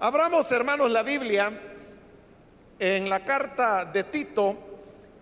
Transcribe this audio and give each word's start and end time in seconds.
Abramos, 0.00 0.50
hermanos, 0.50 0.90
la 0.90 1.04
Biblia 1.04 1.52
en 2.80 3.08
la 3.08 3.24
carta 3.24 3.84
de 3.84 4.02
Tito, 4.02 4.56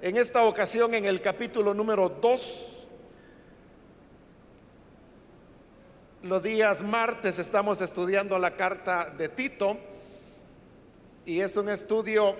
en 0.00 0.16
esta 0.16 0.44
ocasión 0.44 0.94
en 0.94 1.04
el 1.04 1.20
capítulo 1.20 1.74
número 1.74 2.08
2. 2.08 2.86
Los 6.22 6.42
días 6.42 6.82
martes 6.82 7.38
estamos 7.38 7.82
estudiando 7.82 8.38
la 8.38 8.56
carta 8.56 9.10
de 9.10 9.28
Tito 9.28 9.76
y 11.26 11.40
es 11.40 11.54
un 11.58 11.68
estudio 11.68 12.34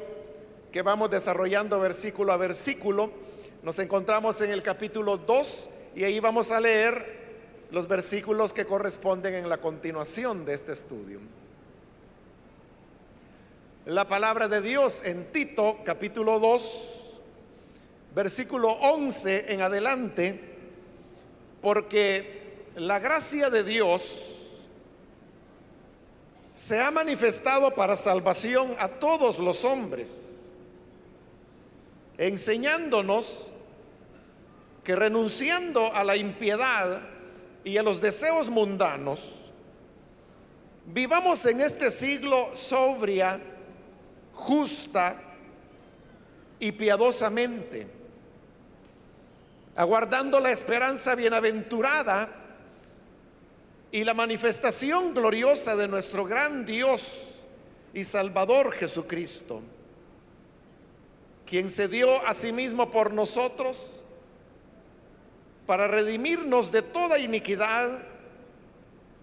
que 0.72 0.80
vamos 0.80 1.10
desarrollando 1.10 1.78
versículo 1.80 2.32
a 2.32 2.38
versículo. 2.38 3.10
Nos 3.62 3.78
encontramos 3.78 4.40
en 4.40 4.50
el 4.50 4.62
capítulo 4.62 5.18
2 5.18 5.68
y 5.96 6.04
ahí 6.04 6.18
vamos 6.18 6.50
a 6.50 6.58
leer 6.60 7.66
los 7.70 7.86
versículos 7.86 8.54
que 8.54 8.64
corresponden 8.64 9.34
en 9.34 9.50
la 9.50 9.58
continuación 9.58 10.46
de 10.46 10.54
este 10.54 10.72
estudio. 10.72 11.20
La 13.86 14.06
palabra 14.06 14.48
de 14.48 14.60
Dios 14.60 15.04
en 15.04 15.32
Tito 15.32 15.78
capítulo 15.84 16.38
2, 16.38 17.14
versículo 18.14 18.70
11 18.70 19.52
en 19.52 19.60
adelante, 19.60 20.40
porque 21.60 22.64
la 22.76 22.98
gracia 22.98 23.50
de 23.50 23.64
Dios 23.64 24.60
se 26.52 26.80
ha 26.80 26.90
manifestado 26.90 27.72
para 27.74 27.96
salvación 27.96 28.74
a 28.78 28.88
todos 28.88 29.38
los 29.38 29.64
hombres, 29.64 30.52
enseñándonos 32.18 33.48
que 34.84 34.94
renunciando 34.94 35.92
a 35.94 36.04
la 36.04 36.16
impiedad, 36.16 37.02
y 37.64 37.76
a 37.76 37.82
los 37.82 38.00
deseos 38.00 38.48
mundanos, 38.48 39.36
vivamos 40.86 41.44
en 41.46 41.60
este 41.60 41.90
siglo 41.90 42.50
sobria, 42.54 43.40
justa 44.32 45.20
y 46.58 46.72
piadosamente, 46.72 47.86
aguardando 49.74 50.38
la 50.40 50.50
esperanza 50.50 51.14
bienaventurada 51.14 52.28
y 53.90 54.04
la 54.04 54.14
manifestación 54.14 55.12
gloriosa 55.12 55.76
de 55.76 55.88
nuestro 55.88 56.24
gran 56.24 56.64
Dios 56.64 57.46
y 57.92 58.04
Salvador 58.04 58.72
Jesucristo, 58.72 59.60
quien 61.46 61.68
se 61.68 61.88
dio 61.88 62.26
a 62.26 62.32
sí 62.32 62.52
mismo 62.52 62.90
por 62.90 63.12
nosotros, 63.12 64.02
para 65.66 65.88
redimirnos 65.88 66.72
de 66.72 66.82
toda 66.82 67.18
iniquidad 67.18 68.02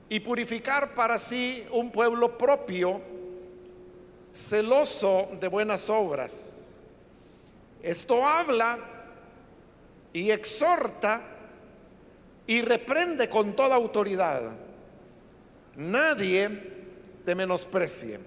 y 0.10 0.20
purificar 0.20 0.96
para 0.96 1.18
sí 1.18 1.66
un 1.72 1.92
pueblo 1.92 2.38
propio, 2.38 3.02
celoso 4.40 5.30
de 5.40 5.48
buenas 5.48 5.90
obras. 5.90 6.80
Esto 7.84 8.26
habla 8.26 8.80
y 10.14 10.32
exhorta 10.32 11.22
y 12.48 12.62
reprende 12.62 13.30
con 13.30 13.56
toda 13.56 13.76
autoridad. 13.76 14.56
Nadie 15.76 16.50
te 17.26 17.36
menosprecie. 17.36 18.20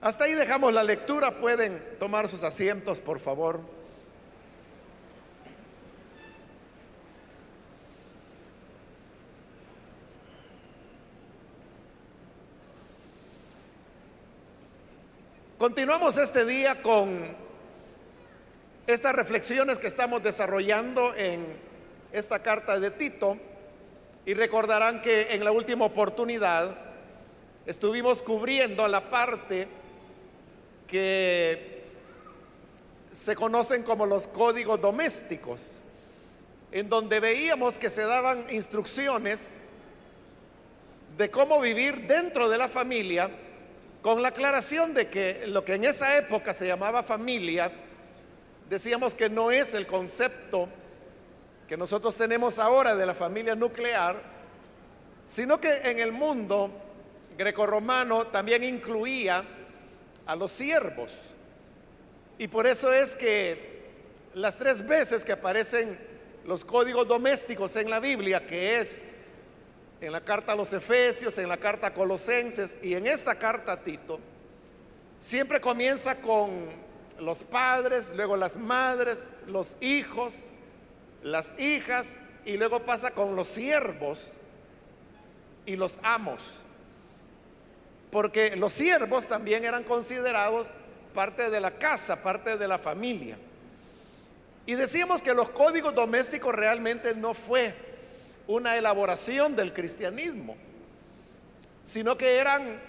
Hasta 0.00 0.24
ahí 0.24 0.32
dejamos 0.32 0.72
la 0.72 0.82
lectura. 0.82 1.38
Pueden 1.38 1.80
tomar 1.98 2.28
sus 2.28 2.42
asientos, 2.42 3.00
por 3.00 3.20
favor. 3.20 3.60
Continuamos 15.62 16.18
este 16.18 16.44
día 16.44 16.82
con 16.82 17.24
estas 18.84 19.14
reflexiones 19.14 19.78
que 19.78 19.86
estamos 19.86 20.20
desarrollando 20.20 21.14
en 21.14 21.56
esta 22.10 22.42
carta 22.42 22.80
de 22.80 22.90
Tito. 22.90 23.38
Y 24.26 24.34
recordarán 24.34 25.00
que 25.00 25.32
en 25.32 25.44
la 25.44 25.52
última 25.52 25.84
oportunidad 25.84 26.76
estuvimos 27.64 28.24
cubriendo 28.24 28.88
la 28.88 29.08
parte 29.08 29.68
que 30.88 31.84
se 33.12 33.36
conocen 33.36 33.84
como 33.84 34.04
los 34.04 34.26
códigos 34.26 34.80
domésticos, 34.80 35.78
en 36.72 36.88
donde 36.88 37.20
veíamos 37.20 37.78
que 37.78 37.88
se 37.88 38.02
daban 38.02 38.46
instrucciones 38.50 39.66
de 41.16 41.30
cómo 41.30 41.60
vivir 41.60 42.08
dentro 42.08 42.48
de 42.48 42.58
la 42.58 42.68
familia 42.68 43.30
con 44.02 44.20
la 44.20 44.28
aclaración 44.28 44.92
de 44.92 45.08
que 45.08 45.46
lo 45.46 45.64
que 45.64 45.74
en 45.74 45.84
esa 45.84 46.18
época 46.18 46.52
se 46.52 46.66
llamaba 46.66 47.04
familia, 47.04 47.70
decíamos 48.68 49.14
que 49.14 49.30
no 49.30 49.52
es 49.52 49.74
el 49.74 49.86
concepto 49.86 50.68
que 51.68 51.76
nosotros 51.76 52.16
tenemos 52.16 52.58
ahora 52.58 52.96
de 52.96 53.06
la 53.06 53.14
familia 53.14 53.54
nuclear, 53.54 54.20
sino 55.24 55.60
que 55.60 55.72
en 55.84 56.00
el 56.00 56.10
mundo 56.10 56.70
grecorromano 57.38 58.26
también 58.26 58.64
incluía 58.64 59.44
a 60.26 60.36
los 60.36 60.50
siervos. 60.50 61.30
Y 62.38 62.48
por 62.48 62.66
eso 62.66 62.92
es 62.92 63.14
que 63.14 63.82
las 64.34 64.58
tres 64.58 64.86
veces 64.86 65.24
que 65.24 65.32
aparecen 65.32 65.96
los 66.44 66.64
códigos 66.64 67.06
domésticos 67.06 67.76
en 67.76 67.88
la 67.88 68.00
Biblia, 68.00 68.44
que 68.44 68.80
es 68.80 69.04
en 70.02 70.10
la 70.10 70.20
carta 70.20 70.52
a 70.52 70.56
los 70.56 70.72
Efesios, 70.72 71.38
en 71.38 71.48
la 71.48 71.56
carta 71.56 71.86
a 71.86 71.94
Colosenses 71.94 72.76
y 72.82 72.94
en 72.94 73.06
esta 73.06 73.36
carta 73.36 73.72
a 73.72 73.80
Tito, 73.80 74.18
siempre 75.20 75.60
comienza 75.60 76.16
con 76.16 76.50
los 77.20 77.44
padres, 77.44 78.12
luego 78.16 78.36
las 78.36 78.56
madres, 78.56 79.36
los 79.46 79.76
hijos, 79.80 80.48
las 81.22 81.56
hijas 81.56 82.18
y 82.44 82.56
luego 82.56 82.82
pasa 82.82 83.12
con 83.12 83.36
los 83.36 83.46
siervos 83.46 84.34
y 85.66 85.76
los 85.76 86.00
amos. 86.02 86.64
Porque 88.10 88.56
los 88.56 88.72
siervos 88.72 89.28
también 89.28 89.64
eran 89.64 89.84
considerados 89.84 90.72
parte 91.14 91.48
de 91.48 91.60
la 91.60 91.78
casa, 91.78 92.24
parte 92.24 92.58
de 92.58 92.66
la 92.66 92.78
familia. 92.78 93.38
Y 94.66 94.74
decíamos 94.74 95.22
que 95.22 95.32
los 95.32 95.50
códigos 95.50 95.94
domésticos 95.94 96.52
realmente 96.52 97.14
no 97.14 97.34
fue 97.34 97.91
una 98.54 98.76
elaboración 98.76 99.56
del 99.56 99.72
cristianismo, 99.72 100.56
sino 101.84 102.16
que 102.16 102.36
eran 102.36 102.80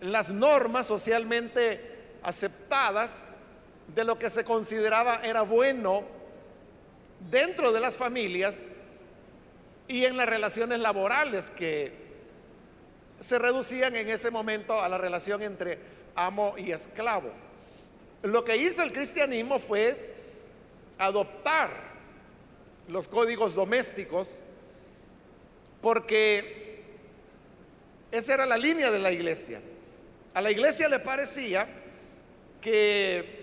las 0.00 0.30
normas 0.30 0.86
socialmente 0.86 1.80
aceptadas 2.22 3.34
de 3.94 4.04
lo 4.04 4.18
que 4.18 4.30
se 4.30 4.44
consideraba 4.44 5.20
era 5.22 5.42
bueno 5.42 6.04
dentro 7.30 7.72
de 7.72 7.80
las 7.80 7.96
familias 7.96 8.64
y 9.88 10.04
en 10.06 10.16
las 10.16 10.28
relaciones 10.28 10.78
laborales 10.78 11.50
que 11.50 11.92
se 13.18 13.38
reducían 13.38 13.94
en 13.94 14.08
ese 14.08 14.30
momento 14.30 14.80
a 14.80 14.88
la 14.88 14.98
relación 14.98 15.42
entre 15.42 15.78
amo 16.14 16.54
y 16.56 16.72
esclavo. 16.72 17.30
Lo 18.22 18.44
que 18.44 18.56
hizo 18.56 18.82
el 18.82 18.92
cristianismo 18.92 19.58
fue 19.58 20.14
adoptar 20.98 21.70
los 22.88 23.06
códigos 23.06 23.54
domésticos 23.54 24.40
porque 25.82 26.80
esa 28.10 28.34
era 28.34 28.46
la 28.46 28.56
línea 28.56 28.90
de 28.90 29.00
la 29.00 29.10
iglesia. 29.10 29.60
A 30.32 30.40
la 30.40 30.50
iglesia 30.50 30.88
le 30.88 31.00
parecía 31.00 31.68
que 32.60 33.42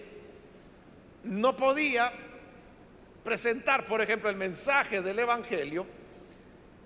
no 1.25 1.55
podía 1.55 2.11
presentar, 3.23 3.85
por 3.85 4.01
ejemplo, 4.01 4.29
el 4.29 4.37
mensaje 4.37 5.01
del 5.01 5.19
Evangelio 5.19 5.85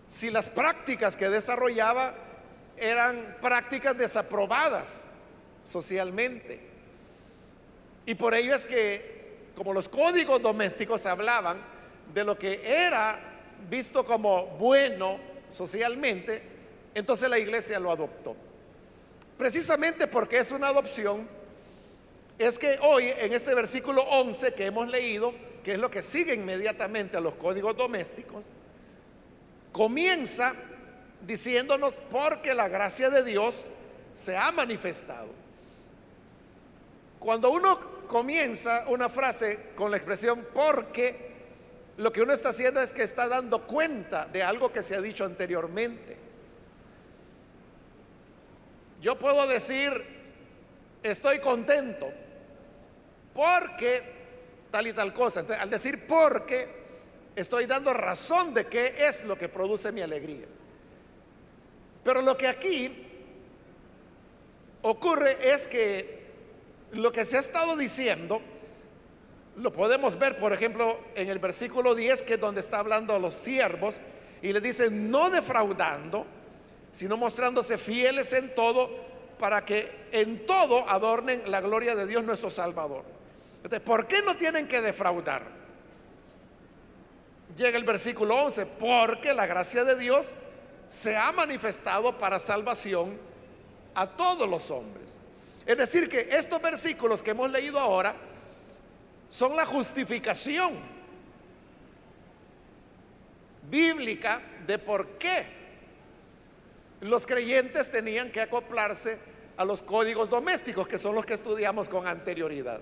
si 0.08 0.30
las 0.30 0.50
prácticas 0.50 1.16
que 1.16 1.30
desarrollaba 1.30 2.14
eran 2.78 3.38
prácticas 3.42 3.98
desaprobadas 3.98 5.12
socialmente. 5.64 6.60
Y 8.06 8.16
por 8.16 8.36
ello 8.36 8.54
es 8.54 8.66
que, 8.66 9.52
como 9.56 9.74
los 9.74 9.88
códigos 9.88 10.42
domésticos 10.42 11.06
hablaban 11.06 11.58
de 12.14 12.24
lo 12.24 12.38
que 12.38 12.62
era 12.64 13.20
visto 13.70 14.06
como 14.06 14.48
bueno, 14.58 15.33
socialmente, 15.54 16.42
entonces 16.96 17.30
la 17.30 17.40
iglesia 17.40 17.80
lo 17.80 17.92
adoptó. 17.92 18.36
Precisamente 19.38 20.08
porque 20.08 20.38
es 20.38 20.52
una 20.52 20.68
adopción, 20.68 21.28
es 22.38 22.58
que 22.58 22.78
hoy 22.82 23.12
en 23.18 23.34
este 23.34 23.54
versículo 23.54 24.02
11 24.04 24.54
que 24.54 24.66
hemos 24.66 24.90
leído, 24.90 25.34
que 25.64 25.74
es 25.74 25.80
lo 25.80 25.90
que 25.90 26.02
sigue 26.02 26.34
inmediatamente 26.34 27.18
a 27.18 27.22
los 27.22 27.36
códigos 27.36 27.78
domésticos, 27.78 28.48
comienza 29.72 30.54
diciéndonos 31.26 31.98
porque 32.12 32.54
la 32.54 32.68
gracia 32.68 33.10
de 33.10 33.24
Dios 33.24 33.70
se 34.14 34.36
ha 34.38 34.52
manifestado. 34.52 35.30
Cuando 37.20 37.52
uno 37.52 37.80
comienza 38.08 38.86
una 38.90 39.10
frase 39.10 39.72
con 39.76 39.90
la 39.90 39.98
expresión 39.98 40.46
porque, 40.54 41.33
lo 41.98 42.12
que 42.12 42.22
uno 42.22 42.34
está 42.34 42.50
haciendo 42.50 42.80
es 42.80 42.92
que 42.92 43.04
está 43.04 43.28
dando 43.28 43.68
cuenta 43.68 44.26
de 44.26 44.42
algo 44.44 44.72
que 44.72 44.82
se 44.82 44.96
ha 44.96 45.02
dicho 45.02 45.26
anteriormente. 45.26 46.18
yo 49.02 49.20
puedo 49.20 49.46
decir, 49.46 49.92
estoy 51.04 51.40
contento 51.40 52.10
porque 53.34 54.02
tal 54.72 54.88
y 54.88 54.94
tal 54.94 55.14
cosa. 55.14 55.46
al 55.60 55.70
decir 55.70 56.08
porque, 56.08 56.68
estoy 57.36 57.66
dando 57.66 57.94
razón 57.94 58.54
de 58.54 58.66
qué 58.66 59.08
es 59.08 59.26
lo 59.26 59.38
que 59.38 59.50
produce 59.50 59.92
mi 59.92 60.02
alegría. 60.02 60.48
Pero 62.04 62.22
lo 62.22 62.38
que 62.38 62.48
aquí 62.48 63.08
ocurre 64.82 65.38
es 65.54 65.68
que 65.68 66.24
lo 66.94 67.12
que 67.12 67.26
se 67.26 67.38
ha 67.38 67.40
estado 67.42 67.76
diciendo, 67.76 68.42
lo 69.56 69.72
podemos 69.72 70.18
ver, 70.18 70.36
por 70.36 70.54
ejemplo, 70.54 71.00
en 71.16 71.30
el 71.30 71.40
versículo 71.40 71.94
10, 71.94 72.24
que 72.24 72.34
es 72.36 72.40
donde 72.40 72.62
está 72.62 72.80
hablando 72.80 73.14
a 73.14 73.20
los 73.20 73.36
siervos, 73.36 74.00
y 74.42 74.52
le 74.52 74.60
dice, 74.60 74.90
no 74.90 75.30
defraudando, 75.30 76.26
sino 76.92 77.18
mostrándose 77.18 77.78
fieles 77.78 78.34
en 78.34 78.54
todo, 78.56 78.90
para 79.40 79.66
que 79.66 79.90
en 80.12 80.46
todo 80.46 80.88
adornen 80.90 81.44
la 81.48 81.62
gloria 81.62 81.96
de 81.96 82.06
Dios 82.06 82.24
nuestro 82.24 82.50
Salvador. 82.50 83.04
Entonces, 83.58 83.82
¿por 83.82 84.08
qué 84.08 84.22
no 84.22 84.36
tienen 84.36 84.68
que 84.68 84.82
defraudar? 84.82 85.44
Llega 87.56 87.78
el 87.78 87.84
versículo 87.84 88.36
11, 88.44 88.66
porque 88.80 89.34
la 89.34 89.46
gracia 89.46 89.84
de 89.84 89.96
Dios 89.96 90.36
se 90.90 91.16
ha 91.16 91.32
manifestado 91.32 92.18
para 92.18 92.40
salvación 92.40 93.18
a 93.96 94.08
todos 94.08 94.50
los 94.50 94.72
hombres. 94.72 95.20
Es 95.66 95.78
decir, 95.78 96.10
que 96.10 96.20
estos 96.32 96.62
versículos 96.62 97.24
que 97.24 97.32
hemos 97.32 97.50
leído 97.52 97.80
ahora 97.80 98.16
son 99.34 99.56
la 99.56 99.66
justificación 99.66 100.74
bíblica 103.68 104.40
de 104.68 104.78
por 104.78 105.18
qué 105.18 105.44
los 107.02 107.26
creyentes 107.26 107.90
tenían 107.90 108.32
que 108.32 108.42
acoplarse 108.42 109.18
a 109.58 109.66
los 109.66 109.82
códigos 109.82 110.30
domésticos, 110.30 110.88
que 110.88 111.00
son 111.00 111.16
los 111.16 111.26
que 111.26 111.34
estudiamos 111.34 111.90
con 111.90 112.06
anterioridad. 112.06 112.80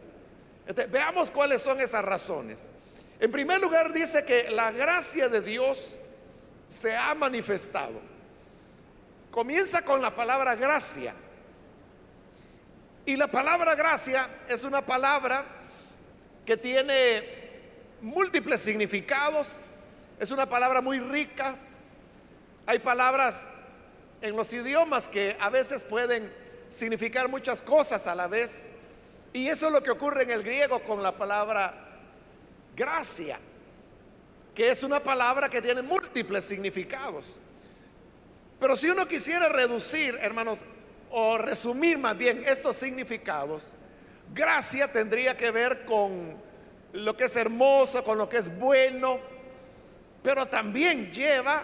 veamos 0.89 1.31
cuáles 1.31 1.61
son 1.61 1.79
esas 1.79 2.03
razones. 2.03 2.67
En 3.21 3.31
primer 3.31 3.61
lugar, 3.61 3.93
dice 3.93 4.25
que 4.25 4.51
la 4.51 4.71
gracia 4.71 5.29
de 5.29 5.39
Dios 5.39 5.99
se 6.67 6.93
ha 6.97 7.15
manifestado. 7.15 8.01
Comienza 9.31 9.83
con 9.83 10.01
la 10.01 10.13
palabra 10.13 10.55
gracia. 10.55 11.13
Y 13.05 13.15
la 13.15 13.27
palabra 13.27 13.73
gracia 13.73 14.27
es 14.49 14.65
una 14.65 14.85
palabra 14.85 15.60
que 16.45 16.57
tiene 16.57 17.23
múltiples 18.01 18.61
significados, 18.61 19.67
es 20.19 20.31
una 20.31 20.47
palabra 20.47 20.81
muy 20.81 20.99
rica. 20.99 21.55
Hay 22.65 22.79
palabras 22.79 23.49
en 24.21 24.35
los 24.35 24.51
idiomas 24.53 25.07
que 25.07 25.35
a 25.39 25.49
veces 25.49 25.83
pueden 25.83 26.31
significar 26.69 27.27
muchas 27.27 27.61
cosas 27.61 28.07
a 28.07 28.15
la 28.15 28.27
vez. 28.27 28.71
Y 29.33 29.47
eso 29.47 29.67
es 29.67 29.73
lo 29.73 29.81
que 29.81 29.91
ocurre 29.91 30.23
en 30.23 30.31
el 30.31 30.43
griego 30.43 30.83
con 30.83 31.01
la 31.01 31.15
palabra 31.15 31.73
gracia 32.75 33.39
que 34.55 34.69
es 34.69 34.83
una 34.83 34.99
palabra 34.99 35.49
que 35.49 35.61
tiene 35.61 35.81
múltiples 35.81 36.43
significados. 36.43 37.39
Pero 38.59 38.75
si 38.75 38.89
uno 38.89 39.07
quisiera 39.07 39.49
reducir, 39.49 40.17
hermanos, 40.21 40.59
o 41.09 41.37
resumir 41.37 41.97
más 41.97 42.17
bien 42.17 42.43
estos 42.45 42.75
significados, 42.75 43.73
gracia 44.33 44.91
tendría 44.91 45.35
que 45.35 45.51
ver 45.51 45.85
con 45.85 46.35
lo 46.93 47.15
que 47.15 47.25
es 47.25 47.35
hermoso, 47.35 48.03
con 48.03 48.17
lo 48.17 48.27
que 48.27 48.37
es 48.37 48.59
bueno, 48.59 49.19
pero 50.23 50.47
también 50.47 51.11
lleva 51.11 51.63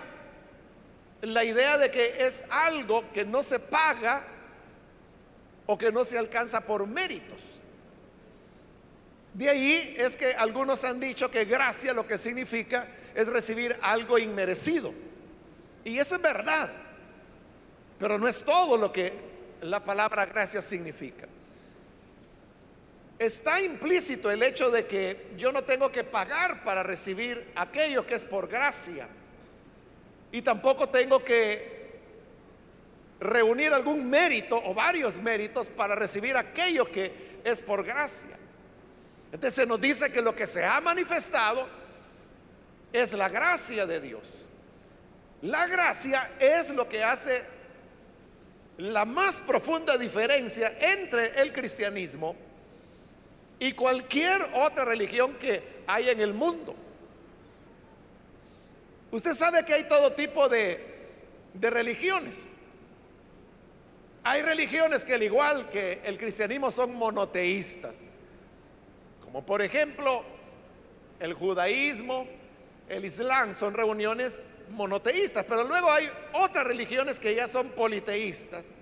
la 1.22 1.44
idea 1.44 1.78
de 1.78 1.92
que 1.92 2.26
es 2.26 2.46
algo 2.50 3.12
que 3.12 3.26
no 3.26 3.44
se 3.44 3.60
paga 3.60 4.24
o 5.66 5.78
que 5.78 5.92
no 5.92 6.06
se 6.06 6.18
alcanza 6.18 6.62
por 6.62 6.88
méritos. 6.88 7.44
De 9.34 9.50
ahí 9.50 9.96
es 9.98 10.16
que 10.16 10.32
algunos 10.32 10.84
han 10.84 11.00
dicho 11.00 11.30
que 11.30 11.46
gracia 11.46 11.94
lo 11.94 12.08
que 12.08 12.18
significa 12.18 12.88
es 13.14 13.28
recibir 13.28 13.78
algo 13.82 14.18
inmerecido. 14.18 14.94
Y 15.84 16.00
eso 16.00 16.16
es 16.16 16.22
verdad. 16.22 16.72
Pero 18.00 18.18
no 18.18 18.28
es 18.28 18.44
todo 18.44 18.78
lo 18.78 18.92
que 18.92 19.14
la 19.62 19.84
palabra 19.84 20.26
gracia 20.26 20.62
significa. 20.62 21.28
Está 23.20 23.60
implícito 23.62 24.30
el 24.30 24.44
hecho 24.44 24.70
de 24.70 24.86
que 24.86 25.32
yo 25.38 25.52
no 25.52 25.64
tengo 25.64 25.92
que 25.92 26.04
pagar 26.04 26.64
para 26.64 26.84
recibir 26.84 27.52
aquello 27.56 28.06
que 28.06 28.16
es 28.16 28.24
por 28.24 28.48
gracia. 28.48 29.08
Y 30.32 30.42
tampoco 30.44 30.90
tengo 30.90 31.24
que 31.24 31.78
reunir 33.20 33.74
algún 33.74 34.08
mérito 34.08 34.62
o 34.64 34.74
varios 34.74 35.20
méritos 35.20 35.68
para 35.68 35.96
recibir 35.96 36.38
aquello 36.38 36.86
que 36.86 37.40
es 37.44 37.62
por 37.64 37.84
gracia. 37.84 38.38
Entonces 39.32 39.68
nos 39.68 39.82
dice 39.82 40.12
que 40.12 40.22
lo 40.22 40.36
que 40.36 40.46
se 40.46 40.64
ha 40.64 40.80
manifestado 40.80 41.68
es 42.94 43.14
la 43.14 43.30
gracia 43.30 43.88
de 43.88 44.00
Dios. 44.00 44.48
La 45.42 45.66
gracia 45.66 46.32
es 46.40 46.70
lo 46.70 46.88
que 46.88 47.04
hace 47.04 47.44
la 48.78 49.06
más 49.06 49.38
profunda 49.42 49.98
diferencia 49.98 50.72
entre 50.80 51.42
el 51.42 51.52
cristianismo 51.52 52.36
y 53.60 53.74
cualquier 53.74 54.42
otra 54.54 54.86
religión 54.86 55.36
que 55.36 55.84
hay 55.88 56.10
en 56.10 56.22
el 56.22 56.34
mundo. 56.34 56.76
Usted 59.12 59.34
sabe 59.34 59.66
que 59.66 59.74
hay 59.74 59.88
todo 59.88 60.12
tipo 60.14 60.50
de, 60.50 60.84
de 61.54 61.70
religiones. 61.70 62.56
Hay 64.24 64.42
religiones 64.42 65.06
que 65.06 65.14
al 65.14 65.24
igual 65.24 65.70
que 65.70 66.02
el 66.04 66.18
cristianismo 66.18 66.70
son 66.70 66.96
monoteístas. 66.96 68.10
Como 69.24 69.46
por 69.46 69.62
ejemplo, 69.62 70.24
el 71.20 71.34
judaísmo, 71.34 72.28
el 72.90 73.06
islam 73.06 73.54
son 73.54 73.74
reuniones 73.74 74.50
monoteístas, 74.70 75.46
pero 75.48 75.64
luego 75.64 75.92
hay 75.92 76.10
otras 76.34 76.66
religiones 76.66 77.20
que 77.20 77.36
ya 77.36 77.48
son 77.48 77.70
politeístas. 77.70 78.76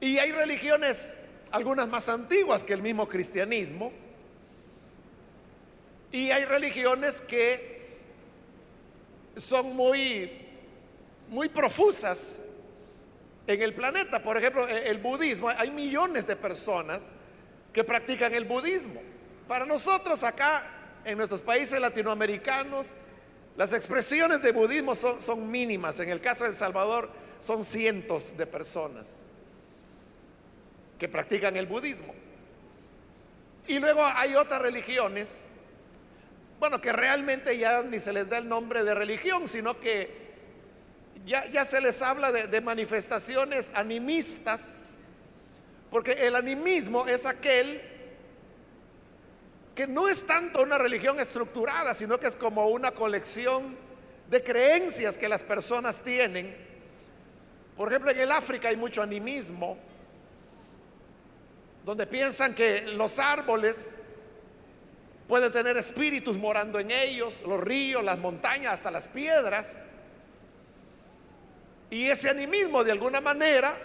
Y 0.00 0.18
hay 0.18 0.32
religiones, 0.32 1.16
algunas 1.52 1.86
más 1.86 2.08
antiguas 2.08 2.64
que 2.64 2.72
el 2.72 2.82
mismo 2.82 3.06
cristianismo, 3.06 3.92
y 6.10 6.30
hay 6.30 6.44
religiones 6.44 7.20
que 7.20 7.72
son 9.36 9.74
muy, 9.74 10.30
muy 11.28 11.48
profusas 11.48 12.50
en 13.46 13.62
el 13.62 13.74
planeta. 13.74 14.22
Por 14.22 14.36
ejemplo, 14.36 14.68
el 14.68 14.98
budismo, 14.98 15.48
hay 15.48 15.70
millones 15.70 16.26
de 16.26 16.36
personas 16.36 17.10
que 17.72 17.82
practican 17.82 18.34
el 18.34 18.44
budismo. 18.44 19.00
Para 19.48 19.64
nosotros 19.64 20.22
acá, 20.22 20.64
en 21.04 21.16
nuestros 21.16 21.40
países 21.40 21.80
latinoamericanos, 21.80 22.92
las 23.56 23.72
expresiones 23.72 24.42
de 24.42 24.52
budismo 24.52 24.94
son, 24.94 25.20
son 25.22 25.50
mínimas. 25.50 25.98
En 25.98 26.10
el 26.10 26.20
caso 26.20 26.44
de 26.44 26.50
El 26.50 26.56
Salvador, 26.56 27.10
son 27.40 27.64
cientos 27.64 28.36
de 28.36 28.46
personas 28.46 29.26
que 31.02 31.08
practican 31.08 31.56
el 31.56 31.66
budismo. 31.66 32.14
Y 33.66 33.80
luego 33.80 34.04
hay 34.04 34.36
otras 34.36 34.62
religiones, 34.62 35.48
bueno, 36.60 36.80
que 36.80 36.92
realmente 36.92 37.58
ya 37.58 37.82
ni 37.82 37.98
se 37.98 38.12
les 38.12 38.28
da 38.28 38.38
el 38.38 38.48
nombre 38.48 38.84
de 38.84 38.94
religión, 38.94 39.48
sino 39.48 39.80
que 39.80 40.08
ya, 41.26 41.44
ya 41.46 41.64
se 41.64 41.80
les 41.80 42.00
habla 42.02 42.30
de, 42.30 42.46
de 42.46 42.60
manifestaciones 42.60 43.72
animistas 43.74 44.84
porque 45.90 46.12
el 46.12 46.36
animismo 46.36 47.04
es 47.08 47.26
aquel 47.26 47.82
que 49.74 49.88
no 49.88 50.06
es 50.06 50.24
tanto 50.24 50.62
una 50.62 50.78
religión 50.78 51.18
estructurada, 51.18 51.94
sino 51.94 52.20
que 52.20 52.28
es 52.28 52.36
como 52.36 52.68
una 52.68 52.92
colección 52.92 53.76
de 54.30 54.40
creencias 54.40 55.18
que 55.18 55.28
las 55.28 55.42
personas 55.42 56.00
tienen. 56.00 56.56
Por 57.76 57.88
ejemplo, 57.88 58.12
en 58.12 58.20
el 58.20 58.30
África 58.30 58.68
hay 58.68 58.76
mucho 58.76 59.02
animismo, 59.02 59.76
donde 61.84 62.06
piensan 62.06 62.54
que 62.54 62.82
los 62.82 63.18
árboles 63.18 63.96
pueden 65.26 65.50
tener 65.50 65.76
espíritus 65.76 66.36
morando 66.36 66.78
en 66.78 66.90
ellos, 66.90 67.42
los 67.46 67.60
ríos, 67.60 68.04
las 68.04 68.18
montañas, 68.18 68.74
hasta 68.74 68.90
las 68.90 69.08
piedras. 69.08 69.86
Y 71.90 72.08
ese 72.08 72.30
animismo 72.30 72.84
de 72.84 72.92
alguna 72.92 73.20
manera 73.20 73.76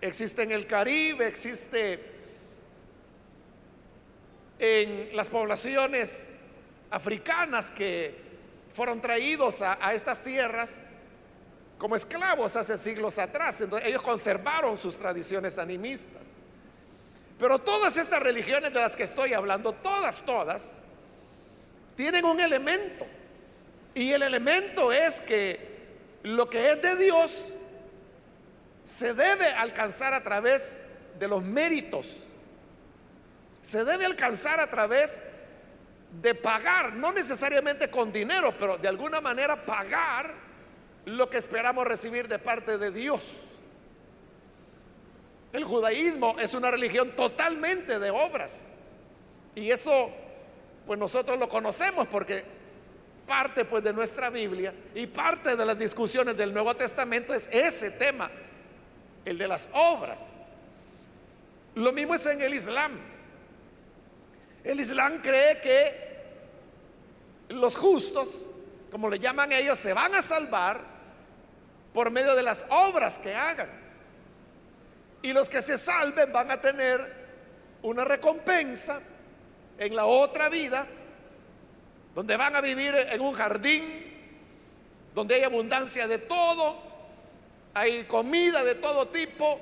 existe 0.00 0.42
en 0.42 0.52
el 0.52 0.66
Caribe, 0.66 1.26
existe 1.26 2.00
en 4.58 5.16
las 5.16 5.28
poblaciones 5.28 6.30
africanas 6.90 7.70
que 7.70 8.14
fueron 8.72 9.00
traídos 9.00 9.62
a, 9.62 9.94
estas 9.94 10.22
tierras 10.22 10.82
como 11.78 11.96
esclavos 11.96 12.56
hace 12.56 12.76
siglos 12.76 13.18
atrás. 13.18 13.60
Entonces, 13.62 13.88
ellos 13.88 14.02
conservaron 14.02 14.76
sus 14.76 14.96
tradiciones 14.96 15.58
animistas. 15.58 16.36
Pero 17.40 17.58
todas 17.58 17.96
estas 17.96 18.22
religiones 18.22 18.72
de 18.72 18.80
las 18.80 18.94
que 18.94 19.04
estoy 19.04 19.32
hablando, 19.32 19.72
todas, 19.72 20.20
todas, 20.20 20.78
tienen 21.96 22.26
un 22.26 22.38
elemento. 22.38 23.06
Y 23.94 24.12
el 24.12 24.22
elemento 24.22 24.92
es 24.92 25.22
que 25.22 25.70
lo 26.22 26.50
que 26.50 26.72
es 26.72 26.82
de 26.82 26.96
Dios 26.96 27.54
se 28.84 29.14
debe 29.14 29.46
alcanzar 29.46 30.12
a 30.12 30.22
través 30.22 30.84
de 31.18 31.28
los 31.28 31.42
méritos. 31.42 32.34
Se 33.62 33.86
debe 33.86 34.04
alcanzar 34.04 34.60
a 34.60 34.68
través 34.68 35.24
de 36.20 36.34
pagar, 36.34 36.92
no 36.92 37.10
necesariamente 37.10 37.88
con 37.88 38.12
dinero, 38.12 38.54
pero 38.58 38.76
de 38.76 38.88
alguna 38.88 39.22
manera 39.22 39.64
pagar 39.64 40.34
lo 41.06 41.30
que 41.30 41.38
esperamos 41.38 41.86
recibir 41.86 42.28
de 42.28 42.38
parte 42.38 42.76
de 42.76 42.90
Dios. 42.90 43.49
El 45.52 45.64
judaísmo 45.64 46.36
es 46.38 46.54
una 46.54 46.70
religión 46.70 47.14
totalmente 47.16 47.98
de 47.98 48.10
obras. 48.10 48.72
Y 49.54 49.70
eso, 49.70 50.10
pues 50.86 50.98
nosotros 50.98 51.38
lo 51.38 51.48
conocemos 51.48 52.06
porque 52.06 52.44
parte 53.26 53.64
pues 53.64 53.82
de 53.82 53.92
nuestra 53.92 54.30
Biblia 54.30 54.74
y 54.94 55.06
parte 55.06 55.56
de 55.56 55.64
las 55.64 55.78
discusiones 55.78 56.36
del 56.36 56.52
Nuevo 56.52 56.74
Testamento 56.74 57.34
es 57.34 57.48
ese 57.52 57.90
tema, 57.92 58.30
el 59.24 59.38
de 59.38 59.48
las 59.48 59.68
obras. 59.72 60.38
Lo 61.74 61.92
mismo 61.92 62.14
es 62.14 62.26
en 62.26 62.40
el 62.42 62.54
Islam. 62.54 62.98
El 64.62 64.80
Islam 64.80 65.20
cree 65.22 65.60
que 65.60 66.10
los 67.50 67.76
justos, 67.76 68.50
como 68.90 69.08
le 69.08 69.18
llaman 69.18 69.50
ellos, 69.52 69.78
se 69.78 69.92
van 69.92 70.14
a 70.14 70.22
salvar 70.22 70.80
por 71.92 72.10
medio 72.10 72.34
de 72.34 72.42
las 72.42 72.64
obras 72.68 73.18
que 73.18 73.34
hagan. 73.34 73.79
Y 75.22 75.32
los 75.32 75.48
que 75.50 75.60
se 75.60 75.76
salven 75.76 76.32
van 76.32 76.50
a 76.50 76.60
tener 76.60 77.20
una 77.82 78.04
recompensa 78.04 79.00
en 79.78 79.94
la 79.94 80.06
otra 80.06 80.48
vida, 80.48 80.86
donde 82.14 82.36
van 82.36 82.56
a 82.56 82.60
vivir 82.60 82.94
en 82.94 83.20
un 83.20 83.32
jardín, 83.32 83.84
donde 85.14 85.34
hay 85.34 85.42
abundancia 85.42 86.06
de 86.06 86.18
todo, 86.18 86.76
hay 87.74 88.04
comida 88.04 88.64
de 88.64 88.74
todo 88.74 89.08
tipo 89.08 89.60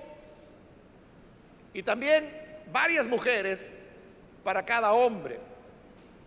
y 1.75 1.83
también 1.83 2.31
varias 2.73 3.07
mujeres 3.07 3.77
para 4.45 4.65
cada 4.65 4.93
hombre. 4.93 5.39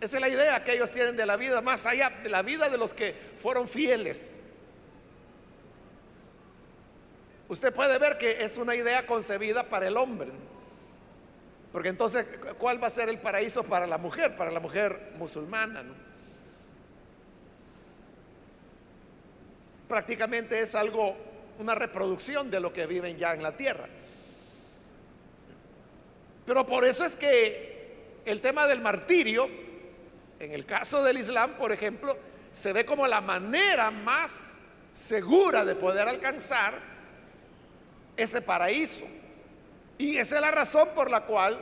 Esa 0.00 0.16
es 0.16 0.20
la 0.20 0.28
idea 0.28 0.64
que 0.64 0.72
ellos 0.72 0.90
tienen 0.90 1.16
de 1.16 1.26
la 1.26 1.36
vida, 1.36 1.60
más 1.60 1.86
allá 1.86 2.10
de 2.10 2.28
la 2.28 2.42
vida 2.42 2.68
de 2.68 2.78
los 2.78 2.94
que 2.94 3.14
fueron 3.36 3.68
fieles. 3.68 4.41
Usted 7.52 7.70
puede 7.70 7.98
ver 7.98 8.16
que 8.16 8.42
es 8.42 8.56
una 8.56 8.74
idea 8.74 9.06
concebida 9.06 9.64
para 9.64 9.86
el 9.86 9.98
hombre. 9.98 10.30
Porque 11.70 11.90
entonces, 11.90 12.24
¿cuál 12.56 12.82
va 12.82 12.86
a 12.86 12.90
ser 12.90 13.10
el 13.10 13.18
paraíso 13.18 13.62
para 13.62 13.86
la 13.86 13.98
mujer? 13.98 14.34
Para 14.36 14.50
la 14.50 14.58
mujer 14.58 15.12
musulmana. 15.18 15.84
Prácticamente 19.86 20.60
es 20.60 20.74
algo, 20.74 21.14
una 21.58 21.74
reproducción 21.74 22.50
de 22.50 22.58
lo 22.58 22.72
que 22.72 22.86
viven 22.86 23.18
ya 23.18 23.34
en 23.34 23.42
la 23.42 23.54
tierra. 23.54 23.86
Pero 26.46 26.64
por 26.64 26.86
eso 26.86 27.04
es 27.04 27.16
que 27.16 28.22
el 28.24 28.40
tema 28.40 28.66
del 28.66 28.80
martirio, 28.80 29.46
en 30.40 30.52
el 30.52 30.64
caso 30.64 31.04
del 31.04 31.18
Islam, 31.18 31.50
por 31.58 31.70
ejemplo, 31.70 32.16
se 32.50 32.72
ve 32.72 32.86
como 32.86 33.06
la 33.06 33.20
manera 33.20 33.90
más 33.90 34.64
segura 34.94 35.66
de 35.66 35.74
poder 35.74 36.08
alcanzar 36.08 36.92
ese 38.16 38.42
paraíso. 38.42 39.06
Y 39.98 40.16
esa 40.16 40.36
es 40.36 40.40
la 40.40 40.50
razón 40.50 40.88
por 40.94 41.10
la 41.10 41.22
cual 41.22 41.60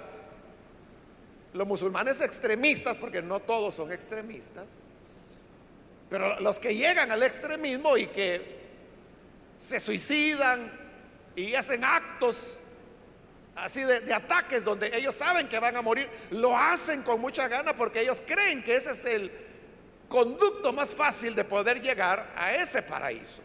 los 1.52 1.66
musulmanes 1.66 2.21
extremistas, 2.21 2.97
porque 2.97 3.23
no 3.23 3.40
todos 3.40 3.75
son 3.75 3.92
extremistas, 3.92 4.76
pero 6.09 6.40
los 6.40 6.59
que 6.59 6.75
llegan 6.75 7.11
al 7.11 7.23
extremismo 7.23 7.97
y 7.97 8.07
que 8.07 8.61
se 9.59 9.78
suicidan 9.78 10.73
y 11.37 11.54
hacen 11.54 11.85
actos 11.85 12.59
así 13.57 13.83
de, 13.83 14.12
ataques 14.12 14.64
donde 14.64 14.97
ellos 14.97 15.14
saben 15.14 15.49
que 15.49 15.59
van 15.59 15.76
a 15.76 15.83
morir, 15.83 16.09
lo 16.30 16.57
hacen 16.57 17.02
con 17.02 17.21
mucha 17.21 17.47
gana 17.49 17.75
porque 17.75 18.00
ellos 18.00 18.23
creen 18.26 18.62
que 18.62 18.76
ese 18.76 18.92
es 18.92 19.04
el 19.04 19.30
conducto 20.09 20.73
más 20.73 20.95
fácil 20.95 21.35
de 21.35 21.45
poder 21.45 21.80
llegar 21.80 22.33
a 22.37 22.54
ese 22.54 22.83
paraíso. 22.83 23.42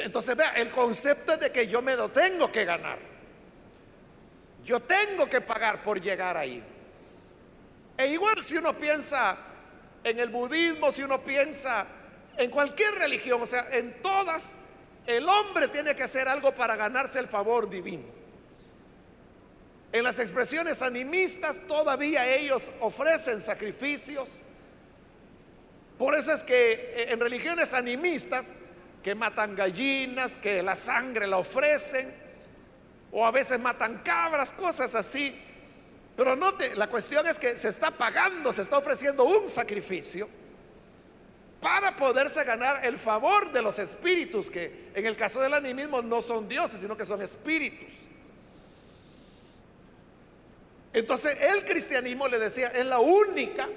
Entonces, 0.00 0.34
vea, 0.34 0.50
el 0.52 0.70
concepto 0.70 1.34
es 1.34 1.40
de 1.40 1.52
que 1.52 1.68
yo 1.68 1.82
me 1.82 1.94
lo 1.94 2.08
tengo 2.08 2.50
que 2.50 2.64
ganar. 2.64 2.98
Yo 4.64 4.80
tengo 4.80 5.28
que 5.28 5.42
pagar 5.42 5.82
por 5.82 6.00
llegar 6.00 6.34
ahí. 6.34 6.62
E 7.98 8.06
igual 8.06 8.42
si 8.42 8.56
uno 8.56 8.72
piensa 8.72 9.36
en 10.02 10.18
el 10.18 10.30
budismo, 10.30 10.90
si 10.90 11.02
uno 11.02 11.22
piensa 11.22 11.86
en 12.38 12.50
cualquier 12.50 12.94
religión, 12.94 13.42
o 13.42 13.44
sea, 13.44 13.68
en 13.70 14.00
todas, 14.00 14.56
el 15.06 15.28
hombre 15.28 15.68
tiene 15.68 15.94
que 15.94 16.04
hacer 16.04 16.26
algo 16.26 16.54
para 16.54 16.74
ganarse 16.74 17.18
el 17.18 17.28
favor 17.28 17.68
divino. 17.68 18.06
En 19.92 20.04
las 20.04 20.18
expresiones 20.18 20.80
animistas 20.80 21.60
todavía 21.68 22.26
ellos 22.34 22.70
ofrecen 22.80 23.42
sacrificios. 23.42 24.40
Por 25.98 26.14
eso 26.14 26.32
es 26.32 26.42
que 26.42 26.72
eh, 26.72 27.06
en 27.10 27.20
religiones 27.20 27.74
animistas 27.74 28.56
que 29.02 29.14
matan 29.14 29.56
gallinas, 29.56 30.36
que 30.36 30.62
la 30.62 30.74
sangre 30.74 31.26
la 31.26 31.38
ofrecen, 31.38 32.12
o 33.10 33.26
a 33.26 33.30
veces 33.30 33.58
matan 33.58 34.02
cabras, 34.04 34.52
cosas 34.52 34.94
así. 34.94 35.38
Pero 36.16 36.36
note, 36.36 36.76
la 36.76 36.88
cuestión 36.88 37.26
es 37.26 37.38
que 37.38 37.56
se 37.56 37.68
está 37.68 37.90
pagando, 37.90 38.52
se 38.52 38.62
está 38.62 38.78
ofreciendo 38.78 39.24
un 39.24 39.48
sacrificio 39.48 40.28
para 41.60 41.96
poderse 41.96 42.42
ganar 42.44 42.84
el 42.84 42.98
favor 42.98 43.52
de 43.52 43.62
los 43.62 43.78
espíritus, 43.78 44.50
que 44.50 44.90
en 44.94 45.06
el 45.06 45.16
caso 45.16 45.40
del 45.40 45.54
animismo 45.54 46.02
no 46.02 46.20
son 46.20 46.48
dioses, 46.48 46.80
sino 46.80 46.96
que 46.96 47.06
son 47.06 47.22
espíritus. 47.22 47.92
Entonces 50.92 51.40
el 51.40 51.64
cristianismo, 51.64 52.28
le 52.28 52.38
decía, 52.38 52.68
es 52.68 52.84
la 52.84 52.98
única 52.98 53.68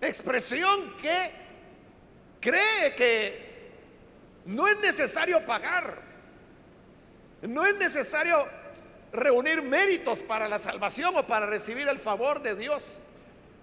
expresión 0.00 0.94
que 1.00 1.43
cree 2.44 2.94
que 2.94 3.72
no 4.44 4.68
es 4.68 4.78
necesario 4.80 5.44
pagar, 5.46 5.98
no 7.40 7.64
es 7.64 7.74
necesario 7.76 8.46
reunir 9.12 9.62
méritos 9.62 10.22
para 10.22 10.46
la 10.46 10.58
salvación 10.58 11.16
o 11.16 11.26
para 11.26 11.46
recibir 11.46 11.88
el 11.88 11.98
favor 11.98 12.42
de 12.42 12.54
Dios, 12.54 13.00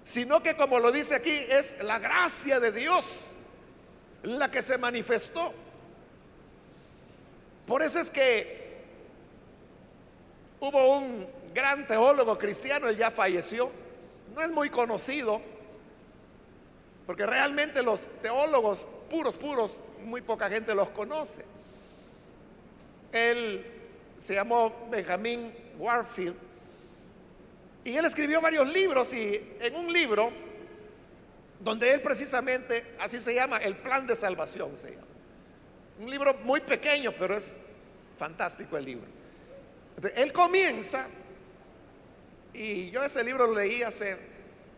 sino 0.04 0.42
que 0.42 0.56
como 0.56 0.80
lo 0.80 0.92
dice 0.92 1.14
aquí, 1.14 1.30
es 1.32 1.84
la 1.84 2.00
gracia 2.00 2.60
de 2.60 2.72
Dios 2.72 3.36
la 4.24 4.50
que 4.50 4.64
se 4.64 4.80
manifestó. 4.80 5.54
Por 7.68 7.84
eso 7.84 8.00
es 8.00 8.10
que 8.10 8.82
hubo 10.60 10.98
un 10.98 11.28
gran 11.54 11.86
teólogo 11.86 12.36
cristiano, 12.40 12.88
él 12.88 12.98
ya 12.98 13.12
falleció, 13.12 13.72
no 14.34 14.42
es 14.42 14.52
muy 14.52 14.72
conocido, 14.72 15.40
porque 17.12 17.26
realmente 17.26 17.84
los 17.84 18.08
teólogos 18.22 18.88
puros, 19.10 19.36
puros, 19.36 19.82
muy 20.06 20.22
poca 20.22 20.48
gente 20.48 20.74
los 20.74 20.88
conoce. 20.92 21.44
Él 23.12 23.66
se 24.16 24.36
llamó 24.36 24.88
Benjamin 24.90 25.54
Warfield 25.78 26.38
y 27.84 27.98
él 27.98 28.06
escribió 28.06 28.40
varios 28.40 28.66
libros 28.70 29.14
y 29.14 29.58
en 29.60 29.76
un 29.76 29.92
libro 29.92 30.32
donde 31.60 31.94
él 31.94 32.00
precisamente, 32.00 32.96
así 32.98 33.20
se 33.20 33.36
llama, 33.36 33.58
el 33.58 33.76
plan 33.76 34.08
de 34.08 34.16
salvación 34.16 34.78
se 34.78 34.92
llama. 34.92 35.08
Un 36.00 36.10
libro 36.10 36.34
muy 36.46 36.62
pequeño, 36.62 37.12
pero 37.20 37.36
es 37.36 37.58
fantástico 38.18 38.78
el 38.78 38.86
libro. 38.86 39.08
Él 40.16 40.32
comienza 40.32 41.10
y 42.54 42.90
yo 42.90 43.04
ese 43.04 43.22
libro 43.22 43.48
lo 43.48 43.56
leí 43.56 43.84
hace 43.84 44.18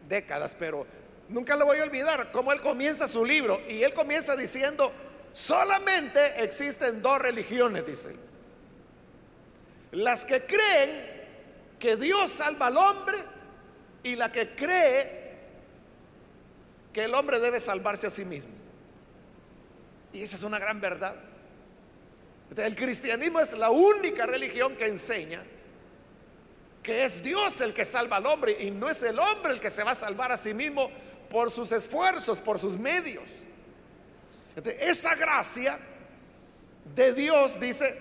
décadas, 0.10 0.56
pero 0.58 1.03
nunca 1.34 1.56
lo 1.56 1.66
voy 1.66 1.80
a 1.80 1.84
olvidar, 1.84 2.32
cómo 2.32 2.54
él 2.54 2.62
comienza 2.62 3.08
su 3.08 3.26
libro. 3.26 3.60
Y 3.68 3.84
él 3.84 3.94
comienza 3.94 4.36
diciendo, 4.36 4.92
solamente 5.32 6.44
existen 6.44 7.02
dos 7.02 7.20
religiones, 7.20 7.86
dice. 7.86 8.16
Las 9.92 10.24
que 10.24 10.46
creen 10.46 11.12
que 11.80 11.98
Dios 11.98 12.32
salva 12.32 12.68
al 12.68 12.78
hombre 12.78 13.18
y 14.04 14.16
la 14.16 14.32
que 14.32 14.56
cree 14.56 15.24
que 16.94 17.06
el 17.06 17.16
hombre 17.16 17.40
debe 17.40 17.60
salvarse 17.60 18.08
a 18.08 18.12
sí 18.12 18.26
mismo. 18.26 18.54
Y 20.14 20.22
esa 20.22 20.36
es 20.36 20.44
una 20.44 20.60
gran 20.60 20.80
verdad. 20.80 21.16
El 22.56 22.76
cristianismo 22.76 23.40
es 23.40 23.54
la 23.54 23.72
única 23.72 24.28
religión 24.28 24.76
que 24.76 24.86
enseña 24.86 25.44
que 26.84 27.06
es 27.06 27.24
Dios 27.24 27.62
el 27.62 27.74
que 27.74 27.86
salva 27.86 28.18
al 28.18 28.26
hombre 28.28 28.58
y 28.60 28.70
no 28.70 28.90
es 28.90 29.02
el 29.04 29.18
hombre 29.18 29.54
el 29.54 29.62
que 29.62 29.70
se 29.70 29.84
va 29.84 29.92
a 29.92 29.96
salvar 29.96 30.34
a 30.34 30.38
sí 30.38 30.54
mismo 30.54 30.92
por 31.34 31.50
sus 31.50 31.72
esfuerzos, 31.72 32.40
por 32.40 32.60
sus 32.60 32.78
medios. 32.78 33.28
esa 34.80 35.16
gracia 35.16 35.80
de 36.94 37.12
Dios, 37.12 37.60
dice, 37.60 38.00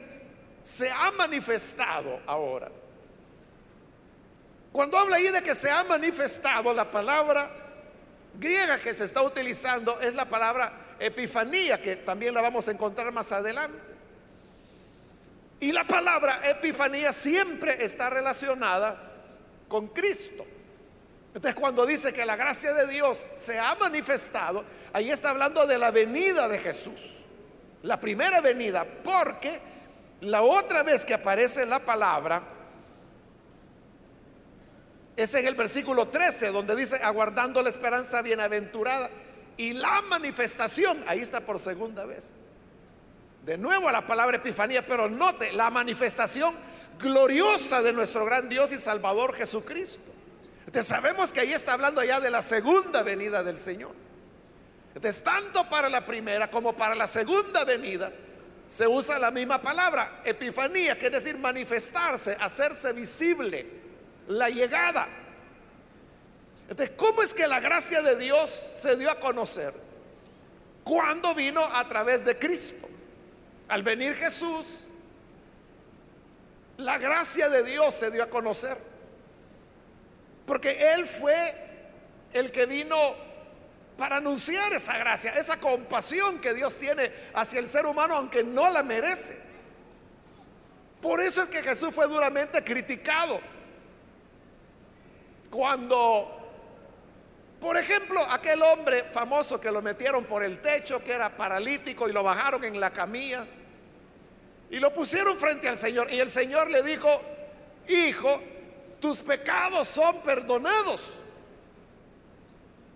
se 0.63 0.91
ha 0.91 1.11
manifestado 1.13 2.21
ahora. 2.27 2.71
Cuando 4.71 4.99
habla 4.99 5.17
ahí 5.17 5.29
de 5.29 5.43
que 5.43 5.55
se 5.55 5.71
ha 5.71 5.83
manifestado, 5.85 6.75
la 6.75 6.91
palabra 6.91 7.51
griega 8.39 8.79
que 8.79 8.93
se 8.93 9.05
está 9.05 9.23
utilizando 9.23 9.99
es 10.01 10.15
la 10.15 10.27
palabra 10.27 10.97
epifanía, 10.99 11.81
que 11.81 11.97
también 11.97 12.35
la 12.35 12.43
vamos 12.43 12.69
a 12.69 12.73
encontrar 12.73 13.11
más 13.13 13.33
adelante. 13.33 13.79
Y 15.59 15.73
la 15.73 15.85
palabra 15.85 16.39
epifanía 16.51 17.15
siempre 17.15 17.83
está 17.83 18.11
relacionada 18.11 19.11
con 19.69 19.89
Cristo. 19.89 20.45
Entonces 21.35 21.59
cuando 21.59 21.87
dice 21.87 22.13
que 22.13 22.27
la 22.27 22.37
gracia 22.37 22.75
de 22.75 22.87
Dios 22.89 23.31
se 23.37 23.59
ha 23.59 23.75
manifestado, 23.77 24.65
ahí 24.93 25.11
está 25.11 25.31
hablando 25.31 25.67
de 25.67 25.79
la 25.79 25.91
venida 25.91 26.49
de 26.49 26.59
Jesús. 26.59 27.19
La 27.83 27.99
primera 27.99 28.41
venida, 28.41 28.87
porque 29.03 29.59
la 30.21 30.43
otra 30.43 30.83
vez 30.83 31.05
que 31.05 31.15
aparece 31.15 31.67
la 31.67 31.81
palabra 31.81 32.43
es 35.17 35.35
en 35.35 35.47
el 35.47 35.55
versículo 35.55 36.09
13, 36.09 36.53
donde 36.53 36.77
dice, 36.77 36.97
aguardando 37.03 37.63
la 37.63 37.71
esperanza 37.71 38.23
bienaventurada. 38.23 39.11
Y 39.57 39.75
la 39.75 40.01
manifestación, 40.03 41.03
ahí 41.07 41.21
está 41.21 41.41
por 41.41 41.59
segunda 41.59 42.07
vez. 42.07 42.35
De 43.45 43.59
nuevo 43.59 43.91
la 43.91 44.07
palabra 44.07 44.37
epifanía, 44.37 44.87
pero 44.87 45.09
note 45.09 45.53
la 45.53 45.69
manifestación 45.71 46.55
gloriosa 46.99 47.83
de 47.83 47.93
nuestro 47.93 48.25
gran 48.25 48.49
Dios 48.49 48.73
y 48.73 48.79
Salvador 48.79 49.35
Jesucristo. 49.35 50.12
Entonces 50.67 50.87
sabemos 50.87 51.33
que 51.33 51.41
ahí 51.41 51.53
está 51.53 51.75
hablando 51.75 52.03
ya 52.03 52.21
de 52.21 52.31
la 52.31 52.43
segunda 52.43 53.03
venida 53.03 53.43
del 53.43 53.59
Señor. 53.59 53.95
Entonces 54.95 55.23
tanto 55.25 55.69
para 55.69 55.89
la 55.89 56.05
primera 56.05 56.51
como 56.51 56.75
para 56.75 56.95
la 56.95 57.07
segunda 57.07 57.65
venida 57.65 58.13
se 58.67 58.87
usa 58.87 59.19
la 59.19 59.31
misma 59.31 59.61
palabra, 59.61 60.23
epifanía, 60.25 60.99
que 60.99 61.07
es 61.07 61.13
decir, 61.13 61.37
manifestarse, 61.37 62.37
hacerse 62.41 62.93
visible, 62.95 63.67
la 64.29 64.49
llegada. 64.49 65.09
Entonces, 66.71 66.97
¿cómo 66.97 67.23
es 67.23 67.35
que 67.35 67.47
la 67.47 67.61
gracia 67.61 68.01
de 68.01 68.17
Dios 68.17 68.49
se 68.49 68.97
dio 68.97 69.11
a 69.11 69.21
conocer? 69.21 69.75
Cuando 70.85 71.35
vino 71.35 71.63
a 71.63 71.87
través 71.87 72.25
de 72.25 72.39
Cristo. 72.39 72.89
Al 73.69 73.83
venir 73.83 74.15
Jesús, 74.15 74.87
la 76.79 76.97
gracia 76.97 77.51
de 77.51 77.63
Dios 77.65 77.93
se 77.93 78.11
dio 78.11 78.23
a 78.23 78.27
conocer. 78.27 78.77
Porque 80.47 80.93
Él 80.95 81.07
fue 81.07 81.55
el 82.33 82.51
que 82.51 82.67
vino 82.67 82.97
para 83.97 84.17
anunciar 84.17 84.73
esa 84.73 84.97
gracia, 84.99 85.33
esa 85.35 85.59
compasión 85.59 86.41
que 86.41 86.55
Dios 86.55 86.79
tiene 86.79 87.13
hacia 87.35 87.61
el 87.61 87.69
ser 87.69 87.87
humano, 87.87 88.17
aunque 88.17 88.43
no 88.43 88.71
la 88.71 88.83
merece. 88.83 89.39
Por 91.01 91.21
eso 91.21 91.43
es 91.43 91.49
que 91.49 91.63
Jesús 91.63 91.95
fue 91.95 92.07
duramente 92.07 92.63
criticado. 92.65 93.41
Cuando 95.51 96.43
por 97.63 97.77
ejemplo, 97.77 98.21
aquel 98.29 98.61
hombre 98.61 99.05
famoso 99.05 99.61
que 99.61 99.71
lo 99.71 99.81
metieron 99.81 100.25
por 100.25 100.43
el 100.43 100.61
techo, 100.61 101.01
que 101.05 101.13
era 101.13 101.37
paralítico 101.37 102.09
y 102.09 102.13
lo 102.13 102.25
bajaron 102.25 102.65
en 102.65 102.81
la 102.81 102.91
camilla 102.91 103.47
y 104.69 104.81
lo 104.81 104.93
pusieron 104.93 105.39
frente 105.39 105.69
al 105.69 105.77
Señor. 105.77 106.13
Y 106.13 106.19
el 106.19 106.29
Señor 106.29 106.69
le 106.69 106.83
dijo, 106.83 107.09
hijo, 107.87 108.43
tus 109.03 109.19
pecados 109.19 109.89
son 109.89 110.23
perdonados. 110.23 111.15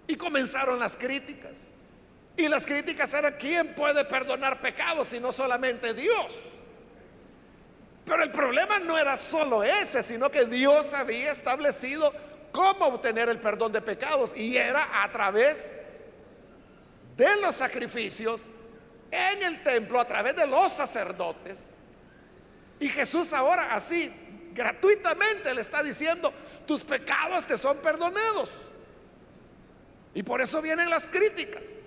Y 0.07 0.15
comenzaron 0.15 0.79
las 0.79 0.97
críticas. 0.97 1.65
Y 2.37 2.47
las 2.47 2.65
críticas 2.65 3.13
eran, 3.13 3.35
¿quién 3.37 3.75
puede 3.75 4.05
perdonar 4.05 4.61
pecados 4.61 5.09
si 5.09 5.19
no 5.19 5.33
solamente 5.33 5.93
Dios? 5.95 6.53
Pero 8.05 8.23
el 8.23 8.31
problema 8.31 8.79
no 8.79 8.97
era 8.97 9.17
solo 9.17 9.65
ese, 9.65 10.01
sino 10.05 10.31
que 10.31 10.45
Dios 10.45 10.95
había 10.95 11.33
establecido 11.33 12.13
cómo 12.53 12.87
obtener 12.87 13.29
el 13.29 13.41
perdón 13.41 13.73
de 13.73 13.81
pecados. 13.81 14.33
Y 14.37 14.57
era 14.57 15.03
a 15.03 15.11
través 15.11 15.77
de 17.17 17.37
los 17.41 17.57
sacrificios 17.57 18.51
en 19.11 19.43
el 19.43 19.61
templo 19.65 19.99
a 19.99 20.07
través 20.07 20.37
de 20.37 20.47
los 20.47 20.71
sacerdotes. 20.71 21.77
Y 22.79 22.89
Jesús 22.91 23.33
ahora 23.33 23.75
así, 23.75 24.13
gratuitamente 24.57 25.55
le 25.55 25.61
está 25.61 25.83
diciendo, 25.83 26.33
tus 26.67 26.83
pecados 26.83 27.47
te 27.47 27.59
son 27.59 27.77
perdonados. 27.79 28.51
Y 30.15 30.23
por 30.23 30.41
eso 30.41 30.63
vienen 30.63 30.89
las 30.89 31.07
críticas. 31.07 31.79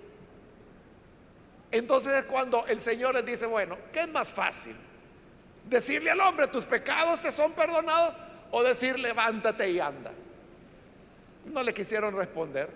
Entonces 1.72 2.12
es 2.14 2.24
cuando 2.24 2.66
el 2.66 2.80
Señor 2.80 3.14
les 3.14 3.26
dice, 3.26 3.46
bueno, 3.46 3.76
¿qué 3.92 4.00
es 4.00 4.08
más 4.08 4.30
fácil? 4.30 4.76
Decirle 5.68 6.10
al 6.10 6.20
hombre, 6.20 6.46
tus 6.46 6.64
pecados 6.64 7.20
te 7.20 7.32
son 7.32 7.52
perdonados 7.52 8.18
o 8.50 8.62
decir, 8.62 8.98
levántate 8.98 9.70
y 9.70 9.80
anda. 9.80 10.12
No 11.46 11.62
le 11.62 11.74
quisieron 11.74 12.16
responder. 12.16 12.70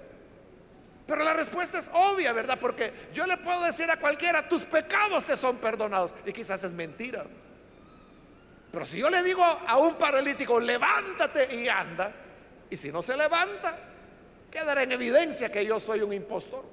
Pero 1.07 1.23
la 1.23 1.35
respuesta 1.35 1.79
es 1.79 1.91
obvia, 1.93 2.33
¿verdad? 2.33 2.59
Porque 2.61 2.93
yo 3.13 3.27
le 3.27 3.37
puedo 3.37 3.63
decir 3.65 3.91
a 3.91 3.97
cualquiera, 3.97 4.49
tus 4.49 4.65
pecados 4.65 5.25
te 5.25 5.37
son 5.37 5.59
perdonados. 5.59 6.15
Y 6.25 6.33
quizás 6.33 6.65
es 6.65 6.73
mentira. 6.73 7.27
Pero 8.75 8.85
si 8.85 8.99
yo 8.99 9.09
le 9.09 9.23
digo 9.23 9.45
a 9.45 9.79
un 9.79 9.95
paralítico, 9.95 10.59
levántate 10.59 11.55
y 11.55 11.69
anda, 11.69 12.13
y 12.69 12.77
si 12.77 12.91
no 12.91 13.03
se 13.03 13.17
levanta, 13.17 13.79
quedará 14.51 14.83
en 14.83 14.91
evidencia 14.91 15.49
que 15.49 15.65
yo 15.65 15.79
soy 15.79 16.01
un 16.01 16.13
impostor. 16.13 16.65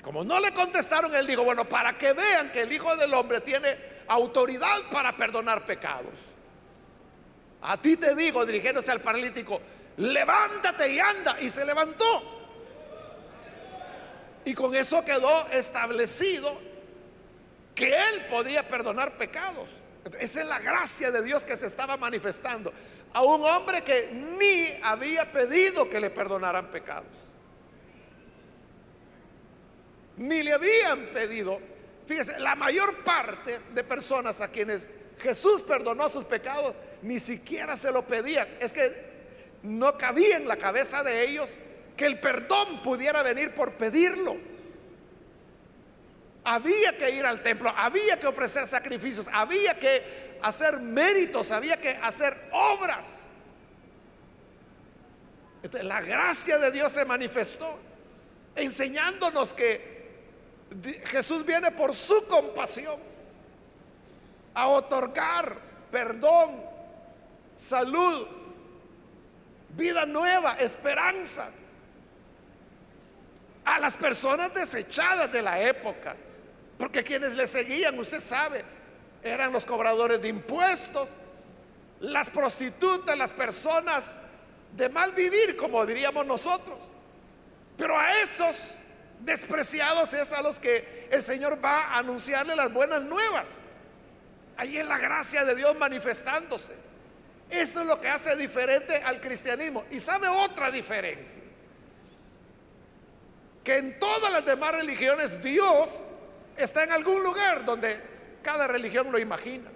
Como 0.00 0.24
no 0.24 0.40
le 0.40 0.54
contestaron, 0.54 1.14
él 1.14 1.26
dijo, 1.26 1.44
bueno, 1.44 1.68
para 1.68 1.98
que 1.98 2.14
vean 2.14 2.50
que 2.50 2.62
el 2.62 2.72
Hijo 2.72 2.96
del 2.96 3.12
Hombre 3.12 3.42
tiene 3.42 3.76
autoridad 4.08 4.88
para 4.90 5.14
perdonar 5.14 5.66
pecados. 5.66 6.14
A 7.60 7.76
ti 7.76 7.98
te 7.98 8.14
digo, 8.14 8.46
dirigiéndose 8.46 8.90
al 8.90 9.02
paralítico, 9.02 9.60
levántate 9.98 10.94
y 10.94 10.98
anda. 10.98 11.38
Y 11.42 11.50
se 11.50 11.66
levantó. 11.66 12.06
Y 14.46 14.54
con 14.54 14.74
eso 14.74 15.04
quedó 15.04 15.46
establecido 15.48 16.58
que 17.74 17.90
él 17.90 18.24
podía 18.30 18.66
perdonar 18.66 19.18
pecados. 19.18 19.68
Esa 20.18 20.40
es 20.40 20.46
la 20.46 20.58
gracia 20.58 21.10
de 21.10 21.22
Dios 21.22 21.44
que 21.44 21.56
se 21.56 21.66
estaba 21.66 21.96
manifestando 21.96 22.72
a 23.12 23.22
un 23.22 23.44
hombre 23.44 23.82
que 23.82 24.10
ni 24.12 24.68
había 24.82 25.30
pedido 25.30 25.88
que 25.88 26.00
le 26.00 26.10
perdonaran 26.10 26.70
pecados. 26.70 27.32
Ni 30.16 30.42
le 30.42 30.52
habían 30.52 31.06
pedido. 31.06 31.58
Fíjese, 32.06 32.38
la 32.40 32.54
mayor 32.54 32.94
parte 33.04 33.60
de 33.74 33.84
personas 33.84 34.40
a 34.40 34.48
quienes 34.48 34.94
Jesús 35.18 35.62
perdonó 35.62 36.08
sus 36.08 36.24
pecados, 36.24 36.74
ni 37.02 37.18
siquiera 37.18 37.76
se 37.76 37.90
lo 37.90 38.06
pedían. 38.06 38.48
Es 38.60 38.72
que 38.72 38.92
no 39.62 39.96
cabía 39.96 40.36
en 40.36 40.48
la 40.48 40.56
cabeza 40.56 41.02
de 41.02 41.24
ellos 41.24 41.56
que 41.96 42.06
el 42.06 42.18
perdón 42.18 42.82
pudiera 42.82 43.22
venir 43.22 43.54
por 43.54 43.72
pedirlo. 43.74 44.36
Había 46.44 46.96
que 46.96 47.10
ir 47.10 47.24
al 47.26 47.42
templo, 47.42 47.72
había 47.76 48.18
que 48.18 48.26
ofrecer 48.26 48.66
sacrificios, 48.66 49.28
había 49.32 49.78
que 49.78 50.38
hacer 50.42 50.80
méritos, 50.80 51.50
había 51.52 51.80
que 51.80 51.90
hacer 51.90 52.48
obras. 52.52 53.32
La 55.82 56.00
gracia 56.00 56.58
de 56.58 56.70
Dios 56.70 56.90
se 56.92 57.04
manifestó 57.04 57.78
enseñándonos 58.56 59.52
que 59.54 60.00
Jesús 61.04 61.44
viene 61.44 61.70
por 61.72 61.94
su 61.94 62.26
compasión 62.26 62.98
a 64.54 64.68
otorgar 64.68 65.58
perdón, 65.90 66.62
salud, 67.56 68.26
vida 69.70 70.06
nueva, 70.06 70.54
esperanza. 70.54 71.50
A 73.64 73.78
las 73.78 73.96
personas 73.96 74.54
desechadas 74.54 75.30
de 75.30 75.42
la 75.42 75.60
época, 75.60 76.16
porque 76.80 77.04
quienes 77.04 77.34
le 77.34 77.46
seguían, 77.46 77.98
usted 77.98 78.20
sabe, 78.20 78.64
eran 79.22 79.52
los 79.52 79.66
cobradores 79.66 80.22
de 80.22 80.28
impuestos, 80.28 81.10
las 82.00 82.30
prostitutas, 82.30 83.18
las 83.18 83.34
personas 83.34 84.22
de 84.74 84.88
mal 84.88 85.12
vivir, 85.12 85.58
como 85.58 85.84
diríamos 85.84 86.24
nosotros. 86.24 86.78
Pero 87.76 87.98
a 87.98 88.20
esos 88.20 88.76
despreciados 89.20 90.14
es 90.14 90.32
a 90.32 90.40
los 90.40 90.58
que 90.58 91.06
el 91.10 91.22
Señor 91.22 91.62
va 91.62 91.82
a 91.82 91.98
anunciarle 91.98 92.56
las 92.56 92.72
buenas 92.72 93.02
nuevas. 93.02 93.66
Ahí 94.56 94.78
es 94.78 94.86
la 94.86 94.96
gracia 94.96 95.44
de 95.44 95.54
Dios 95.54 95.76
manifestándose. 95.76 96.74
Eso 97.50 97.82
es 97.82 97.86
lo 97.86 98.00
que 98.00 98.08
hace 98.08 98.34
diferente 98.36 98.96
al 99.04 99.20
cristianismo. 99.20 99.84
Y 99.90 100.00
sabe 100.00 100.28
otra 100.28 100.70
diferencia. 100.70 101.42
Que 103.62 103.76
en 103.76 103.98
todas 103.98 104.32
las 104.32 104.46
demás 104.46 104.72
religiones 104.72 105.42
Dios 105.42 106.04
está 106.60 106.84
en 106.84 106.92
algún 106.92 107.22
lugar 107.22 107.64
donde 107.64 108.00
cada 108.42 108.66
religión 108.66 109.10
lo 109.10 109.18
imagina. 109.18 109.70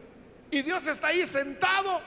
Y 0.51 0.63
Dios 0.63 0.87
está 0.87 1.09
ahí 1.09 1.27
sentado 1.27 2.01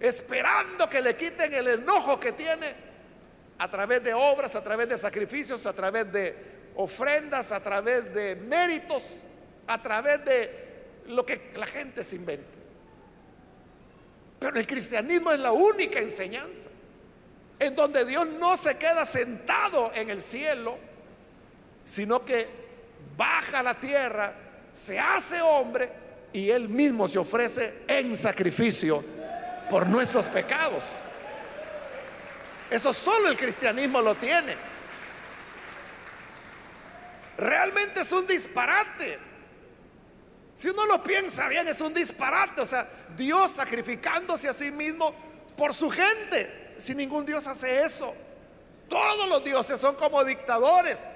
esperando 0.00 0.88
que 0.88 1.00
le 1.00 1.16
quiten 1.16 1.52
el 1.54 1.68
enojo 1.68 2.18
que 2.18 2.32
tiene 2.32 2.74
a 3.58 3.70
través 3.70 4.02
de 4.02 4.12
obras, 4.12 4.54
a 4.54 4.62
través 4.62 4.88
de 4.88 4.98
sacrificios, 4.98 5.64
a 5.66 5.72
través 5.72 6.12
de 6.12 6.34
ofrendas, 6.74 7.52
a 7.52 7.60
través 7.60 8.12
de 8.12 8.36
méritos, 8.36 9.24
a 9.66 9.82
través 9.82 10.24
de 10.24 10.66
lo 11.06 11.24
que 11.24 11.52
la 11.54 11.66
gente 11.66 12.04
se 12.04 12.16
inventa. 12.16 12.56
Pero 14.38 14.58
el 14.58 14.66
cristianismo 14.66 15.32
es 15.32 15.40
la 15.40 15.52
única 15.52 15.98
enseñanza 15.98 16.68
en 17.58 17.74
donde 17.74 18.04
Dios 18.04 18.26
no 18.26 18.56
se 18.56 18.76
queda 18.76 19.06
sentado 19.06 19.90
en 19.94 20.10
el 20.10 20.20
cielo, 20.20 20.76
sino 21.84 22.24
que 22.24 22.65
baja 23.16 23.62
la 23.62 23.74
tierra, 23.74 24.32
se 24.72 24.98
hace 24.98 25.40
hombre 25.40 25.90
y 26.32 26.50
Él 26.50 26.68
mismo 26.68 27.08
se 27.08 27.18
ofrece 27.18 27.84
en 27.88 28.16
sacrificio 28.16 29.02
por 29.70 29.86
nuestros 29.86 30.28
pecados. 30.28 30.84
Eso 32.70 32.92
solo 32.92 33.28
el 33.28 33.36
cristianismo 33.36 34.02
lo 34.02 34.14
tiene. 34.16 34.54
Realmente 37.38 38.00
es 38.00 38.12
un 38.12 38.26
disparate. 38.26 39.18
Si 40.54 40.68
uno 40.68 40.86
lo 40.86 41.02
piensa 41.02 41.48
bien, 41.48 41.68
es 41.68 41.80
un 41.80 41.92
disparate. 41.92 42.62
O 42.62 42.66
sea, 42.66 42.88
Dios 43.16 43.52
sacrificándose 43.52 44.48
a 44.48 44.54
sí 44.54 44.70
mismo 44.70 45.14
por 45.56 45.74
su 45.74 45.90
gente. 45.90 46.74
Si 46.78 46.94
ningún 46.94 47.24
Dios 47.24 47.46
hace 47.46 47.82
eso. 47.82 48.14
Todos 48.88 49.28
los 49.28 49.44
dioses 49.44 49.80
son 49.80 49.96
como 49.96 50.24
dictadores, 50.24 51.10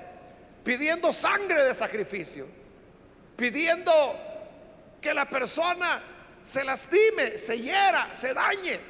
pidiendo 0.64 1.12
sangre 1.12 1.64
de 1.64 1.74
sacrificio, 1.74 2.46
pidiendo 3.36 3.92
que 5.00 5.14
la 5.14 5.28
persona 5.28 6.02
se 6.42 6.64
lastime, 6.64 7.38
se 7.38 7.58
hiera, 7.58 8.12
se 8.12 8.34
dañe. 8.34 8.80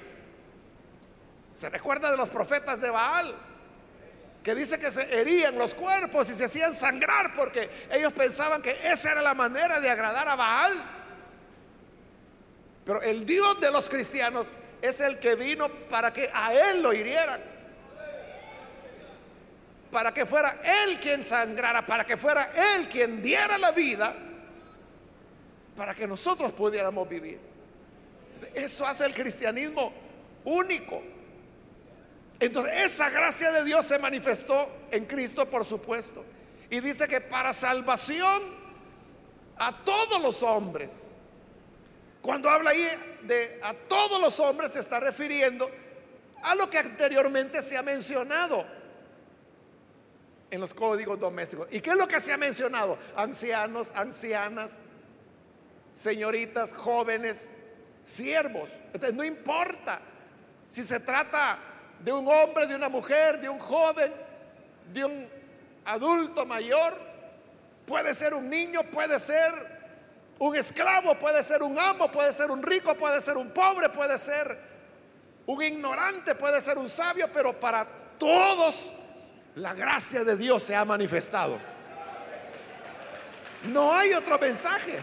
Se 1.54 1.68
recuerda 1.68 2.10
de 2.10 2.16
los 2.16 2.30
profetas 2.30 2.80
de 2.80 2.90
Baal, 2.90 3.34
que 4.42 4.54
dice 4.54 4.80
que 4.80 4.90
se 4.90 5.20
herían 5.20 5.58
los 5.58 5.74
cuerpos 5.74 6.30
y 6.30 6.32
se 6.32 6.46
hacían 6.46 6.74
sangrar 6.74 7.34
porque 7.34 7.68
ellos 7.92 8.12
pensaban 8.12 8.62
que 8.62 8.78
esa 8.82 9.12
era 9.12 9.22
la 9.22 9.34
manera 9.34 9.80
de 9.80 9.90
agradar 9.90 10.28
a 10.28 10.36
Baal. 10.36 10.82
Pero 12.84 13.02
el 13.02 13.26
Dios 13.26 13.60
de 13.60 13.70
los 13.70 13.88
cristianos 13.88 14.50
es 14.80 15.00
el 15.00 15.18
que 15.18 15.34
vino 15.34 15.68
para 15.88 16.12
que 16.12 16.30
a 16.32 16.52
él 16.52 16.82
lo 16.82 16.92
hirieran. 16.92 17.40
Para 19.90 20.14
que 20.14 20.24
fuera 20.24 20.60
él 20.62 20.98
quien 21.00 21.22
sangrara, 21.22 21.84
para 21.84 22.04
que 22.06 22.16
fuera 22.16 22.50
él 22.74 22.88
quien 22.88 23.22
diera 23.22 23.58
la 23.58 23.72
vida, 23.72 24.14
para 25.76 25.94
que 25.94 26.06
nosotros 26.06 26.52
pudiéramos 26.52 27.08
vivir. 27.08 27.40
Eso 28.54 28.86
hace 28.86 29.06
el 29.06 29.14
cristianismo 29.14 29.92
único. 30.44 31.02
Entonces, 32.38 32.72
esa 32.84 33.10
gracia 33.10 33.52
de 33.52 33.64
Dios 33.64 33.84
se 33.84 33.98
manifestó 33.98 34.68
en 34.90 35.04
Cristo, 35.06 35.46
por 35.46 35.64
supuesto. 35.64 36.24
Y 36.70 36.80
dice 36.80 37.08
que 37.08 37.20
para 37.20 37.52
salvación 37.52 38.42
a 39.56 39.84
todos 39.84 40.22
los 40.22 40.42
hombres. 40.42 41.16
Cuando 42.22 42.48
habla 42.48 42.70
ahí 42.70 42.88
de 43.22 43.60
a 43.62 43.74
todos 43.74 44.20
los 44.20 44.40
hombres, 44.40 44.72
se 44.72 44.80
está 44.80 45.00
refiriendo 45.00 45.70
a 46.42 46.54
lo 46.54 46.68
que 46.70 46.78
anteriormente 46.78 47.62
se 47.62 47.76
ha 47.76 47.82
mencionado 47.82 48.64
en 50.50 50.60
los 50.60 50.74
códigos 50.74 51.18
domésticos. 51.18 51.68
¿Y 51.70 51.80
qué 51.80 51.90
es 51.90 51.96
lo 51.96 52.08
que 52.08 52.20
se 52.20 52.32
ha 52.32 52.36
mencionado? 52.36 52.98
Ancianos, 53.16 53.92
ancianas, 53.94 54.78
señoritas, 55.94 56.74
jóvenes, 56.74 57.52
siervos. 58.04 58.70
Entonces, 58.92 59.14
no 59.14 59.24
importa 59.24 60.00
si 60.68 60.82
se 60.82 61.00
trata 61.00 61.58
de 62.00 62.12
un 62.12 62.26
hombre, 62.28 62.66
de 62.66 62.74
una 62.74 62.88
mujer, 62.88 63.40
de 63.40 63.48
un 63.48 63.58
joven, 63.58 64.12
de 64.92 65.04
un 65.04 65.28
adulto 65.84 66.46
mayor, 66.46 66.94
puede 67.86 68.14
ser 68.14 68.34
un 68.34 68.48
niño, 68.48 68.82
puede 68.84 69.18
ser 69.18 69.52
un 70.38 70.56
esclavo, 70.56 71.18
puede 71.18 71.42
ser 71.42 71.62
un 71.62 71.78
amo, 71.78 72.10
puede 72.10 72.32
ser 72.32 72.50
un 72.50 72.62
rico, 72.62 72.96
puede 72.96 73.20
ser 73.20 73.36
un 73.36 73.50
pobre, 73.50 73.88
puede 73.90 74.18
ser 74.18 74.56
un 75.46 75.62
ignorante, 75.62 76.34
puede 76.34 76.60
ser 76.60 76.78
un 76.78 76.88
sabio, 76.88 77.28
pero 77.32 77.58
para 77.58 77.86
todos 78.18 78.92
la 79.56 79.74
gracia 79.74 80.24
de 80.24 80.36
Dios 80.36 80.62
se 80.62 80.76
ha 80.76 80.84
manifestado. 80.84 81.58
No 83.64 83.92
hay 83.92 84.12
otro 84.14 84.38
mensaje. 84.38 84.98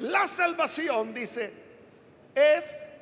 La 0.00 0.26
salvación, 0.26 1.14
dice, 1.14 1.52
es 2.34 2.92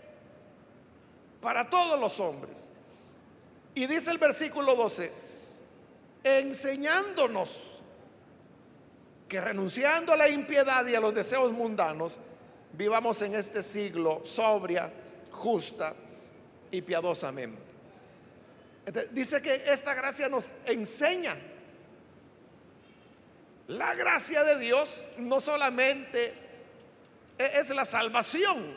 para 1.41 1.69
todos 1.69 1.99
los 1.99 2.21
hombres. 2.21 2.71
Y 3.75 3.87
dice 3.87 4.11
el 4.11 4.19
versículo 4.19 4.75
12, 4.77 5.11
enseñándonos 6.23 7.79
que 9.29 9.41
renunciando 9.41 10.13
a 10.13 10.17
la 10.17 10.29
impiedad 10.29 10.87
y 10.87 10.95
a 10.95 11.01
los 11.01 11.15
deseos 11.15 11.51
mundanos, 11.53 12.19
vivamos 12.75 13.21
en 13.23 13.35
este 13.35 13.63
siglo 13.63 14.21
sobria, 14.25 14.93
justa 15.31 15.95
y 16.71 16.83
piadosamente. 16.83 17.72
Dice 19.12 19.40
que 19.40 19.62
esta 19.66 19.95
gracia 19.95 20.29
nos 20.29 20.55
enseña. 20.66 21.37
La 23.68 23.95
gracia 23.95 24.45
de 24.45 24.59
Dios 24.59 25.05
no 25.18 25.40
solamente 25.40 26.35
e-, 27.38 27.51
es 27.59 27.71
la 27.71 27.85
salvación, 27.85 28.77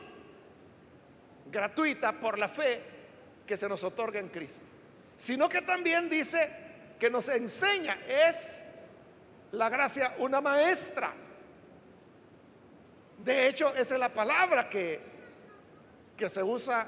gratuita 1.52 2.14
por 2.20 2.38
la 2.38 2.48
fe 2.48 2.82
que 3.46 3.58
se 3.58 3.68
nos 3.68 3.84
otorga 3.84 4.20
en 4.20 4.30
Cristo, 4.30 4.62
sino 5.18 5.50
que 5.50 5.62
también 5.62 6.10
dice 6.10 6.50
que 7.00 7.10
nos 7.10 7.28
enseña, 7.30 7.98
es 8.08 8.68
la 9.52 9.70
gracia 9.70 10.14
una 10.20 10.42
maestra. 10.42 11.14
De 13.24 13.48
hecho, 13.48 13.74
esa 13.76 13.96
es 13.96 14.00
la 14.00 14.10
palabra 14.10 14.70
que, 14.70 15.00
que 16.16 16.30
se 16.30 16.44
usa 16.44 16.88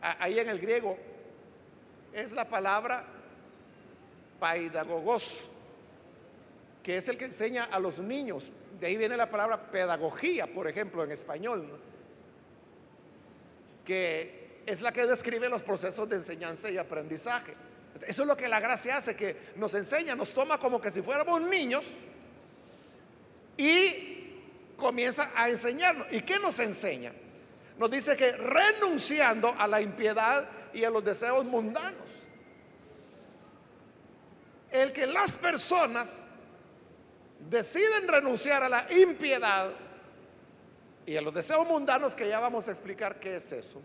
ahí 0.00 0.38
en 0.38 0.48
el 0.48 0.58
griego, 0.58 0.98
es 2.14 2.32
la 2.32 2.48
palabra 2.48 3.04
paidagogos, 4.40 5.50
que 6.82 6.96
es 6.96 7.08
el 7.08 7.18
que 7.18 7.26
enseña 7.26 7.64
a 7.64 7.78
los 7.78 7.98
niños. 7.98 8.50
De 8.80 8.86
ahí 8.86 8.96
viene 8.96 9.16
la 9.16 9.30
palabra 9.30 9.70
pedagogía, 9.70 10.46
por 10.46 10.68
ejemplo, 10.68 11.04
en 11.04 11.12
español 11.12 11.80
que 13.84 14.62
es 14.66 14.80
la 14.80 14.92
que 14.92 15.06
describe 15.06 15.48
los 15.48 15.62
procesos 15.62 16.08
de 16.08 16.16
enseñanza 16.16 16.70
y 16.70 16.78
aprendizaje. 16.78 17.54
Eso 18.06 18.22
es 18.22 18.28
lo 18.28 18.36
que 18.36 18.48
la 18.48 18.60
gracia 18.60 18.96
hace, 18.96 19.14
que 19.14 19.36
nos 19.56 19.74
enseña, 19.74 20.14
nos 20.14 20.32
toma 20.32 20.58
como 20.58 20.80
que 20.80 20.90
si 20.90 21.02
fuéramos 21.02 21.40
niños 21.42 21.84
y 23.56 24.72
comienza 24.76 25.30
a 25.36 25.48
enseñarnos. 25.48 26.08
¿Y 26.10 26.22
qué 26.22 26.38
nos 26.38 26.58
enseña? 26.58 27.12
Nos 27.78 27.90
dice 27.90 28.16
que 28.16 28.32
renunciando 28.32 29.54
a 29.56 29.68
la 29.68 29.80
impiedad 29.80 30.48
y 30.72 30.84
a 30.84 30.90
los 30.90 31.04
deseos 31.04 31.44
mundanos, 31.44 32.03
el 34.74 34.92
que 34.92 35.06
las 35.06 35.38
personas 35.38 36.30
deciden 37.48 38.08
renunciar 38.08 38.64
a 38.64 38.68
la 38.68 38.84
impiedad 38.92 39.70
y 41.06 41.16
a 41.16 41.22
los 41.22 41.32
deseos 41.32 41.64
mundanos 41.64 42.16
que 42.16 42.28
ya 42.28 42.40
vamos 42.40 42.66
a 42.66 42.72
explicar 42.72 43.20
qué 43.20 43.36
es 43.36 43.52
eso. 43.52 43.80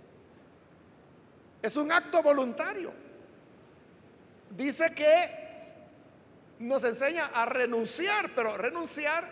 Es 1.62 1.78
un 1.78 1.92
acto 1.92 2.24
voluntario. 2.24 2.92
Dice 4.50 4.92
que 4.96 5.30
nos 6.58 6.84
enseña 6.84 7.28
a 7.36 7.46
renunciar, 7.46 8.32
pero 8.34 8.58
renunciar, 8.58 9.30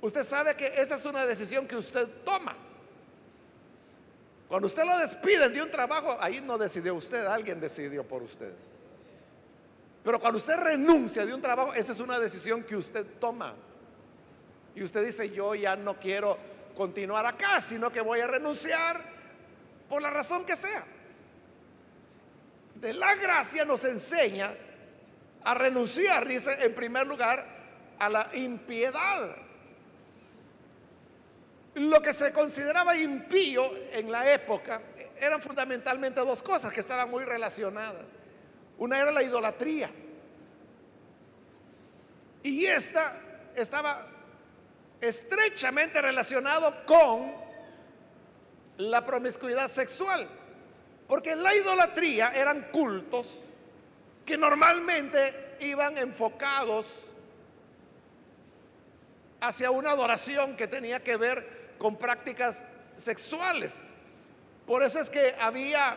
usted 0.00 0.22
sabe 0.22 0.54
que 0.54 0.66
esa 0.80 0.94
es 0.94 1.04
una 1.06 1.26
decisión 1.26 1.66
que 1.66 1.74
usted 1.74 2.06
toma. 2.24 2.54
Cuando 4.46 4.66
usted 4.66 4.84
lo 4.84 4.96
despiden 4.96 5.52
de 5.52 5.60
un 5.60 5.72
trabajo, 5.72 6.16
ahí 6.20 6.40
no 6.40 6.56
decidió 6.56 6.94
usted, 6.94 7.26
alguien 7.26 7.58
decidió 7.58 8.06
por 8.06 8.22
usted. 8.22 8.52
Pero 10.06 10.20
cuando 10.20 10.36
usted 10.36 10.56
renuncia 10.56 11.26
de 11.26 11.34
un 11.34 11.42
trabajo, 11.42 11.74
esa 11.74 11.90
es 11.90 11.98
una 11.98 12.20
decisión 12.20 12.62
que 12.62 12.76
usted 12.76 13.04
toma. 13.18 13.52
Y 14.72 14.84
usted 14.84 15.04
dice, 15.04 15.30
yo 15.30 15.52
ya 15.56 15.74
no 15.74 15.98
quiero 15.98 16.38
continuar 16.76 17.26
acá, 17.26 17.60
sino 17.60 17.90
que 17.90 18.00
voy 18.00 18.20
a 18.20 18.28
renunciar 18.28 19.02
por 19.88 20.00
la 20.00 20.10
razón 20.10 20.44
que 20.44 20.54
sea. 20.54 20.84
De 22.76 22.94
la 22.94 23.16
gracia 23.16 23.64
nos 23.64 23.82
enseña 23.82 24.54
a 25.42 25.54
renunciar, 25.54 26.24
dice 26.24 26.56
en 26.64 26.72
primer 26.72 27.04
lugar, 27.04 27.44
a 27.98 28.08
la 28.08 28.30
impiedad. 28.34 29.34
Lo 31.74 32.00
que 32.00 32.12
se 32.12 32.32
consideraba 32.32 32.96
impío 32.96 33.68
en 33.90 34.12
la 34.12 34.32
época 34.32 34.80
eran 35.18 35.42
fundamentalmente 35.42 36.20
dos 36.20 36.44
cosas 36.44 36.72
que 36.72 36.78
estaban 36.78 37.10
muy 37.10 37.24
relacionadas. 37.24 38.04
Una 38.78 38.98
era 39.00 39.10
la 39.10 39.22
idolatría. 39.22 39.90
Y 42.42 42.66
esta 42.66 43.20
estaba 43.54 44.06
estrechamente 45.00 46.00
relacionado 46.00 46.84
con 46.84 47.32
la 48.78 49.04
promiscuidad 49.04 49.68
sexual. 49.68 50.28
Porque 51.08 51.36
la 51.36 51.54
idolatría 51.54 52.32
eran 52.34 52.68
cultos 52.72 53.50
que 54.24 54.36
normalmente 54.36 55.56
iban 55.60 55.96
enfocados 55.98 56.86
hacia 59.40 59.70
una 59.70 59.92
adoración 59.92 60.56
que 60.56 60.66
tenía 60.66 61.02
que 61.02 61.16
ver 61.16 61.74
con 61.78 61.96
prácticas 61.96 62.64
sexuales. 62.96 63.84
Por 64.66 64.82
eso 64.82 64.98
es 64.98 65.10
que 65.10 65.34
había 65.40 65.96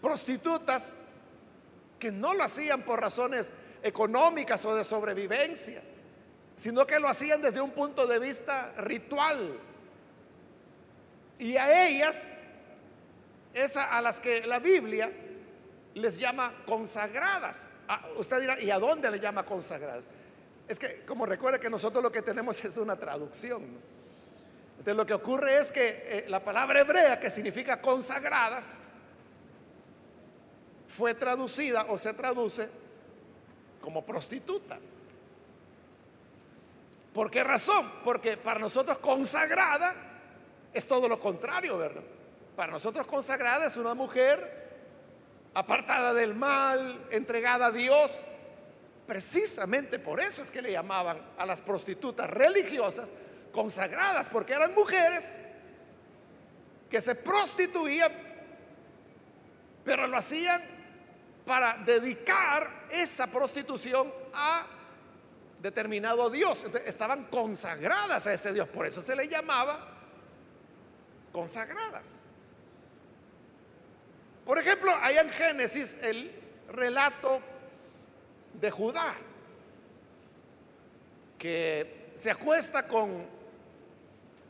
prostitutas 0.00 0.94
que 1.98 2.10
no 2.10 2.34
lo 2.34 2.44
hacían 2.44 2.82
por 2.82 3.00
razones 3.00 3.52
económicas 3.82 4.64
o 4.64 4.74
de 4.74 4.84
sobrevivencia, 4.84 5.82
sino 6.56 6.86
que 6.86 6.98
lo 6.98 7.08
hacían 7.08 7.42
desde 7.42 7.60
un 7.60 7.70
punto 7.70 8.06
de 8.06 8.18
vista 8.18 8.72
ritual. 8.78 9.58
Y 11.38 11.56
a 11.56 11.86
ellas, 11.86 12.34
es 13.54 13.76
a, 13.76 14.00
las 14.00 14.20
que 14.20 14.46
la 14.46 14.58
Biblia 14.58 15.12
les 15.94 16.18
llama 16.18 16.52
consagradas. 16.66 17.70
Ah, 17.88 18.06
usted 18.16 18.40
dirá, 18.40 18.60
¿y 18.60 18.70
a 18.70 18.78
dónde 18.78 19.10
le 19.10 19.18
llama 19.18 19.44
consagradas? 19.44 20.04
Es 20.68 20.78
que, 20.78 21.04
como 21.04 21.26
recuerde 21.26 21.58
que 21.58 21.70
nosotros 21.70 22.02
lo 22.02 22.12
que 22.12 22.22
tenemos 22.22 22.64
es 22.64 22.76
una 22.76 22.96
traducción. 22.96 23.62
Entonces 24.72 24.96
lo 24.96 25.04
que 25.04 25.14
ocurre 25.14 25.58
es 25.58 25.72
que 25.72 26.02
eh, 26.04 26.24
la 26.28 26.42
palabra 26.42 26.80
hebrea 26.80 27.18
que 27.18 27.28
significa 27.28 27.80
consagradas 27.80 28.84
fue 30.90 31.14
traducida 31.14 31.86
o 31.88 31.96
se 31.96 32.12
traduce 32.14 32.68
como 33.80 34.04
prostituta. 34.04 34.78
¿Por 37.14 37.30
qué 37.30 37.44
razón? 37.44 37.90
Porque 38.04 38.36
para 38.36 38.58
nosotros 38.58 38.98
consagrada 38.98 39.94
es 40.72 40.86
todo 40.86 41.08
lo 41.08 41.18
contrario, 41.18 41.78
¿verdad? 41.78 42.02
Para 42.56 42.72
nosotros 42.72 43.06
consagrada 43.06 43.66
es 43.66 43.76
una 43.76 43.94
mujer 43.94 44.68
apartada 45.54 46.12
del 46.12 46.34
mal, 46.34 47.06
entregada 47.10 47.66
a 47.66 47.70
Dios. 47.70 48.10
Precisamente 49.06 50.00
por 50.00 50.20
eso 50.20 50.42
es 50.42 50.50
que 50.50 50.60
le 50.60 50.72
llamaban 50.72 51.18
a 51.38 51.46
las 51.46 51.62
prostitutas 51.62 52.28
religiosas 52.28 53.12
consagradas, 53.52 54.28
porque 54.28 54.54
eran 54.54 54.74
mujeres 54.74 55.44
que 56.88 57.00
se 57.00 57.14
prostituían, 57.14 58.12
pero 59.84 60.08
lo 60.08 60.16
hacían 60.16 60.79
para 61.50 61.78
dedicar 61.78 62.86
esa 62.92 63.26
prostitución 63.26 64.14
a 64.32 64.64
determinado 65.60 66.30
Dios. 66.30 66.64
estaban 66.86 67.24
consagradas 67.24 68.28
a 68.28 68.32
ese 68.32 68.52
Dios, 68.52 68.68
por 68.68 68.86
eso 68.86 69.02
se 69.02 69.16
le 69.16 69.26
llamaba 69.26 69.84
consagradas. 71.32 72.26
Por 74.44 74.60
ejemplo, 74.60 74.92
hay 75.02 75.16
en 75.16 75.28
Génesis 75.28 75.98
el 76.04 76.32
relato 76.68 77.40
de 78.54 78.70
Judá, 78.70 79.12
que 81.36 82.12
se 82.14 82.30
acuesta 82.30 82.86
con, 82.86 83.26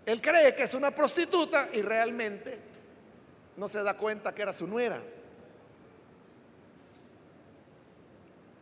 él 0.05 0.21
cree 0.21 0.55
que 0.55 0.65
es 0.65 0.75
una 0.75 0.91
prostituta 0.91 1.71
y 1.73 1.81
realmente 1.81 2.59
no 3.57 3.69
se 3.69 3.83
da 3.83 3.97
cuenta 3.97 4.35
que 4.35 4.43
era 4.43 4.53
su 4.53 4.67
nuera. 4.67 5.01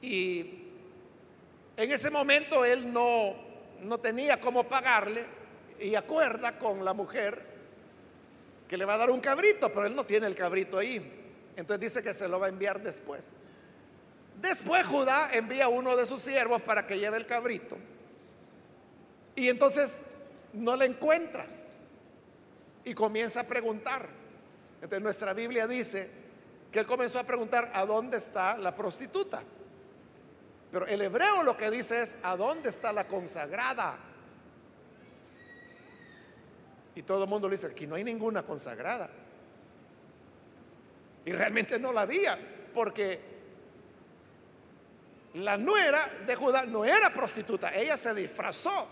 Y 0.00 0.64
en 1.76 1.92
ese 1.92 2.10
momento 2.10 2.64
él 2.64 2.92
no, 2.92 3.34
no 3.82 3.98
tenía 3.98 4.40
cómo 4.40 4.64
pagarle 4.64 5.24
y 5.80 5.94
acuerda 5.94 6.58
con 6.58 6.84
la 6.84 6.92
mujer 6.92 7.46
que 8.68 8.76
le 8.76 8.84
va 8.84 8.94
a 8.94 8.98
dar 8.98 9.10
un 9.10 9.20
cabrito, 9.20 9.72
pero 9.72 9.86
él 9.86 9.94
no 9.94 10.04
tiene 10.04 10.26
el 10.26 10.34
cabrito 10.34 10.78
ahí. 10.78 11.14
Entonces 11.56 11.80
dice 11.80 12.02
que 12.02 12.14
se 12.14 12.28
lo 12.28 12.38
va 12.38 12.46
a 12.46 12.48
enviar 12.50 12.80
después. 12.82 13.32
Después 14.40 14.86
Judá 14.86 15.30
envía 15.32 15.64
a 15.64 15.68
uno 15.68 15.96
de 15.96 16.06
sus 16.06 16.20
siervos 16.20 16.62
para 16.62 16.86
que 16.86 16.98
lleve 16.98 17.16
el 17.16 17.26
cabrito. 17.26 17.76
Y 19.34 19.48
entonces 19.48 20.04
no 20.52 20.76
le 20.76 20.84
encuentra. 20.84 21.46
Y 22.84 22.94
comienza 22.94 23.40
a 23.40 23.44
preguntar. 23.44 24.08
Entonces 24.76 25.02
nuestra 25.02 25.34
Biblia 25.34 25.66
dice 25.66 26.10
que 26.70 26.80
él 26.80 26.86
comenzó 26.86 27.18
a 27.18 27.24
preguntar 27.24 27.70
a 27.74 27.84
dónde 27.84 28.18
está 28.18 28.56
la 28.56 28.74
prostituta. 28.76 29.42
Pero 30.70 30.86
el 30.86 31.00
hebreo 31.00 31.42
lo 31.42 31.56
que 31.56 31.70
dice 31.70 32.02
es, 32.02 32.16
¿a 32.22 32.36
dónde 32.36 32.68
está 32.68 32.92
la 32.92 33.06
consagrada? 33.06 33.98
Y 36.94 37.02
todo 37.02 37.24
el 37.24 37.30
mundo 37.30 37.48
le 37.48 37.54
dice, 37.54 37.68
aquí 37.68 37.86
no 37.86 37.94
hay 37.94 38.04
ninguna 38.04 38.42
consagrada. 38.42 39.08
Y 41.24 41.32
realmente 41.32 41.78
no 41.78 41.92
la 41.92 42.02
había, 42.02 42.38
porque 42.74 43.20
la 45.34 45.56
nuera 45.56 46.08
de 46.26 46.34
Judá 46.34 46.64
no 46.66 46.84
era 46.84 47.12
prostituta, 47.12 47.74
ella 47.74 47.96
se 47.96 48.14
disfrazó 48.14 48.88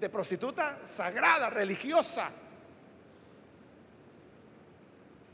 de 0.00 0.08
prostituta 0.08 0.84
sagrada, 0.84 1.50
religiosa, 1.50 2.30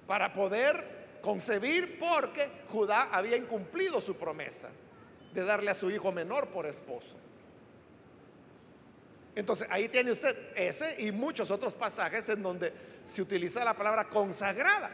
para 0.07 0.33
poder 0.33 1.19
concebir 1.21 1.99
porque 1.99 2.51
Judá 2.69 3.11
había 3.13 3.37
incumplido 3.37 4.01
su 4.01 4.17
promesa 4.17 4.71
de 5.33 5.45
darle 5.45 5.71
a 5.71 5.75
su 5.75 5.91
hijo 5.91 6.13
menor 6.13 6.49
por 6.49 6.67
esposo. 6.67 7.17
Entonces 9.35 9.69
ahí 9.71 9.89
tiene 9.89 10.11
usted 10.11 10.37
ese 10.57 11.03
y 11.03 11.13
muchos 11.13 11.51
otros 11.51 11.75
pasajes 11.75 12.29
en 12.29 12.43
donde 12.43 12.73
se 13.07 13.23
utiliza 13.23 13.65
la 13.65 13.75
palabra 13.75 14.09
consagrada. 14.09 14.91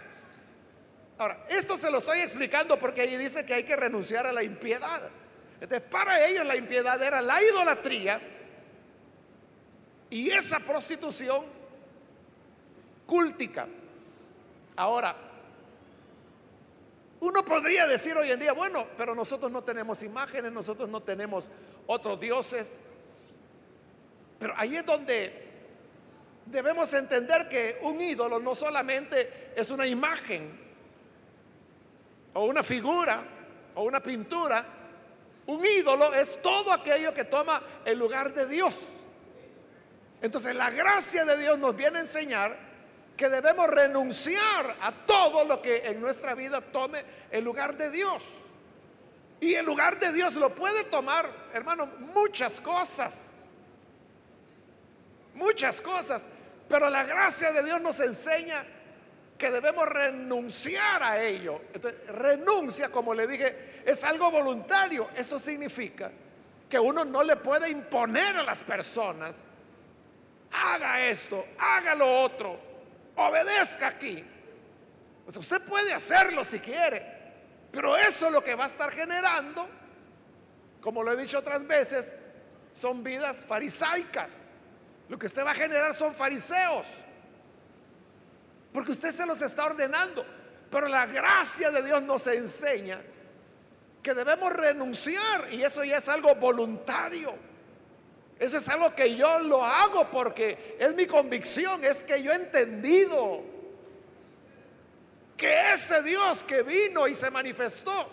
Ahora, 1.18 1.44
esto 1.48 1.78
se 1.78 1.90
lo 1.90 1.98
estoy 1.98 2.20
explicando 2.20 2.78
porque 2.78 3.00
ahí 3.02 3.16
dice 3.16 3.46
que 3.46 3.54
hay 3.54 3.64
que 3.64 3.74
renunciar 3.74 4.26
a 4.26 4.32
la 4.32 4.42
impiedad. 4.42 5.08
Entonces, 5.60 5.88
para 5.88 6.26
ellos 6.26 6.46
la 6.46 6.56
impiedad 6.56 7.02
era 7.02 7.22
la 7.22 7.42
idolatría 7.42 8.20
y 10.10 10.30
esa 10.30 10.60
prostitución 10.60 11.44
cúltica. 13.06 13.66
Ahora, 14.76 15.16
uno 17.20 17.44
podría 17.44 17.86
decir 17.86 18.16
hoy 18.16 18.30
en 18.30 18.40
día, 18.40 18.52
bueno, 18.52 18.86
pero 18.96 19.14
nosotros 19.14 19.50
no 19.50 19.64
tenemos 19.64 20.02
imágenes, 20.02 20.52
nosotros 20.52 20.88
no 20.88 21.02
tenemos 21.02 21.48
otros 21.86 22.20
dioses. 22.20 22.82
Pero 24.38 24.54
ahí 24.56 24.76
es 24.76 24.84
donde 24.84 25.46
debemos 26.44 26.92
entender 26.92 27.48
que 27.48 27.78
un 27.82 28.00
ídolo 28.00 28.38
no 28.38 28.54
solamente 28.54 29.52
es 29.56 29.70
una 29.70 29.86
imagen, 29.86 30.66
o 32.36 32.44
una 32.44 32.62
figura 32.62 33.24
o 33.74 33.84
una 33.84 34.02
pintura. 34.02 34.64
Un 35.46 35.64
ídolo 35.64 36.12
es 36.12 36.40
todo 36.42 36.72
aquello 36.72 37.14
que 37.14 37.24
toma 37.24 37.62
el 37.84 37.98
lugar 37.98 38.34
de 38.34 38.46
Dios. 38.46 38.88
Entonces 40.20 40.54
la 40.54 40.70
gracia 40.70 41.24
de 41.24 41.38
Dios 41.38 41.58
nos 41.58 41.74
viene 41.74 41.98
a 41.98 42.00
enseñar 42.02 42.65
que 43.16 43.28
debemos 43.28 43.68
renunciar 43.68 44.76
a 44.80 44.92
todo 44.92 45.44
lo 45.44 45.62
que 45.62 45.86
en 45.86 46.00
nuestra 46.00 46.34
vida 46.34 46.60
tome 46.60 47.02
el 47.30 47.44
lugar 47.44 47.76
de 47.76 47.90
Dios. 47.90 48.24
Y 49.40 49.54
el 49.54 49.66
lugar 49.66 49.98
de 49.98 50.12
Dios 50.12 50.34
lo 50.34 50.54
puede 50.54 50.84
tomar, 50.84 51.28
hermano, 51.52 51.86
muchas 52.14 52.60
cosas. 52.60 53.48
Muchas 55.34 55.80
cosas. 55.80 56.26
Pero 56.68 56.90
la 56.90 57.04
gracia 57.04 57.52
de 57.52 57.62
Dios 57.62 57.80
nos 57.80 58.00
enseña 58.00 58.64
que 59.38 59.50
debemos 59.50 59.86
renunciar 59.88 61.02
a 61.02 61.22
ello. 61.22 61.60
Entonces, 61.72 62.08
renuncia, 62.08 62.90
como 62.90 63.14
le 63.14 63.26
dije, 63.26 63.82
es 63.84 64.02
algo 64.04 64.30
voluntario. 64.30 65.08
Esto 65.14 65.38
significa 65.38 66.10
que 66.68 66.78
uno 66.78 67.04
no 67.04 67.22
le 67.22 67.36
puede 67.36 67.68
imponer 67.68 68.36
a 68.36 68.42
las 68.42 68.64
personas, 68.64 69.46
haga 70.50 71.06
esto, 71.06 71.46
haga 71.58 71.94
lo 71.94 72.22
otro, 72.22 72.58
obedezca 73.16 73.88
aquí. 73.88 74.24
usted 75.26 75.60
puede 75.62 75.92
hacerlo 75.92 76.44
si 76.44 76.58
quiere, 76.60 77.04
pero 77.72 77.96
eso 77.96 78.30
lo 78.30 78.42
que 78.42 78.54
va 78.54 78.64
a 78.64 78.68
estar 78.68 78.90
generando, 78.90 79.68
como 80.80 81.02
lo 81.02 81.12
he 81.12 81.16
dicho 81.16 81.38
otras 81.38 81.66
veces, 81.66 82.16
son 82.72 83.02
vidas 83.02 83.44
farisaicas. 83.44 84.52
Lo 85.08 85.18
que 85.18 85.26
usted 85.26 85.44
va 85.44 85.52
a 85.52 85.54
generar 85.54 85.94
son 85.94 86.14
fariseos 86.14 86.86
porque 88.76 88.92
usted 88.92 89.10
se 89.10 89.24
los 89.24 89.40
está 89.40 89.64
ordenando. 89.64 90.22
Pero 90.70 90.86
la 90.86 91.06
gracia 91.06 91.70
de 91.70 91.82
Dios 91.82 92.02
nos 92.02 92.26
enseña 92.26 93.00
que 94.02 94.12
debemos 94.12 94.52
renunciar 94.52 95.50
y 95.50 95.62
eso 95.62 95.82
ya 95.82 95.96
es 95.96 96.06
algo 96.10 96.34
voluntario. 96.34 97.34
Eso 98.38 98.58
es 98.58 98.68
algo 98.68 98.94
que 98.94 99.16
yo 99.16 99.38
lo 99.40 99.64
hago 99.64 100.10
porque 100.10 100.76
es 100.78 100.94
mi 100.94 101.06
convicción, 101.06 101.82
es 101.84 102.02
que 102.02 102.22
yo 102.22 102.32
he 102.32 102.36
entendido 102.36 103.42
que 105.36 105.72
ese 105.72 106.02
Dios 106.02 106.44
que 106.44 106.62
vino 106.62 107.06
y 107.08 107.14
se 107.14 107.30
manifestó 107.30 108.08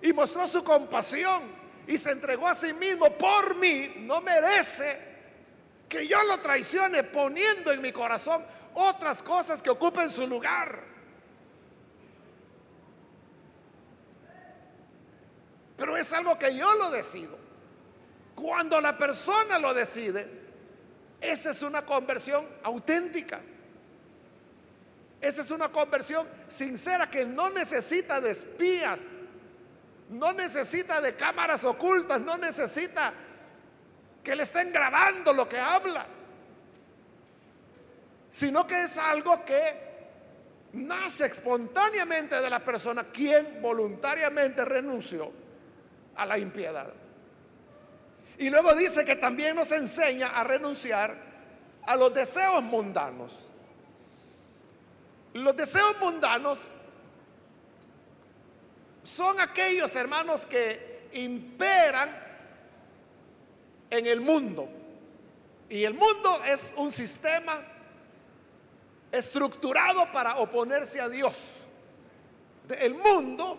y 0.00 0.12
mostró 0.12 0.46
su 0.46 0.64
compasión 0.64 1.42
y 1.86 1.98
se 1.98 2.10
entregó 2.10 2.48
a 2.48 2.54
sí 2.54 2.72
mismo 2.72 3.10
por 3.18 3.54
mí, 3.56 3.92
no 3.98 4.20
merece 4.22 5.16
que 5.88 6.06
yo 6.06 6.22
lo 6.24 6.40
traicione 6.40 7.02
poniendo 7.04 7.70
en 7.70 7.80
mi 7.80 7.92
corazón 7.92 8.44
otras 8.74 9.22
cosas 9.22 9.62
que 9.62 9.70
ocupen 9.70 10.10
su 10.10 10.26
lugar. 10.26 10.84
Pero 15.76 15.96
es 15.96 16.12
algo 16.14 16.38
que 16.38 16.54
yo 16.54 16.74
lo 16.74 16.90
decido. 16.90 17.45
Cuando 18.36 18.80
la 18.82 18.96
persona 18.96 19.58
lo 19.58 19.72
decide, 19.72 20.28
esa 21.20 21.50
es 21.50 21.62
una 21.62 21.82
conversión 21.82 22.46
auténtica. 22.62 23.40
Esa 25.20 25.40
es 25.40 25.50
una 25.50 25.70
conversión 25.70 26.28
sincera 26.46 27.10
que 27.10 27.24
no 27.24 27.48
necesita 27.48 28.20
de 28.20 28.30
espías, 28.30 29.16
no 30.10 30.34
necesita 30.34 31.00
de 31.00 31.14
cámaras 31.14 31.64
ocultas, 31.64 32.20
no 32.20 32.36
necesita 32.36 33.12
que 34.22 34.36
le 34.36 34.42
estén 34.42 34.70
grabando 34.70 35.32
lo 35.32 35.48
que 35.48 35.58
habla, 35.58 36.06
sino 38.28 38.66
que 38.66 38.82
es 38.82 38.98
algo 38.98 39.44
que 39.46 39.86
nace 40.74 41.24
espontáneamente 41.24 42.38
de 42.38 42.50
la 42.50 42.62
persona 42.62 43.04
quien 43.04 43.62
voluntariamente 43.62 44.62
renunció 44.64 45.32
a 46.14 46.26
la 46.26 46.38
impiedad. 46.38 46.92
Y 48.38 48.50
luego 48.50 48.74
dice 48.74 49.04
que 49.04 49.16
también 49.16 49.56
nos 49.56 49.72
enseña 49.72 50.28
a 50.28 50.44
renunciar 50.44 51.16
a 51.82 51.96
los 51.96 52.12
deseos 52.12 52.62
mundanos. 52.62 53.48
Los 55.32 55.56
deseos 55.56 55.98
mundanos 56.00 56.74
son 59.02 59.40
aquellos 59.40 59.94
hermanos 59.94 60.44
que 60.44 61.08
imperan 61.12 62.10
en 63.90 64.06
el 64.06 64.20
mundo. 64.20 64.68
Y 65.68 65.84
el 65.84 65.94
mundo 65.94 66.40
es 66.44 66.74
un 66.76 66.90
sistema 66.90 67.60
estructurado 69.10 70.10
para 70.12 70.36
oponerse 70.36 71.00
a 71.00 71.08
Dios. 71.08 71.64
El 72.68 72.94
mundo 72.94 73.58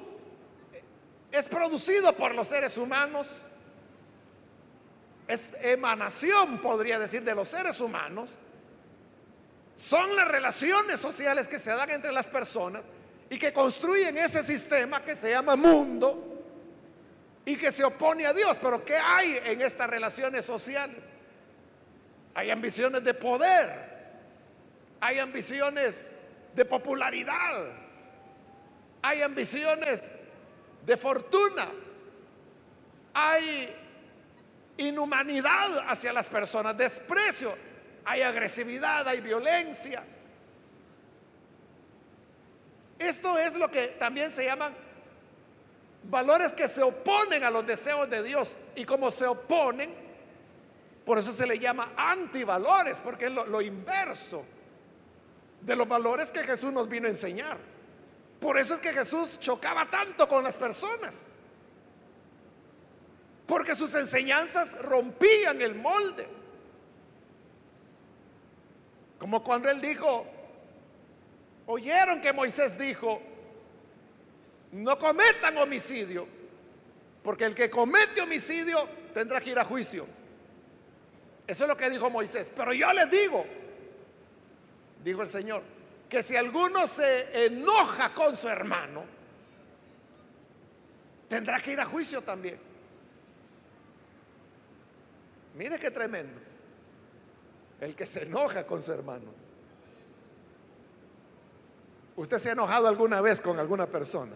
es 1.32 1.48
producido 1.50 2.14
por 2.14 2.36
los 2.36 2.48
seres 2.48 2.78
humanos, 2.78 3.44
es 5.28 5.54
emanación, 5.62 6.60
podría 6.60 7.00
decir, 7.00 7.24
de 7.24 7.36
los 7.36 7.48
seres 7.48 7.80
humanos 7.80 8.38
son 9.76 10.16
las 10.16 10.28
relaciones 10.28 11.00
sociales 11.00 11.48
que 11.48 11.60
se 11.60 11.70
dan 11.72 11.90
entre 11.92 12.12
las 12.12 12.28
personas 12.28 12.90
y 13.30 13.38
que 13.38 13.54
construyen 13.54 14.18
ese 14.18 14.42
sistema 14.42 15.04
que 15.04 15.16
se 15.16 15.30
llama 15.30 15.56
mundo 15.56 16.44
y 17.46 17.56
que 17.56 17.72
se 17.72 17.84
opone 17.84 18.26
a 18.26 18.34
Dios. 18.34 18.58
Pero 18.62 18.84
¿qué 18.84 18.96
hay 18.96 19.40
en 19.46 19.62
estas 19.62 19.90
relaciones 19.90 20.46
sociales? 20.46 21.12
Hay 22.34 22.50
ambiciones 22.50 23.04
de 23.04 23.14
poder, 23.14 23.70
hay 25.00 25.20
ambiciones 25.20 26.22
de 26.56 26.66
popularidad, 26.66 27.68
hay 29.02 29.22
ambiciones 29.22 30.16
de 30.86 30.98
fortuna, 30.98 31.68
hay 33.14 33.76
inhumanidad 34.78 35.90
hacia 35.90 36.14
las 36.14 36.30
personas, 36.30 36.78
desprecio 36.78 37.54
hay 38.08 38.22
agresividad, 38.22 39.06
hay 39.06 39.20
violencia. 39.20 40.02
Esto 42.98 43.38
es 43.38 43.56
lo 43.56 43.70
que 43.70 43.88
también 44.00 44.32
se 44.32 44.46
llaman 44.46 44.74
valores 46.04 46.54
que 46.54 46.70
se 46.70 46.82
oponen 46.82 47.44
a 47.44 47.52
los 47.52 47.68
deseos 47.68 48.10
de 48.10 48.24
Dios. 48.24 48.60
Y 48.76 48.86
como 48.86 49.12
se 49.12 49.28
oponen, 49.28 49.94
por 51.06 51.18
eso 51.18 51.34
se 51.34 51.46
le 51.46 51.60
llama 51.60 51.92
antivalores, 51.98 53.02
porque 53.02 53.26
es 53.26 53.32
lo, 53.32 53.46
lo 53.46 53.62
inverso 53.62 54.46
de 55.60 55.76
los 55.76 55.86
valores 55.86 56.32
que 56.32 56.44
Jesús 56.44 56.72
nos 56.72 56.88
vino 56.88 57.08
a 57.08 57.10
enseñar. 57.10 57.58
Por 58.40 58.58
eso 58.58 58.74
es 58.74 58.80
que 58.80 58.94
Jesús 58.94 59.38
chocaba 59.42 59.90
tanto 59.92 60.30
con 60.30 60.46
las 60.46 60.56
personas. 60.56 61.37
Porque 63.48 63.74
sus 63.74 63.96
enseñanzas 63.96 64.78
rompían 64.82 65.62
el 65.62 65.74
molde. 65.74 66.28
Como 69.18 69.44
cuando 69.44 69.70
él 69.70 69.82
dijo, 69.82 70.28
oyeron 71.66 72.22
que 72.22 72.34
Moisés 72.34 72.78
dijo, 72.78 73.22
no 74.74 75.00
cometan 75.00 75.58
homicidio, 75.58 76.28
porque 77.24 77.46
el 77.46 77.56
que 77.56 77.70
comete 77.70 78.22
homicidio 78.22 78.86
tendrá 79.14 79.40
que 79.40 79.52
ir 79.52 79.60
a 79.60 79.64
juicio. 79.64 80.06
Eso 81.48 81.64
es 81.64 81.68
lo 81.70 81.78
que 81.78 81.90
dijo 81.90 82.10
Moisés. 82.10 82.52
Pero 82.54 82.74
yo 82.74 82.92
les 82.92 83.10
digo, 83.10 83.46
dijo 85.04 85.22
el 85.22 85.30
Señor, 85.30 85.64
que 86.10 86.22
si 86.22 86.36
alguno 86.36 86.86
se 86.86 87.46
enoja 87.46 88.14
con 88.14 88.36
su 88.36 88.50
hermano, 88.50 89.06
tendrá 91.30 91.60
que 91.62 91.72
ir 91.72 91.80
a 91.80 91.86
juicio 91.86 92.22
también. 92.22 92.67
Mire 95.58 95.80
qué 95.80 95.90
tremendo. 95.90 96.40
El 97.82 97.96
que 97.96 98.06
se 98.06 98.24
enoja 98.24 98.66
con 98.66 98.82
su 98.82 98.92
hermano. 98.94 99.34
¿Usted 102.16 102.38
se 102.38 102.50
ha 102.50 102.52
enojado 102.54 102.88
alguna 102.88 103.22
vez 103.22 103.42
con 103.42 103.60
alguna 103.60 103.88
persona? 103.88 104.34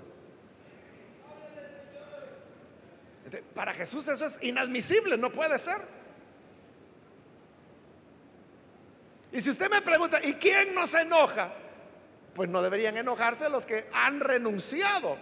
Para 3.55 3.73
Jesús 3.73 4.07
eso 4.07 4.25
es 4.25 4.43
inadmisible, 4.43 5.17
no 5.17 5.31
puede 5.31 5.57
ser. 5.57 5.77
Y 9.31 9.41
si 9.41 9.49
usted 9.51 9.69
me 9.69 9.81
pregunta, 9.81 10.23
¿y 10.23 10.33
quién 10.33 10.75
no 10.75 10.85
se 10.85 11.01
enoja? 11.01 11.53
Pues 12.33 12.49
no 12.49 12.61
deberían 12.61 12.97
enojarse 12.97 13.49
los 13.49 13.65
que 13.65 13.87
han 13.93 14.19
renunciado 14.19 15.17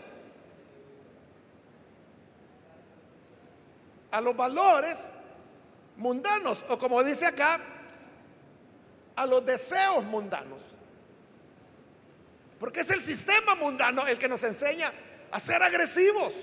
a 4.12 4.22
los 4.22 4.36
valores 4.36 5.14
mundanos, 6.00 6.66
o 6.70 6.80
como 6.80 7.04
dice 7.04 7.28
acá, 7.28 7.60
a 9.16 9.26
los 9.26 9.46
deseos 9.46 10.04
mundanos. 10.06 10.74
Porque 12.60 12.82
es 12.82 12.90
el 12.90 13.02
sistema 13.02 13.56
mundano 13.56 14.08
el 14.08 14.18
que 14.18 14.28
nos 14.28 14.44
enseña 14.44 14.92
a 15.32 15.40
ser 15.40 15.62
agresivos. 15.62 16.34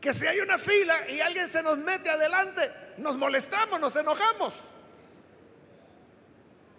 Que 0.00 0.12
si 0.12 0.26
hay 0.26 0.40
una 0.40 0.58
fila 0.58 1.08
y 1.08 1.20
alguien 1.20 1.48
se 1.48 1.62
nos 1.62 1.78
mete 1.78 2.08
adelante, 2.08 2.70
nos 2.98 3.16
molestamos, 3.16 3.80
nos 3.80 3.96
enojamos. 3.96 4.54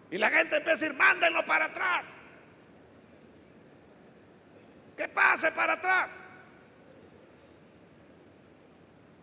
Y 0.10 0.18
la 0.18 0.30
gente 0.30 0.58
empieza 0.58 0.78
a 0.78 0.80
decir, 0.80 0.98
mándenlo 0.98 1.46
para 1.46 1.66
atrás. 1.66 2.20
Que 4.96 5.08
pase 5.08 5.52
para 5.52 5.74
atrás. 5.74 6.28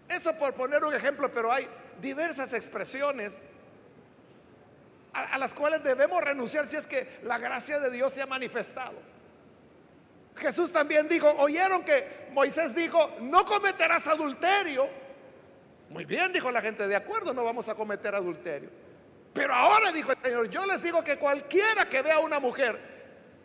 Eso 0.08 0.34
por 0.38 0.54
poner 0.54 0.84
un 0.84 0.94
ejemplo, 0.94 1.30
pero 1.32 1.52
hay 1.52 1.68
diversas 2.00 2.52
expresiones 2.52 3.44
a, 5.12 5.38
las 5.38 5.54
cuales 5.54 5.82
debemos 5.82 6.22
renunciar 6.22 6.66
si 6.66 6.76
es 6.76 6.86
que 6.86 7.20
la 7.22 7.38
gracia 7.38 7.78
de 7.78 7.90
Dios 7.90 8.12
se 8.12 8.22
ha 8.22 8.26
manifestado. 8.26 8.94
Jesús 10.36 10.72
también 10.72 11.08
dijo, 11.08 11.30
oyeron 11.38 11.84
que 11.84 12.28
Moisés 12.32 12.74
dijo, 12.74 13.16
no 13.20 13.46
cometerás 13.46 14.06
adulterio. 14.08 14.88
Muy 15.90 16.04
bien, 16.04 16.32
dijo 16.32 16.50
la 16.50 16.60
gente, 16.60 16.88
de 16.88 16.96
acuerdo, 16.96 17.32
no 17.32 17.44
vamos 17.44 17.68
a 17.68 17.74
cometer 17.76 18.14
adulterio. 18.14 18.68
Pero 19.32 19.54
ahora, 19.54 19.92
dijo 19.92 20.10
el 20.12 20.18
Señor, 20.22 20.50
yo 20.50 20.66
les 20.66 20.82
digo 20.82 21.02
que 21.04 21.16
cualquiera 21.16 21.88
que 21.88 22.02
vea 22.02 22.16
a 22.16 22.20
una 22.20 22.40
mujer 22.40 22.80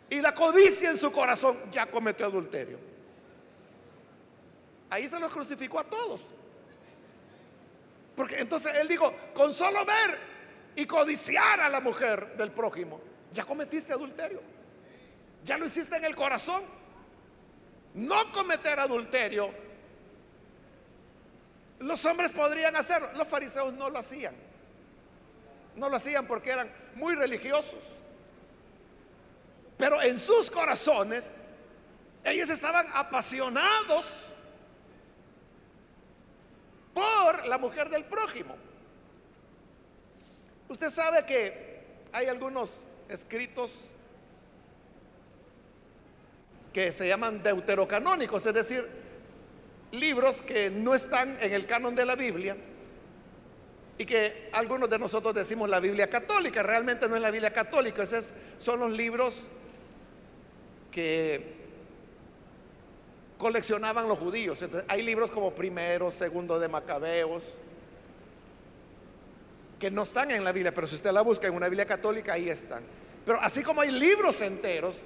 y 0.08 0.20
la 0.20 0.34
codicia 0.34 0.90
en 0.90 0.96
su 0.96 1.12
corazón, 1.12 1.56
ya 1.70 1.86
cometió 1.86 2.26
adulterio. 2.26 2.78
Ahí 4.88 5.06
se 5.06 5.20
los 5.20 5.32
crucificó 5.32 5.78
a 5.78 5.84
todos. 5.84 6.34
Porque 8.20 8.38
entonces 8.38 8.76
él 8.76 8.86
dijo, 8.86 9.14
con 9.32 9.50
solo 9.50 9.82
ver 9.86 10.18
y 10.76 10.84
codiciar 10.84 11.58
a 11.58 11.70
la 11.70 11.80
mujer 11.80 12.36
del 12.36 12.50
prójimo, 12.52 13.00
ya 13.32 13.44
cometiste 13.44 13.94
adulterio. 13.94 14.42
Ya 15.42 15.56
lo 15.56 15.64
hiciste 15.64 15.96
en 15.96 16.04
el 16.04 16.14
corazón. 16.14 16.62
No 17.94 18.30
cometer 18.30 18.78
adulterio. 18.78 19.50
Los 21.78 22.04
hombres 22.04 22.34
podrían 22.34 22.76
hacerlo. 22.76 23.08
Los 23.16 23.26
fariseos 23.26 23.72
no 23.72 23.88
lo 23.88 23.98
hacían. 23.98 24.34
No 25.76 25.88
lo 25.88 25.96
hacían 25.96 26.26
porque 26.26 26.50
eran 26.50 26.70
muy 26.96 27.14
religiosos. 27.14 27.80
Pero 29.78 30.02
en 30.02 30.18
sus 30.18 30.50
corazones, 30.50 31.32
ellos 32.22 32.50
estaban 32.50 32.86
apasionados 32.92 34.29
por 37.00 37.46
la 37.46 37.58
mujer 37.58 37.88
del 37.88 38.04
prójimo. 38.04 38.54
Usted 40.68 40.90
sabe 40.90 41.24
que 41.24 41.80
hay 42.12 42.26
algunos 42.26 42.84
escritos 43.08 43.92
que 46.72 46.92
se 46.92 47.08
llaman 47.08 47.42
deuterocanónicos, 47.42 48.46
es 48.46 48.54
decir, 48.54 48.86
libros 49.92 50.42
que 50.42 50.70
no 50.70 50.94
están 50.94 51.36
en 51.40 51.52
el 51.52 51.66
canon 51.66 51.96
de 51.96 52.04
la 52.04 52.14
Biblia 52.14 52.56
y 53.98 54.04
que 54.04 54.48
algunos 54.52 54.88
de 54.88 54.98
nosotros 54.98 55.34
decimos 55.34 55.68
la 55.68 55.80
Biblia 55.80 56.08
católica, 56.08 56.62
realmente 56.62 57.08
no 57.08 57.16
es 57.16 57.22
la 57.22 57.30
Biblia 57.30 57.52
católica, 57.52 58.02
esos 58.02 58.32
son 58.56 58.80
los 58.80 58.92
libros 58.92 59.48
que 60.92 61.59
coleccionaban 63.40 64.06
los 64.06 64.18
judíos. 64.18 64.60
Entonces, 64.60 64.86
hay 64.88 65.02
libros 65.02 65.30
como 65.30 65.52
primero, 65.52 66.10
segundo 66.10 66.60
de 66.60 66.68
Macabeos, 66.68 67.42
que 69.78 69.90
no 69.90 70.02
están 70.02 70.30
en 70.30 70.44
la 70.44 70.52
Biblia, 70.52 70.74
pero 70.74 70.86
si 70.86 70.94
usted 70.94 71.10
la 71.10 71.22
busca 71.22 71.48
en 71.48 71.54
una 71.54 71.66
Biblia 71.66 71.86
católica, 71.86 72.34
ahí 72.34 72.50
están. 72.50 72.82
Pero 73.24 73.40
así 73.40 73.62
como 73.62 73.80
hay 73.80 73.90
libros 73.90 74.42
enteros, 74.42 75.02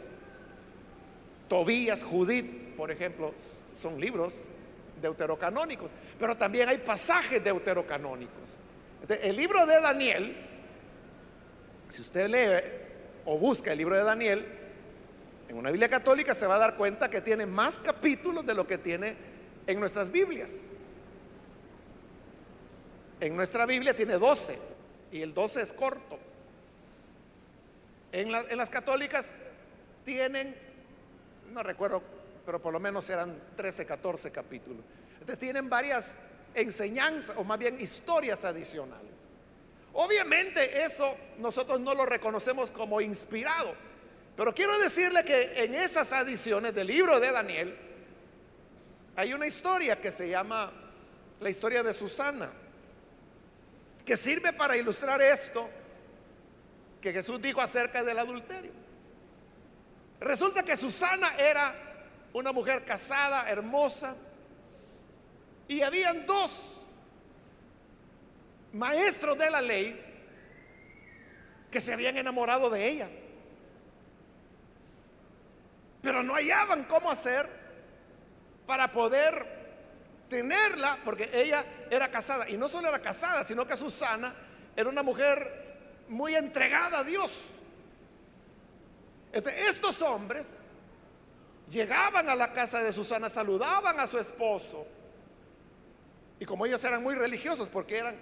Tobías, 1.48 2.02
Judith, 2.02 2.74
por 2.76 2.90
ejemplo, 2.90 3.32
son 3.72 4.00
libros 4.00 4.48
deuterocanónicos, 5.00 5.88
pero 6.18 6.36
también 6.36 6.68
hay 6.68 6.78
pasajes 6.78 7.42
deuterocanónicos. 7.42 8.48
el 9.08 9.36
libro 9.36 9.64
de 9.64 9.80
Daniel, 9.80 10.36
si 11.88 12.00
usted 12.00 12.28
lee 12.28 12.68
o 13.26 13.38
busca 13.38 13.70
el 13.70 13.78
libro 13.78 13.94
de 13.94 14.02
Daniel, 14.02 14.63
en 15.54 15.60
una 15.60 15.70
Biblia 15.70 15.88
católica 15.88 16.34
se 16.34 16.48
va 16.48 16.56
a 16.56 16.58
dar 16.58 16.76
cuenta 16.76 17.08
que 17.08 17.20
tiene 17.20 17.46
más 17.46 17.78
capítulos 17.78 18.44
de 18.44 18.54
lo 18.54 18.66
que 18.66 18.76
tiene 18.76 19.16
en 19.68 19.78
nuestras 19.78 20.10
Biblias. 20.10 20.66
En 23.20 23.36
nuestra 23.36 23.64
Biblia 23.64 23.94
tiene 23.94 24.14
12 24.14 24.58
y 25.12 25.22
el 25.22 25.32
12 25.32 25.62
es 25.62 25.72
corto. 25.72 26.18
En, 28.10 28.32
las 28.32 28.68
católicas 28.68 29.32
tienen, 30.04 30.56
no 31.52 31.62
recuerdo, 31.62 32.02
pero 32.44 32.60
por 32.60 32.72
lo 32.72 32.80
menos 32.80 33.08
eran 33.08 33.32
13, 33.56 33.86
14 33.86 34.32
capítulos. 34.32 34.84
Entonces 35.12 35.38
tienen 35.38 35.70
varias 35.70 36.18
enseñanzas 36.56 37.36
o 37.36 37.44
más 37.44 37.60
bien 37.60 37.80
historias 37.80 38.44
adicionales. 38.44 39.28
Obviamente 39.92 40.82
eso 40.82 41.16
nosotros 41.38 41.78
no 41.78 41.94
lo 41.94 42.06
reconocemos 42.06 42.72
como 42.72 43.00
inspirado, 43.00 43.72
pero 44.36 44.54
quiero 44.54 44.78
decirle 44.78 45.24
que 45.24 45.64
en 45.64 45.74
esas 45.74 46.12
adiciones 46.12 46.74
del 46.74 46.88
libro 46.88 47.20
de 47.20 47.30
Daniel 47.30 47.78
hay 49.16 49.32
una 49.32 49.46
historia 49.46 50.00
que 50.00 50.10
se 50.10 50.28
llama 50.28 50.72
la 51.40 51.50
historia 51.50 51.82
de 51.82 51.92
Susana 51.92 52.50
que 54.04 54.16
sirve 54.16 54.52
para 54.52 54.76
ilustrar 54.76 55.22
esto 55.22 55.68
que 57.00 57.12
Jesús 57.12 57.40
dijo 57.40 57.60
acerca 57.60 58.02
del 58.02 58.18
adulterio. 58.18 58.72
Resulta 60.20 60.62
que 60.62 60.76
Susana 60.76 61.34
era 61.36 61.74
una 62.32 62.52
mujer 62.52 62.84
casada, 62.84 63.48
hermosa, 63.48 64.16
y 65.68 65.82
habían 65.82 66.26
dos 66.26 66.84
maestros 68.72 69.38
de 69.38 69.50
la 69.50 69.62
ley 69.62 70.00
que 71.70 71.80
se 71.80 71.92
habían 71.92 72.16
enamorado 72.16 72.70
de 72.70 72.88
ella, 72.88 73.08
pero 76.04 76.22
no 76.22 76.34
hallaban 76.34 76.84
cómo 76.84 77.10
hacer 77.10 77.48
para 78.66 78.92
poder 78.92 79.64
tenerla, 80.28 80.98
porque 81.02 81.30
ella 81.32 81.64
era 81.90 82.10
casada, 82.10 82.48
y 82.48 82.58
no 82.58 82.68
solo 82.68 82.88
era 82.88 83.00
casada, 83.00 83.42
sino 83.42 83.66
que 83.66 83.74
Susana 83.74 84.34
era 84.76 84.88
una 84.88 85.02
mujer 85.02 86.04
muy 86.08 86.34
entregada 86.34 86.98
a 86.98 87.04
Dios. 87.04 87.52
estos 89.32 90.02
hombres 90.02 90.62
llegaban 91.70 92.28
a 92.28 92.36
la 92.36 92.52
casa 92.52 92.82
de 92.82 92.92
Susana, 92.92 93.30
saludaban 93.30 93.98
a 93.98 94.06
su 94.06 94.18
esposo, 94.18 94.86
y 96.38 96.44
como 96.44 96.66
ellos 96.66 96.84
eran 96.84 97.02
muy 97.02 97.14
religiosos, 97.14 97.70
porque 97.70 97.96
eran 97.96 98.16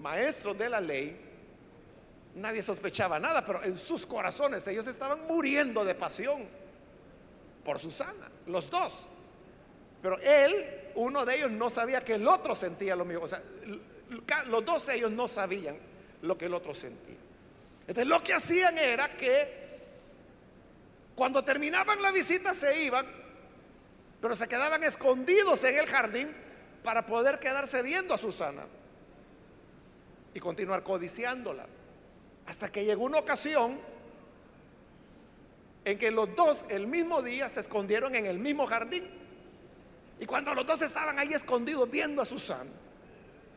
maestros 0.00 0.58
de 0.58 0.68
la 0.68 0.80
ley, 0.80 1.20
nadie 2.34 2.62
sospechaba 2.62 3.20
nada, 3.20 3.46
pero 3.46 3.62
en 3.62 3.78
sus 3.78 4.04
corazones 4.06 4.66
ellos 4.66 4.88
estaban 4.88 5.24
muriendo 5.28 5.84
de 5.84 5.94
pasión 5.94 6.61
por 7.64 7.78
Susana, 7.78 8.30
los 8.46 8.68
dos. 8.70 9.06
Pero 10.02 10.18
él 10.18 10.80
uno 10.94 11.24
de 11.24 11.36
ellos 11.36 11.50
no 11.50 11.70
sabía 11.70 12.04
que 12.04 12.14
el 12.14 12.26
otro 12.26 12.54
sentía 12.54 12.96
lo 12.96 13.04
mismo. 13.04 13.24
O 13.24 13.28
sea, 13.28 13.42
los 14.46 14.64
dos 14.64 14.88
ellos 14.88 15.10
no 15.10 15.28
sabían 15.28 15.76
lo 16.22 16.36
que 16.36 16.46
el 16.46 16.54
otro 16.54 16.74
sentía. 16.74 17.16
Entonces 17.80 18.06
lo 18.06 18.22
que 18.22 18.34
hacían 18.34 18.78
era 18.78 19.16
que 19.16 19.62
cuando 21.14 21.44
terminaban 21.44 22.00
la 22.02 22.10
visita 22.10 22.54
se 22.54 22.82
iban, 22.84 23.06
pero 24.20 24.34
se 24.34 24.48
quedaban 24.48 24.82
escondidos 24.84 25.62
en 25.64 25.78
el 25.78 25.86
jardín 25.86 26.34
para 26.82 27.06
poder 27.06 27.38
quedarse 27.38 27.82
viendo 27.82 28.14
a 28.14 28.18
Susana 28.18 28.66
y 30.34 30.40
continuar 30.40 30.82
codiciándola. 30.82 31.66
Hasta 32.46 32.70
que 32.72 32.84
llegó 32.84 33.04
una 33.04 33.18
ocasión 33.18 33.78
en 35.84 35.98
que 35.98 36.10
los 36.10 36.34
dos 36.36 36.66
el 36.70 36.86
mismo 36.86 37.22
día 37.22 37.48
se 37.48 37.60
escondieron 37.60 38.14
en 38.14 38.26
el 38.26 38.38
mismo 38.38 38.66
jardín. 38.66 39.08
Y 40.20 40.26
cuando 40.26 40.54
los 40.54 40.64
dos 40.64 40.82
estaban 40.82 41.18
ahí 41.18 41.32
escondidos 41.32 41.90
viendo 41.90 42.22
a 42.22 42.24
Susana, 42.24 42.70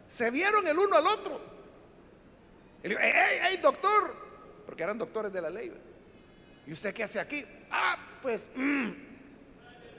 se 0.07 0.31
vieron 0.31 0.65
el 0.67 0.77
uno 0.77 0.95
al 0.95 1.05
otro. 1.05 1.39
Y 2.83 2.87
le 2.87 2.89
digo, 2.89 3.01
hey, 3.01 3.59
doctor, 3.61 4.13
porque 4.65 4.83
eran 4.83 4.97
doctores 4.97 5.31
de 5.31 5.41
la 5.41 5.49
ley. 5.49 5.71
¿Y 6.65 6.71
usted 6.71 6.93
qué 6.93 7.03
hace 7.03 7.19
aquí? 7.19 7.45
Ah, 7.69 7.97
pues, 8.21 8.49
mm. 8.55 8.91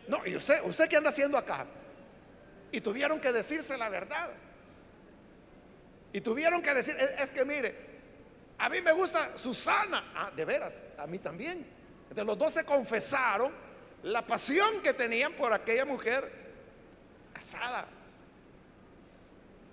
no, 0.09 0.27
¿y 0.27 0.37
usted, 0.37 0.61
usted 0.65 0.89
qué 0.89 0.97
anda 0.97 1.11
haciendo 1.11 1.39
acá? 1.39 1.67
Y 2.73 2.81
tuvieron 2.81 3.21
que 3.21 3.33
decirse 3.33 3.79
la 3.79 3.89
verdad. 3.89 4.31
Y 6.13 6.21
tuvieron 6.21 6.63
que 6.63 6.75
decir, 6.75 6.97
es, 7.19 7.31
que 7.31 7.45
mire, 7.45 7.75
a 8.59 8.69
mí 8.69 8.81
me 8.81 8.93
gusta 8.93 9.37
Susana. 9.37 10.13
Ah, 10.15 10.31
de 10.35 10.45
veras, 10.45 10.83
a 10.99 11.07
mí 11.07 11.19
también. 11.19 11.76
Entonces 12.17 12.27
los 12.29 12.39
dos 12.39 12.53
se 12.55 12.65
confesaron 12.65 13.53
la 14.05 14.27
pasión 14.27 14.81
que 14.83 14.95
tenían 14.95 15.35
por 15.35 15.53
aquella 15.53 15.85
mujer 15.85 16.33
casada. 17.35 17.87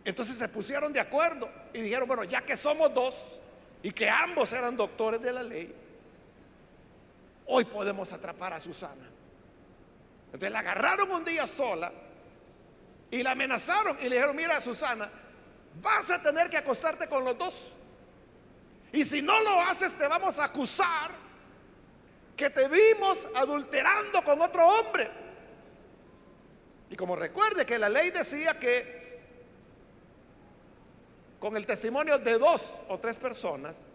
Entonces 0.04 0.36
se 0.36 0.50
pusieron 0.50 0.92
de 0.92 1.00
acuerdo 1.00 1.50
y 1.72 1.80
dijeron, 1.80 2.06
bueno, 2.06 2.26
ya 2.26 2.42
que 2.42 2.58
somos 2.58 2.94
dos 2.94 3.40
y 3.82 3.94
que 3.94 4.10
ambos 4.10 4.52
eran 4.52 4.76
doctores 4.76 5.22
de 5.22 5.32
la 5.32 5.42
ley, 5.42 5.74
hoy 7.46 7.64
podemos 7.64 8.12
atrapar 8.12 8.52
a 8.52 8.60
Susana. 8.60 9.10
Entonces 10.26 10.52
la 10.52 10.60
agarraron 10.60 11.10
un 11.12 11.24
día 11.24 11.48
sola 11.48 11.94
y 13.10 13.24
la 13.24 13.32
amenazaron 13.32 13.98
y 14.02 14.10
le 14.10 14.16
dijeron, 14.16 14.36
mira 14.36 14.60
Susana, 14.60 15.10
vas 15.82 16.12
a 16.12 16.22
tener 16.22 16.50
que 16.50 16.58
acostarte 16.58 17.08
con 17.08 17.24
los 17.24 17.38
dos. 17.38 17.78
Y 18.92 19.06
si 19.06 19.22
no 19.22 19.40
lo 19.40 19.62
haces, 19.62 19.98
te 19.98 20.06
vamos 20.10 20.40
a 20.40 20.44
acusar 20.44 21.23
que 22.36 22.50
te 22.50 22.68
vimos 22.68 23.28
adulterando 23.36 24.24
con 24.24 24.42
otro 24.42 24.68
hombre. 24.68 25.10
Y 26.90 26.96
como 26.96 27.16
recuerde 27.16 27.66
que 27.66 27.80
la 27.80 27.90
ley 27.90 28.12
decía 28.12 28.60
que 28.60 29.04
con 31.40 31.58
el 31.58 31.66
testimonio 31.66 32.18
de 32.20 32.38
dos 32.38 32.76
o 32.88 33.00
tres 33.00 33.20
personas 33.20 33.88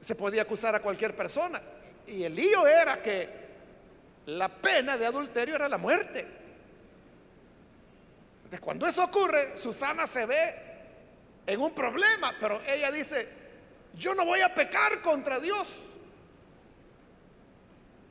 se 0.00 0.14
podía 0.14 0.42
acusar 0.42 0.74
a 0.74 0.80
cualquier 0.80 1.14
persona. 1.14 1.60
Y 2.06 2.22
el 2.24 2.34
lío 2.34 2.66
era 2.66 3.02
que 3.02 3.28
la 4.26 4.48
pena 4.48 4.96
de 4.96 5.06
adulterio 5.06 5.56
era 5.56 5.68
la 5.68 5.78
muerte. 5.78 6.26
Entonces, 8.38 8.60
cuando 8.60 8.86
eso 8.86 9.04
ocurre, 9.04 9.56
Susana 9.56 10.06
se 10.06 10.24
ve 10.24 10.54
en 11.46 11.60
un 11.60 11.72
problema, 11.72 12.34
pero 12.40 12.60
ella 12.66 12.90
dice, 12.90 13.28
yo 13.94 14.14
no 14.14 14.24
voy 14.24 14.40
a 14.40 14.54
pecar 14.54 15.02
contra 15.02 15.38
Dios 15.40 15.82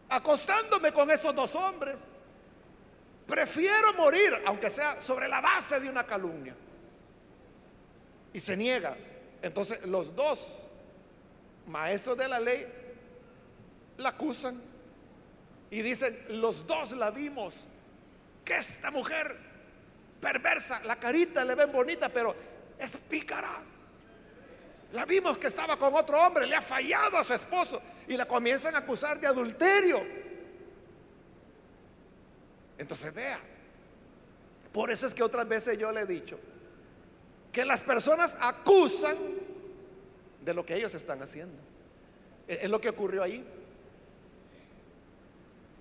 acostándome 0.10 0.91
con 0.91 1.10
estos 1.12 1.34
dos 1.36 1.55
hombres. 1.55 2.16
Prefiero 3.26 3.93
morir, 3.93 4.41
aunque 4.45 4.70
sea 4.70 5.01
sobre 5.01 5.28
la 5.28 5.41
base 5.41 5.80
de 5.80 5.89
una 5.89 6.05
calumnia. 6.05 6.55
Y 8.34 8.39
se 8.39 8.55
niega. 8.55 8.95
Entonces 9.41 9.86
los 9.86 10.16
dos 10.16 10.64
maestros 11.68 12.18
de 12.18 12.28
la 12.28 12.39
ley 12.39 12.66
la 13.97 14.10
acusan 14.10 14.62
y 15.70 15.82
dicen, 15.82 16.18
los 16.30 16.66
dos 16.66 16.91
la 16.93 17.12
vimos, 17.12 17.55
que 18.45 18.55
esta 18.55 18.89
mujer 18.89 19.38
perversa, 20.22 20.82
la 20.86 20.95
carita 20.95 21.43
le 21.43 21.55
ven 21.55 21.72
bonita, 21.72 22.08
pero 22.08 22.34
es 22.80 22.95
pícara. 22.95 23.49
La 24.93 25.03
vimos 25.03 25.38
que 25.38 25.47
estaba 25.47 25.78
con 25.78 25.93
otro 25.93 26.22
hombre, 26.26 26.47
le 26.47 26.55
ha 26.55 26.62
fallado 26.62 27.18
a 27.18 27.24
su 27.24 27.34
esposo 27.34 27.82
y 28.08 28.16
la 28.16 28.26
comienzan 28.26 28.76
a 28.76 28.80
acusar 28.80 29.20
de 29.20 29.28
adulterio. 29.28 30.01
Entonces 32.78 33.14
vea, 33.14 33.39
por 34.72 34.91
eso 34.91 35.08
es 35.08 35.14
que 35.14 35.24
otras 35.24 35.47
veces 35.47 35.78
yo 35.78 35.91
le 35.91 36.01
he 36.01 36.05
dicho 36.05 36.39
que 37.51 37.66
las 37.66 37.84
personas 37.84 38.38
acusan 38.39 39.18
de 40.41 40.53
lo 40.53 40.66
que 40.66 40.76
ellos 40.76 40.93
están 40.93 41.22
haciendo. 41.22 41.58
E, 42.47 42.60
es 42.62 42.70
lo 42.70 42.80
que 42.80 42.89
ocurrió 42.89 43.24
ahí. 43.24 43.45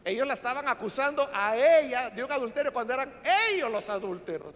Ellos 0.05 0.27
la 0.27 0.35
estaban 0.35 0.66
acusando 0.68 1.29
a 1.33 1.57
ella 1.57 2.11
de 2.11 2.24
un 2.24 2.31
adulterio 2.31 2.72
cuando 2.72 2.95
eran 2.95 3.12
ellos 3.51 3.70
los 3.70 3.91
adúlteros, 3.91 4.55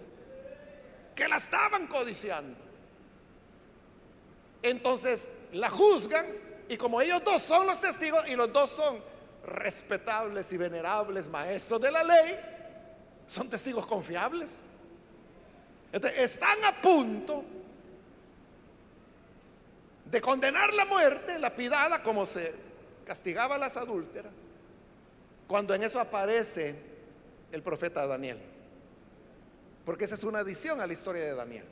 que 1.14 1.28
la 1.28 1.36
estaban 1.36 1.86
codiciando. 1.88 2.56
Entonces 4.62 5.32
la 5.52 5.68
juzgan 5.68 6.24
y 6.70 6.76
como 6.76 7.00
ellos 7.00 7.20
dos 7.24 7.42
son 7.42 7.66
los 7.66 7.80
testigos 7.80 8.28
y 8.28 8.36
los 8.36 8.52
dos 8.52 8.70
son 8.70 8.96
respetables 9.44 10.52
y 10.52 10.56
venerables 10.56 11.26
maestros 11.26 11.80
de 11.80 11.90
la 11.90 12.04
ley 12.04 12.38
son 13.26 13.50
testigos 13.50 13.84
confiables. 13.86 14.66
están 15.92 16.64
a 16.64 16.80
punto 16.80 17.42
de 20.04 20.20
condenar 20.20 20.72
la 20.72 20.84
muerte, 20.84 21.40
la 21.40 21.52
pidada, 21.52 22.04
como 22.04 22.24
se 22.24 22.54
castigaba 23.04 23.56
a 23.56 23.58
las 23.58 23.76
adúlteras, 23.76 24.32
cuando 25.48 25.74
en 25.74 25.82
eso 25.82 25.98
aparece 25.98 26.76
el 27.50 27.64
profeta 27.64 28.06
Daniel. 28.06 28.40
porque 29.84 30.04
esa 30.04 30.14
es 30.14 30.22
una 30.22 30.38
adición 30.38 30.80
a 30.80 30.86
la 30.86 30.92
historia 30.92 31.24
de 31.24 31.34
Daniel. 31.34 31.64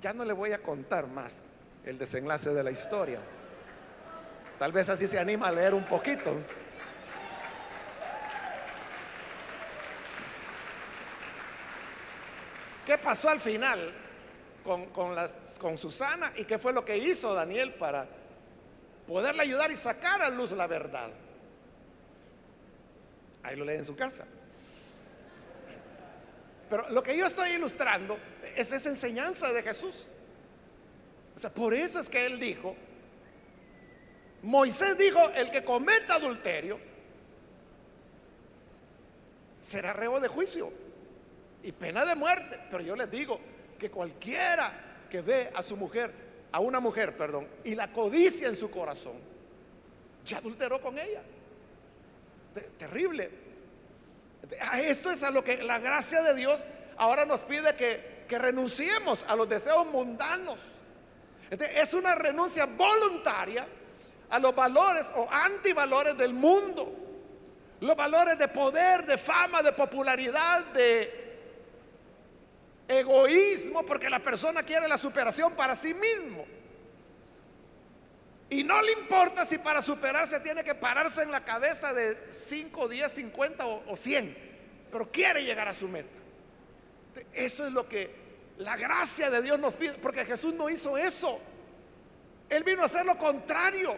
Ya 0.00 0.12
no 0.12 0.24
le 0.24 0.32
voy 0.32 0.52
a 0.52 0.62
contar 0.62 1.08
más 1.08 1.42
el 1.84 1.98
desenlace 1.98 2.54
de 2.54 2.62
la 2.62 2.70
historia. 2.70 3.20
Tal 4.58 4.72
vez 4.72 4.88
así 4.88 5.06
se 5.06 5.18
anima 5.18 5.48
a 5.48 5.52
leer 5.52 5.74
un 5.74 5.84
poquito. 5.84 6.34
¿Qué 12.86 12.96
pasó 12.98 13.28
al 13.28 13.40
final 13.40 13.92
con, 14.64 14.86
con, 14.86 15.76
Susana 15.76 16.32
y 16.36 16.44
qué 16.44 16.56
fue 16.58 16.72
lo 16.72 16.84
que 16.84 16.96
hizo 16.96 17.34
Daniel 17.34 17.74
para 17.74 18.06
poderle 19.06 19.42
ayudar 19.42 19.70
y 19.72 19.76
sacar 19.76 20.22
a 20.22 20.30
luz 20.30 20.52
la 20.52 20.68
verdad? 20.68 21.10
Ahí 23.42 23.56
lo 23.56 23.64
lee 23.64 23.74
en 23.74 23.84
su 23.84 23.96
casa. 23.96 24.24
Pero 26.70 26.88
lo 26.90 27.02
que 27.02 27.16
yo 27.16 27.26
estoy 27.26 27.50
ilustrando 27.50 28.18
es 28.56 28.72
esa 28.72 28.88
enseñanza 28.88 29.52
de 29.52 29.62
Jesús. 29.62 30.06
O 31.34 31.38
sea, 31.38 31.50
por 31.50 31.74
eso 31.74 32.00
es 32.00 32.08
que 32.08 32.24
él 32.24 32.40
dijo, 32.40 32.76
Moisés 34.46 34.96
dijo, 34.96 35.28
el 35.30 35.50
que 35.50 35.64
cometa 35.64 36.14
adulterio 36.14 36.78
será 39.58 39.92
reo 39.92 40.20
de 40.20 40.28
juicio 40.28 40.72
y 41.64 41.72
pena 41.72 42.04
de 42.04 42.14
muerte. 42.14 42.56
Pero 42.70 42.80
yo 42.84 42.94
les 42.94 43.10
digo 43.10 43.40
que 43.76 43.90
cualquiera 43.90 44.72
que 45.10 45.20
ve 45.20 45.50
a 45.52 45.64
su 45.64 45.76
mujer, 45.76 46.12
a 46.52 46.60
una 46.60 46.78
mujer, 46.78 47.16
perdón, 47.16 47.48
y 47.64 47.74
la 47.74 47.92
codicia 47.92 48.46
en 48.46 48.54
su 48.54 48.70
corazón, 48.70 49.16
ya 50.24 50.38
adulteró 50.38 50.80
con 50.80 50.96
ella. 50.96 51.22
terrible. 52.78 53.28
esto 54.76 55.10
es 55.10 55.24
a 55.24 55.32
lo 55.32 55.42
que 55.42 55.60
la 55.64 55.80
gracia 55.80 56.22
de 56.22 56.36
Dios 56.36 56.68
ahora 56.98 57.24
nos 57.24 57.42
pide 57.42 57.74
que, 57.74 58.24
que 58.28 58.38
renunciemos 58.38 59.24
a 59.26 59.34
los 59.34 59.48
deseos 59.48 59.88
mundanos. 59.88 60.84
es 61.50 61.94
una 61.94 62.14
renuncia 62.14 62.66
voluntaria 62.66 63.66
a 64.30 64.38
los 64.38 64.54
valores 64.54 65.10
o 65.14 65.28
antivalores 65.30 66.16
del 66.16 66.32
mundo. 66.32 66.92
Los 67.80 67.96
valores 67.96 68.38
de 68.38 68.48
poder, 68.48 69.04
de 69.04 69.18
fama, 69.18 69.62
de 69.62 69.72
popularidad, 69.72 70.64
de 70.66 71.26
Egoísmo 72.88 73.84
porque 73.84 74.08
la 74.08 74.20
persona 74.20 74.62
quiere 74.62 74.88
la 74.88 74.96
superación 74.96 75.54
para 75.54 75.74
sí 75.74 75.92
mismo. 75.92 76.46
Y 78.48 78.62
no 78.62 78.80
le 78.80 78.92
importa 78.92 79.44
si 79.44 79.58
para 79.58 79.82
superarse 79.82 80.38
tiene 80.40 80.62
que 80.62 80.74
pararse 80.74 81.22
en 81.22 81.32
la 81.32 81.40
cabeza 81.40 81.92
de 81.92 82.16
5, 82.30 82.88
10, 82.88 83.12
50 83.12 83.66
o 83.66 83.96
100, 83.96 84.36
pero 84.92 85.10
quiere 85.10 85.44
llegar 85.44 85.66
a 85.66 85.72
su 85.72 85.88
meta. 85.88 86.08
Eso 87.32 87.66
es 87.66 87.72
lo 87.72 87.88
que 87.88 88.14
la 88.58 88.76
gracia 88.76 89.30
de 89.30 89.42
Dios 89.42 89.58
nos 89.58 89.76
pide, 89.76 89.94
porque 89.94 90.24
Jesús 90.24 90.54
no 90.54 90.70
hizo 90.70 90.96
eso. 90.96 91.40
Él 92.48 92.62
vino 92.62 92.82
a 92.82 92.86
hacer 92.86 93.04
lo 93.04 93.18
contrario. 93.18 93.96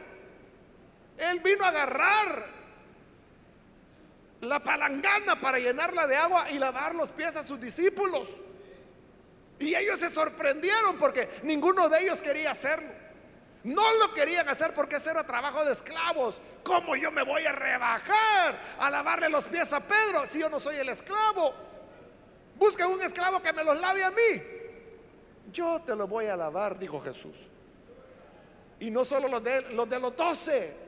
Él 1.18 1.40
vino 1.40 1.64
a 1.64 1.68
agarrar 1.68 2.46
la 4.40 4.60
palangana 4.60 5.40
para 5.40 5.58
llenarla 5.58 6.06
de 6.06 6.16
agua 6.16 6.50
y 6.50 6.58
lavar 6.58 6.94
los 6.94 7.10
pies 7.10 7.36
a 7.36 7.42
sus 7.42 7.60
discípulos. 7.60 8.28
Y 9.58 9.74
ellos 9.74 9.98
se 9.98 10.10
sorprendieron 10.10 10.96
porque 10.98 11.28
ninguno 11.42 11.88
de 11.88 12.02
ellos 12.02 12.22
quería 12.22 12.52
hacerlo. 12.52 12.90
No 13.64 13.82
lo 13.98 14.14
querían 14.14 14.48
hacer 14.48 14.72
porque 14.72 14.96
ese 14.96 15.10
era 15.10 15.24
trabajo 15.24 15.64
de 15.64 15.72
esclavos. 15.72 16.40
¿Cómo 16.62 16.94
yo 16.94 17.10
me 17.10 17.24
voy 17.24 17.44
a 17.44 17.52
rebajar 17.52 18.54
a 18.78 18.90
lavarle 18.90 19.28
los 19.28 19.46
pies 19.46 19.72
a 19.72 19.80
Pedro 19.80 20.26
si 20.26 20.38
yo 20.38 20.48
no 20.48 20.60
soy 20.60 20.76
el 20.76 20.88
esclavo? 20.88 21.52
Busca 22.56 22.86
un 22.86 23.02
esclavo 23.02 23.42
que 23.42 23.52
me 23.52 23.64
los 23.64 23.78
lave 23.80 24.04
a 24.04 24.10
mí. 24.10 24.42
Yo 25.52 25.80
te 25.84 25.96
lo 25.96 26.06
voy 26.06 26.26
a 26.26 26.36
lavar, 26.36 26.78
dijo 26.78 27.00
Jesús. 27.00 27.36
Y 28.80 28.90
no 28.90 29.04
solo 29.04 29.28
los 29.28 29.42
de 29.42 29.62
los, 29.72 29.88
de 29.88 29.98
los 29.98 30.16
doce. 30.16 30.87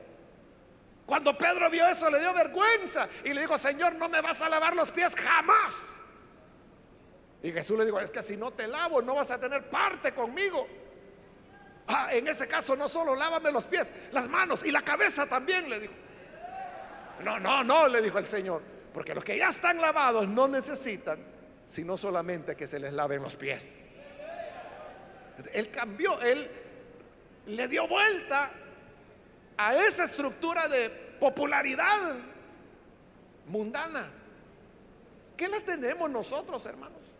Cuando 1.05 1.37
Pedro 1.37 1.69
vio 1.69 1.87
eso 1.87 2.09
le 2.09 2.19
dio 2.19 2.33
vergüenza 2.33 3.07
y 3.23 3.33
le 3.33 3.41
dijo, 3.41 3.57
Señor, 3.57 3.95
no 3.95 4.07
me 4.07 4.21
vas 4.21 4.41
a 4.41 4.49
lavar 4.49 4.75
los 4.75 4.91
pies 4.91 5.15
jamás. 5.15 6.01
Y 7.43 7.51
Jesús 7.51 7.77
le 7.77 7.85
dijo, 7.85 7.99
es 7.99 8.11
que 8.11 8.21
si 8.21 8.37
no 8.37 8.51
te 8.51 8.67
lavo 8.67 9.01
no 9.01 9.15
vas 9.15 9.31
a 9.31 9.39
tener 9.39 9.69
parte 9.69 10.13
conmigo. 10.13 10.67
Ah, 11.87 12.09
en 12.11 12.27
ese 12.27 12.47
caso 12.47 12.75
no 12.75 12.87
solo 12.87 13.15
lávame 13.15 13.51
los 13.51 13.65
pies, 13.65 13.91
las 14.11 14.29
manos 14.29 14.63
y 14.63 14.71
la 14.71 14.81
cabeza 14.81 15.25
también, 15.25 15.69
le 15.69 15.79
dijo. 15.79 15.93
No, 17.23 17.39
no, 17.39 17.63
no, 17.63 17.87
le 17.87 18.01
dijo 18.01 18.17
el 18.17 18.25
Señor, 18.25 18.61
porque 18.93 19.13
los 19.13 19.23
que 19.23 19.37
ya 19.37 19.47
están 19.47 19.81
lavados 19.81 20.27
no 20.27 20.47
necesitan, 20.47 21.19
sino 21.65 21.97
solamente 21.97 22.55
que 22.55 22.67
se 22.67 22.79
les 22.79 22.93
laven 22.93 23.21
los 23.21 23.35
pies. 23.35 23.77
Él 25.53 25.71
cambió, 25.71 26.19
él 26.21 26.49
le 27.47 27.67
dio 27.67 27.87
vuelta 27.87 28.51
a 29.63 29.75
esa 29.75 30.05
estructura 30.05 30.67
de 30.67 30.89
popularidad 31.19 32.15
mundana. 33.45 34.09
¿Qué 35.37 35.47
la 35.47 35.61
tenemos 35.61 36.09
nosotros, 36.09 36.65
hermanos? 36.65 37.15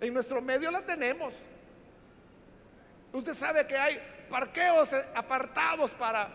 En 0.00 0.14
nuestro 0.14 0.40
medio 0.40 0.70
la 0.70 0.80
tenemos. 0.80 1.34
Usted 3.12 3.34
sabe 3.34 3.66
que 3.66 3.76
hay 3.76 4.00
parqueos 4.30 4.94
apartados 5.14 5.92
para 5.92 6.30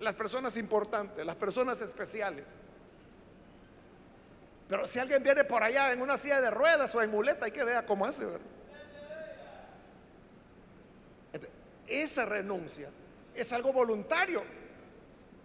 las 0.00 0.14
personas 0.14 0.58
importantes, 0.58 1.24
las 1.24 1.36
personas 1.36 1.80
especiales. 1.80 2.58
Pero 4.68 4.86
si 4.86 4.98
alguien 4.98 5.22
viene 5.22 5.44
por 5.44 5.62
allá 5.62 5.92
en 5.92 6.02
una 6.02 6.18
silla 6.18 6.42
de 6.42 6.50
ruedas 6.50 6.94
o 6.94 7.00
en 7.00 7.10
muleta, 7.10 7.46
hay 7.46 7.52
que 7.52 7.64
ver 7.64 7.86
cómo 7.86 8.04
hace. 8.04 8.26
Esa 11.86 12.26
renuncia 12.26 12.90
es 13.36 13.52
algo 13.52 13.72
voluntario. 13.72 14.42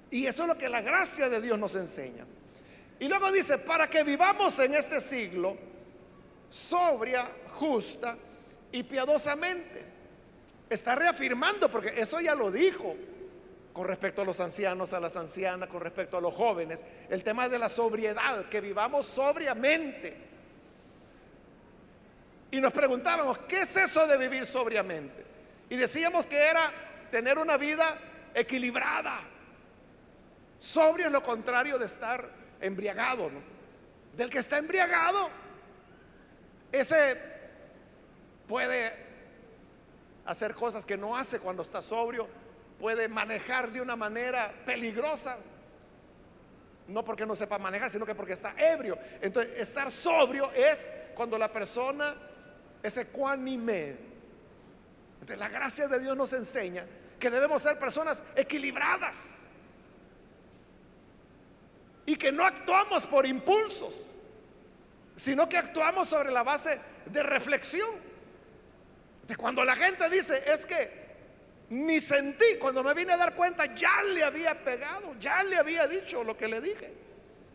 Y 0.09 0.25
eso 0.25 0.43
es 0.43 0.47
lo 0.47 0.57
que 0.57 0.69
la 0.69 0.81
gracia 0.81 1.29
de 1.29 1.41
Dios 1.41 1.57
nos 1.57 1.75
enseña. 1.75 2.25
Y 2.99 3.07
luego 3.07 3.31
dice, 3.31 3.57
para 3.59 3.87
que 3.87 4.03
vivamos 4.03 4.59
en 4.59 4.75
este 4.75 4.99
siglo 4.99 5.57
sobria, 6.51 7.27
justa 7.53 8.17
y 8.71 8.83
piadosamente. 8.83 9.85
Está 10.69 10.95
reafirmando, 10.95 11.71
porque 11.71 11.93
eso 11.97 12.19
ya 12.21 12.35
lo 12.35 12.51
dijo 12.51 12.95
con 13.73 13.87
respecto 13.87 14.21
a 14.21 14.25
los 14.25 14.39
ancianos, 14.41 14.91
a 14.91 14.99
las 14.99 15.15
ancianas, 15.15 15.69
con 15.69 15.81
respecto 15.81 16.17
a 16.17 16.21
los 16.21 16.33
jóvenes, 16.33 16.83
el 17.09 17.23
tema 17.23 17.47
de 17.47 17.57
la 17.57 17.69
sobriedad, 17.69 18.49
que 18.49 18.59
vivamos 18.59 19.05
sobriamente. 19.05 20.15
Y 22.51 22.59
nos 22.59 22.73
preguntábamos, 22.73 23.37
¿qué 23.39 23.61
es 23.61 23.77
eso 23.77 24.05
de 24.07 24.17
vivir 24.17 24.45
sobriamente? 24.45 25.25
Y 25.69 25.77
decíamos 25.77 26.27
que 26.27 26.37
era 26.37 26.69
tener 27.11 27.37
una 27.37 27.57
vida 27.57 27.97
equilibrada. 28.33 29.19
Sobrio 30.57 31.07
es 31.07 31.11
lo 31.11 31.21
contrario 31.21 31.77
de 31.77 31.85
estar 31.85 32.27
embriagado, 32.59 33.29
Del 34.15 34.29
que 34.29 34.39
está 34.39 34.57
embriagado, 34.57 35.29
ese 36.71 37.17
puede 38.47 38.93
hacer 40.25 40.53
cosas 40.53 40.85
que 40.85 40.97
no 40.97 41.17
hace 41.17 41.39
cuando 41.39 41.63
está 41.63 41.81
sobrio, 41.81 42.27
puede 42.79 43.07
manejar 43.07 43.71
de 43.71 43.81
una 43.81 43.95
manera 43.95 44.51
peligrosa, 44.65 45.37
no 46.87 47.05
porque 47.05 47.25
no 47.25 47.35
sepa 47.35 47.57
manejar, 47.57 47.89
sino 47.89 48.05
que 48.05 48.13
porque 48.13 48.33
está 48.33 48.53
ebrio. 48.57 48.97
Entonces, 49.21 49.59
estar 49.59 49.89
sobrio 49.89 50.51
es 50.51 50.93
cuando 51.15 51.37
la 51.37 51.51
persona 51.51 52.13
es 52.83 52.97
ecuánime. 52.97 53.97
Entonces, 55.13 55.37
la 55.37 55.47
gracia 55.47 55.87
de 55.87 55.99
Dios 55.99 56.17
nos 56.17 56.33
enseña 56.33 56.85
que 57.21 57.29
debemos 57.29 57.61
ser 57.61 57.79
personas 57.79 58.21
equilibradas 58.35 59.47
y 62.05 62.17
que 62.17 62.33
no 62.33 62.45
actuamos 62.45 63.07
por 63.07 63.25
impulsos 63.25 64.11
sino 65.21 65.47
que 65.47 65.55
actuamos 65.55 66.07
sobre 66.07 66.31
la 66.31 66.41
base 66.41 66.79
de 67.05 67.21
reflexión. 67.21 67.87
De 69.27 69.35
cuando 69.35 69.63
la 69.63 69.75
gente 69.75 70.09
dice, 70.09 70.51
es 70.51 70.65
que 70.65 71.01
ni 71.69 71.99
sentí, 71.99 72.57
cuando 72.59 72.83
me 72.83 72.95
vine 72.95 73.13
a 73.13 73.17
dar 73.17 73.35
cuenta, 73.35 73.65
ya 73.75 74.01
le 74.01 74.23
había 74.23 74.63
pegado, 74.63 75.13
ya 75.19 75.43
le 75.43 75.57
había 75.57 75.87
dicho 75.87 76.23
lo 76.23 76.35
que 76.35 76.47
le 76.47 76.59
dije. 76.59 76.91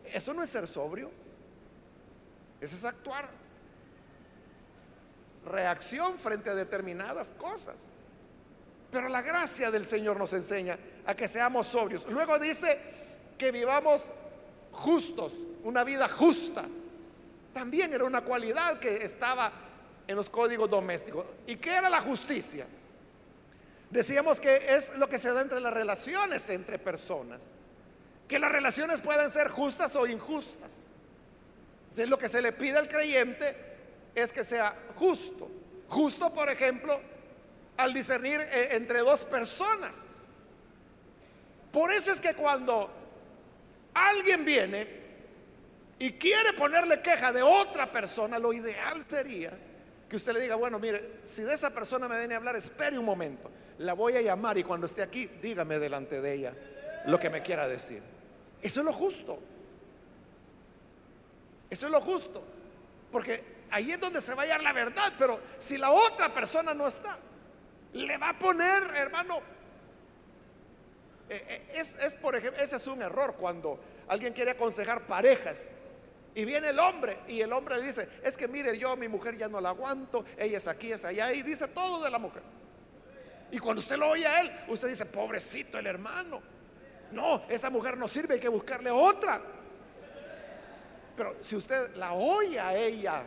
Eso 0.05 0.33
no 0.33 0.43
es 0.43 0.49
ser 0.49 0.65
sobrio, 0.65 1.11
eso 2.61 2.75
es 2.77 2.85
actuar. 2.85 3.27
Reacción 5.45 6.17
frente 6.17 6.49
a 6.49 6.55
determinadas 6.55 7.31
cosas. 7.31 7.89
Pero 8.91 9.09
la 9.09 9.21
gracia 9.21 9.71
del 9.71 9.85
Señor 9.85 10.17
nos 10.17 10.33
enseña 10.33 10.77
a 11.05 11.15
que 11.15 11.27
seamos 11.27 11.67
sobrios. 11.67 12.05
Luego 12.09 12.39
dice 12.39 12.77
que 13.37 13.51
vivamos 13.51 14.09
justos, 14.71 15.33
una 15.63 15.83
vida 15.83 16.07
justa 16.07 16.63
también 17.57 17.91
era 17.91 18.03
una 18.03 18.21
cualidad 18.21 18.77
que 18.77 18.97
estaba 18.97 19.51
en 20.07 20.15
los 20.15 20.29
códigos 20.29 20.69
domésticos. 20.69 21.25
¿Y 21.47 21.55
qué 21.55 21.71
era 21.71 21.89
la 21.89 22.01
justicia? 22.01 22.67
Decíamos 23.89 24.39
que 24.39 24.75
es 24.75 24.95
lo 24.97 25.09
que 25.09 25.17
se 25.17 25.33
da 25.33 25.41
entre 25.41 25.59
las 25.59 25.73
relaciones 25.73 26.51
entre 26.51 26.77
personas. 26.77 27.55
Que 28.27 28.37
las 28.37 28.51
relaciones 28.51 29.01
pueden 29.01 29.31
ser 29.31 29.47
justas 29.47 29.95
o 29.95 30.05
injustas. 30.05 30.91
Es 31.95 32.07
lo 32.07 32.19
que 32.19 32.29
se 32.29 32.43
le 32.43 32.51
pide 32.51 32.77
al 32.77 32.87
creyente 32.87 33.55
es 34.13 34.31
que 34.31 34.43
sea 34.43 34.75
justo. 34.95 35.49
Justo, 35.87 36.31
por 36.31 36.51
ejemplo, 36.51 37.01
al 37.77 37.93
discernir 37.93 38.41
eh, 38.41 38.69
entre 38.71 38.99
dos 38.99 39.23
personas. 39.25 40.17
Por 41.71 41.91
eso 41.91 42.11
es 42.11 42.19
que 42.19 42.33
cuando 42.33 42.91
alguien 43.93 44.43
viene 44.43 44.87
y 45.99 46.13
quiere 46.13 46.53
ponerle 46.53 47.01
queja 47.01 47.31
de 47.31 47.41
otra 47.41 47.91
persona, 47.91 48.39
lo 48.39 48.53
ideal 48.53 49.03
sería 49.07 49.57
que 50.09 50.15
usted 50.15 50.33
le 50.33 50.39
diga, 50.39 50.55
bueno, 50.55 50.79
mire, 50.79 51.19
si 51.23 51.43
de 51.43 51.53
esa 51.53 51.69
persona 51.71 52.07
me 52.07 52.17
viene 52.17 52.33
a 52.33 52.37
hablar, 52.37 52.55
espere 52.55 52.97
un 52.97 53.05
momento, 53.05 53.51
la 53.79 53.93
voy 53.93 54.15
a 54.15 54.21
llamar 54.21 54.57
y 54.57 54.63
cuando 54.63 54.85
esté 54.85 55.01
aquí, 55.01 55.25
dígame 55.41 55.79
delante 55.79 56.21
de 56.21 56.33
ella 56.33 56.53
lo 57.05 57.19
que 57.19 57.29
me 57.29 57.41
quiera 57.41 57.67
decir. 57.67 58.01
Eso 58.61 58.79
es 58.79 58.85
lo 58.85 58.93
justo. 58.93 59.39
Eso 61.69 61.85
es 61.85 61.91
lo 61.91 62.01
justo. 62.01 62.43
Porque 63.11 63.43
ahí 63.69 63.91
es 63.91 63.99
donde 63.99 64.21
se 64.21 64.33
va 64.33 64.43
a 64.43 64.45
hallar 64.45 64.61
la 64.63 64.73
verdad, 64.73 65.13
pero 65.17 65.39
si 65.57 65.77
la 65.77 65.91
otra 65.91 66.33
persona 66.33 66.73
no 66.73 66.87
está, 66.87 67.19
le 67.93 68.17
va 68.17 68.29
a 68.29 68.39
poner, 68.39 68.83
hermano, 68.95 69.37
eh, 71.29 71.45
eh, 71.47 71.67
es, 71.73 71.95
es, 71.97 72.15
por 72.15 72.35
ejemplo, 72.35 72.61
ese 72.61 72.77
es 72.77 72.87
un 72.87 73.01
error 73.01 73.35
cuando 73.35 73.79
alguien 74.07 74.33
quiere 74.33 74.51
aconsejar 74.51 75.01
parejas 75.01 75.71
y 76.37 76.45
viene 76.45 76.69
el 76.69 76.77
hombre 76.77 77.17
y 77.27 77.41
el 77.41 77.51
hombre 77.51 77.77
le 77.77 77.83
dice, 77.83 78.07
es 78.23 78.37
que 78.37 78.47
mire, 78.47 78.77
yo 78.77 78.95
mi 78.95 79.07
mujer 79.07 79.35
ya 79.35 79.47
no 79.47 79.59
la 79.59 79.69
aguanto, 79.69 80.23
ella 80.37 80.57
es 80.57 80.67
aquí, 80.67 80.91
es 80.91 81.03
allá, 81.03 81.33
y 81.33 81.41
dice 81.41 81.67
todo 81.69 82.03
de 82.03 82.11
la 82.11 82.19
mujer. 82.19 82.43
Y 83.51 83.57
cuando 83.57 83.79
usted 83.79 83.97
lo 83.97 84.09
oye 84.09 84.27
a 84.27 84.41
él, 84.41 84.51
usted 84.67 84.87
dice, 84.87 85.05
pobrecito 85.07 85.79
el 85.79 85.87
hermano. 85.87 86.39
No, 87.11 87.41
esa 87.49 87.69
mujer 87.69 87.97
no 87.97 88.07
sirve, 88.07 88.35
hay 88.35 88.39
que 88.39 88.49
buscarle 88.49 88.91
otra. 88.91 89.41
Pero 91.15 91.37
si 91.41 91.55
usted 91.55 91.95
la 91.95 92.13
oye 92.13 92.59
a 92.59 92.75
ella, 92.75 93.23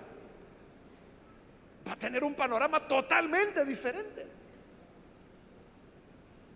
va 1.87 1.93
a 1.93 1.97
tener 1.97 2.23
un 2.23 2.35
panorama 2.35 2.87
totalmente 2.87 3.65
diferente. 3.65 4.25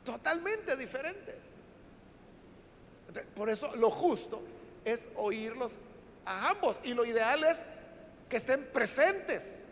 Totalmente 0.04 0.76
diferente. 0.76 1.34
Por 3.34 3.48
eso 3.48 3.74
lo 3.76 3.90
justo 3.90 4.42
es 4.84 5.08
oírlos 5.16 5.78
a 6.26 6.50
ambos. 6.50 6.80
Y 6.84 6.94
lo 6.94 7.04
ideal 7.04 7.44
es 7.44 7.66
que 8.28 8.36
estén 8.36 8.64
presentes. 8.72 9.66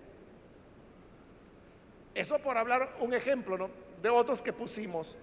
Eso 2.14 2.38
por 2.38 2.56
hablar 2.56 2.96
un 3.00 3.14
ejemplo 3.14 3.70
de 4.02 4.08
otros 4.08 4.42
que 4.42 4.52
pusimos 4.52 5.16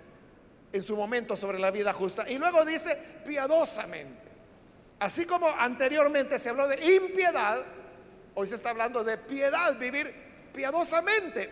en 0.72 0.84
su 0.84 0.96
momento 0.96 1.36
sobre 1.36 1.60
la 1.60 1.72
vida 1.72 1.94
justa. 1.94 2.30
Y 2.30 2.38
luego 2.38 2.66
dice 2.66 2.98
piadosamente. 3.26 4.30
Así 5.00 5.26
como 5.26 5.50
anteriormente 5.50 6.38
se 6.40 6.50
habló 6.50 6.68
de 6.68 6.96
impiedad, 6.96 7.64
hoy 8.36 8.48
se 8.48 8.56
está 8.56 8.72
hablando 8.72 9.04
de 9.04 9.18
piedad, 9.18 9.78
vivir 9.78 10.14
piadosamente. 10.54 11.50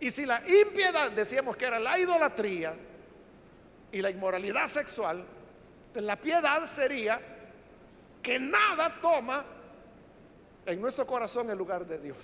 Y 0.00 0.10
si 0.10 0.24
la 0.24 0.42
impiedad 0.48 1.10
decíamos 1.12 1.56
que 1.56 1.66
era 1.66 1.78
la 1.78 1.98
idolatría 1.98 2.74
y 3.96 4.02
la 4.02 4.10
inmoralidad 4.10 4.66
sexual, 4.66 5.24
la 5.94 6.20
piedad 6.20 6.66
sería 6.66 7.18
que 8.22 8.38
nada 8.38 9.00
toma 9.00 9.42
en 10.66 10.82
nuestro 10.82 11.06
corazón 11.06 11.48
el 11.48 11.56
lugar 11.56 11.86
de 11.86 11.98
Dios. 11.98 12.18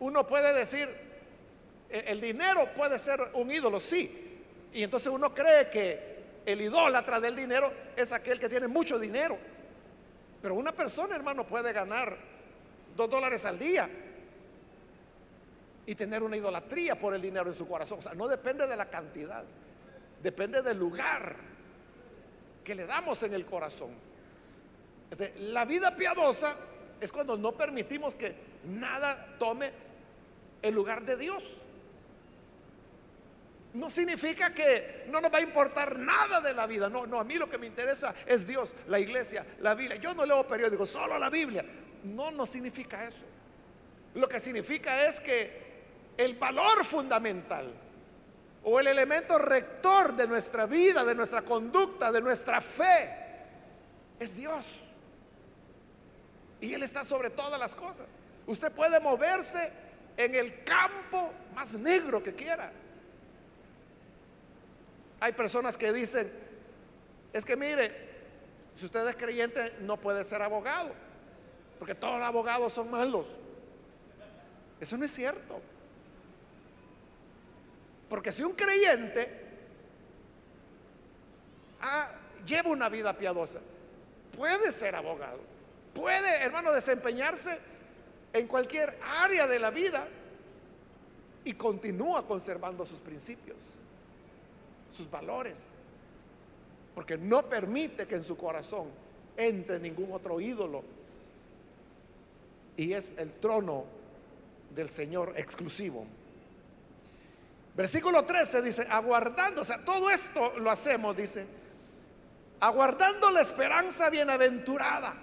Uno 0.00 0.26
puede 0.26 0.52
decir, 0.52 0.88
e, 1.88 2.00
el 2.08 2.20
dinero 2.20 2.74
puede 2.74 2.98
ser 2.98 3.20
un 3.34 3.48
ídolo, 3.48 3.78
sí. 3.78 4.42
Y 4.72 4.82
entonces 4.82 5.12
uno 5.12 5.32
cree 5.32 5.70
que 5.70 6.40
el 6.44 6.60
idólatra 6.60 7.20
del 7.20 7.36
dinero 7.36 7.72
es 7.94 8.10
aquel 8.10 8.40
que 8.40 8.48
tiene 8.48 8.66
mucho 8.66 8.98
dinero. 8.98 9.38
Pero 10.42 10.56
una 10.56 10.72
persona, 10.72 11.14
hermano, 11.14 11.46
puede 11.46 11.72
ganar 11.72 12.16
dos 12.96 13.08
dólares 13.08 13.44
al 13.44 13.56
día 13.56 13.88
y 15.90 15.96
tener 15.96 16.22
una 16.22 16.36
idolatría 16.36 16.96
por 16.96 17.16
el 17.16 17.20
dinero 17.20 17.48
en 17.48 17.54
su 17.54 17.66
corazón. 17.66 17.98
O 17.98 18.02
sea, 18.02 18.14
no 18.14 18.28
depende 18.28 18.64
de 18.64 18.76
la 18.76 18.88
cantidad, 18.88 19.44
depende 20.22 20.62
del 20.62 20.78
lugar 20.78 21.34
que 22.62 22.76
le 22.76 22.86
damos 22.86 23.20
en 23.24 23.34
el 23.34 23.44
corazón. 23.44 23.90
La 25.40 25.64
vida 25.64 25.96
piadosa 25.96 26.54
es 27.00 27.10
cuando 27.10 27.36
no 27.36 27.50
permitimos 27.56 28.14
que 28.14 28.36
nada 28.66 29.34
tome 29.36 29.72
el 30.62 30.72
lugar 30.72 31.04
de 31.04 31.16
Dios. 31.16 31.42
No 33.74 33.90
significa 33.90 34.54
que 34.54 35.06
no 35.08 35.20
nos 35.20 35.34
va 35.34 35.38
a 35.38 35.42
importar 35.42 35.98
nada 35.98 36.40
de 36.40 36.52
la 36.52 36.68
vida. 36.68 36.88
No, 36.88 37.04
no, 37.04 37.18
a 37.18 37.24
mí 37.24 37.34
lo 37.34 37.50
que 37.50 37.58
me 37.58 37.66
interesa 37.66 38.14
es 38.26 38.46
Dios, 38.46 38.74
la 38.86 39.00
iglesia, 39.00 39.44
la 39.58 39.74
Biblia. 39.74 39.96
Yo 39.96 40.14
no 40.14 40.24
leo 40.24 40.46
periódicos, 40.46 40.88
solo 40.88 41.18
la 41.18 41.30
Biblia. 41.30 41.64
No, 42.04 42.30
no 42.30 42.46
significa 42.46 43.02
eso. 43.02 43.24
Lo 44.14 44.28
que 44.28 44.38
significa 44.38 45.08
es 45.08 45.20
que 45.20 45.69
el 46.24 46.34
valor 46.34 46.84
fundamental 46.84 47.72
o 48.62 48.78
el 48.78 48.86
elemento 48.86 49.38
rector 49.38 50.14
de 50.14 50.26
nuestra 50.26 50.66
vida, 50.66 51.04
de 51.04 51.14
nuestra 51.14 51.42
conducta, 51.42 52.12
de 52.12 52.20
nuestra 52.20 52.60
fe, 52.60 53.08
es 54.18 54.36
Dios. 54.36 54.80
Y 56.60 56.74
Él 56.74 56.82
está 56.82 57.04
sobre 57.04 57.30
todas 57.30 57.58
las 57.58 57.74
cosas. 57.74 58.16
Usted 58.46 58.70
puede 58.72 59.00
moverse 59.00 59.72
en 60.16 60.34
el 60.34 60.62
campo 60.64 61.30
más 61.54 61.74
negro 61.74 62.22
que 62.22 62.34
quiera 62.34 62.70
hay 65.20 65.32
personas 65.32 65.76
que 65.76 65.92
dicen, 65.92 66.30
es 67.32 67.44
que 67.44 67.54
mire, 67.54 67.92
si 68.74 68.86
usted 68.86 69.06
es 69.06 69.16
creyente 69.16 69.74
no 69.80 69.98
puede 69.98 70.24
ser 70.24 70.40
abogado, 70.40 70.90
porque 71.78 71.94
todos 71.94 72.18
los 72.18 72.26
abogados 72.26 72.72
son 72.72 72.90
malos. 72.90 73.26
Eso 74.80 74.96
no 74.96 75.04
es 75.04 75.12
cierto. 75.12 75.60
Porque 78.10 78.30
si 78.30 78.42
un 78.42 78.52
creyente 78.52 79.30
ah, 81.80 82.12
lleva 82.44 82.68
una 82.68 82.90
vida 82.90 83.16
piadosa, 83.16 83.60
puede 84.36 84.70
ser 84.72 84.94
abogado, 84.94 85.40
puede, 85.94 86.42
hermano, 86.42 86.72
desempeñarse 86.72 87.58
en 88.34 88.46
cualquier 88.46 88.98
área 89.22 89.46
de 89.46 89.58
la 89.58 89.70
vida 89.70 90.06
y 91.44 91.54
continúa 91.54 92.26
conservando 92.26 92.84
sus 92.84 93.00
principios 93.00 93.56
sus 94.90 95.10
valores, 95.10 95.74
porque 96.94 97.16
no 97.16 97.48
permite 97.48 98.06
que 98.06 98.16
en 98.16 98.22
su 98.22 98.36
corazón 98.36 98.88
entre 99.36 99.78
ningún 99.78 100.12
otro 100.12 100.40
ídolo. 100.40 100.82
Y 102.76 102.92
es 102.92 103.18
el 103.18 103.32
trono 103.32 103.84
del 104.74 104.88
Señor 104.88 105.32
exclusivo. 105.36 106.04
Versículo 107.74 108.24
13 108.24 108.62
dice, 108.62 108.86
aguardando, 108.90 109.62
o 109.62 109.64
sea, 109.64 109.78
todo 109.84 110.10
esto 110.10 110.54
lo 110.58 110.70
hacemos, 110.70 111.16
dice, 111.16 111.46
aguardando 112.60 113.30
la 113.30 113.40
esperanza 113.40 114.10
bienaventurada, 114.10 115.14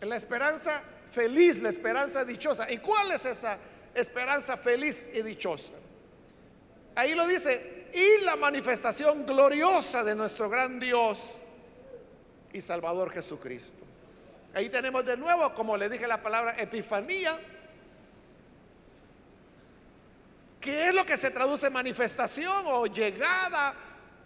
la 0.00 0.16
esperanza 0.16 0.82
feliz, 1.10 1.60
la 1.60 1.68
esperanza 1.68 2.24
dichosa. 2.24 2.70
¿Y 2.70 2.78
cuál 2.78 3.12
es 3.12 3.26
esa 3.26 3.58
esperanza 3.94 4.56
feliz 4.56 5.10
y 5.14 5.22
dichosa? 5.22 5.74
Ahí 6.94 7.14
lo 7.14 7.26
dice, 7.26 7.88
y 7.92 8.24
la 8.24 8.36
manifestación 8.36 9.26
gloriosa 9.26 10.02
de 10.02 10.14
nuestro 10.14 10.48
gran 10.48 10.80
Dios 10.80 11.34
y 12.52 12.60
Salvador 12.60 13.10
Jesucristo. 13.10 13.84
Ahí 14.54 14.68
tenemos 14.68 15.04
de 15.04 15.16
nuevo, 15.16 15.54
como 15.54 15.76
le 15.76 15.88
dije 15.88 16.08
la 16.08 16.22
palabra 16.22 16.56
epifanía, 16.58 17.38
que 20.60 20.88
es 20.88 20.94
lo 20.94 21.06
que 21.06 21.16
se 21.16 21.30
traduce 21.30 21.68
en 21.68 21.72
manifestación 21.72 22.64
o 22.66 22.86
llegada 22.86 23.74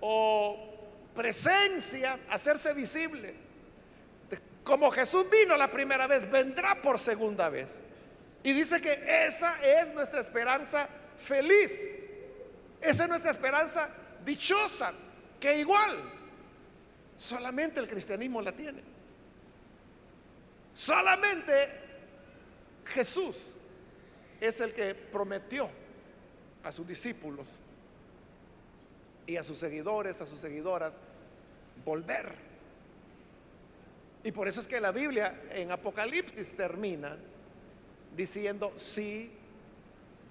o 0.01 1.11
presencia, 1.15 2.19
hacerse 2.29 2.75
visible. 2.75 3.35
Como 4.65 4.91
Jesús 4.91 5.27
vino 5.31 5.57
la 5.57 5.71
primera 5.71 6.07
vez, 6.07 6.29
vendrá 6.29 6.83
por 6.83 6.99
segunda 6.99 7.49
vez. 7.49 7.87
Y 8.43 8.53
dice 8.53 8.81
que 8.81 8.93
esa 9.27 9.63
es 9.63 9.95
nuestra 9.95 10.21
esperanza 10.21 10.89
feliz. 11.19 12.11
Esa 12.81 13.05
es 13.05 13.09
nuestra 13.09 13.31
esperanza 13.31 13.89
dichosa, 14.25 14.93
que 15.39 15.59
igual 15.59 16.03
solamente 17.17 17.79
el 17.79 17.87
cristianismo 17.87 18.43
la 18.43 18.53
tiene. 18.53 18.83
Solamente 20.73 21.69
Jesús 22.87 23.55
es 24.41 24.61
el 24.61 24.73
que 24.73 24.95
prometió 24.95 25.84
a 26.65 26.73
sus 26.73 26.87
discípulos 26.87 27.47
y 29.27 29.37
a 29.37 29.43
sus 29.43 29.59
seguidores, 29.59 30.21
a 30.21 30.27
sus 30.27 30.41
seguidoras, 30.41 30.99
volver. 31.85 32.33
Y 34.23 34.33
por 34.33 34.49
eso 34.49 34.61
es 34.61 34.67
que 34.67 34.81
la 34.81 34.91
Biblia 34.91 35.39
en 35.51 35.71
Apocalipsis 35.71 36.55
termina 36.55 37.17
diciendo, 38.17 38.73
sí, 38.77 39.31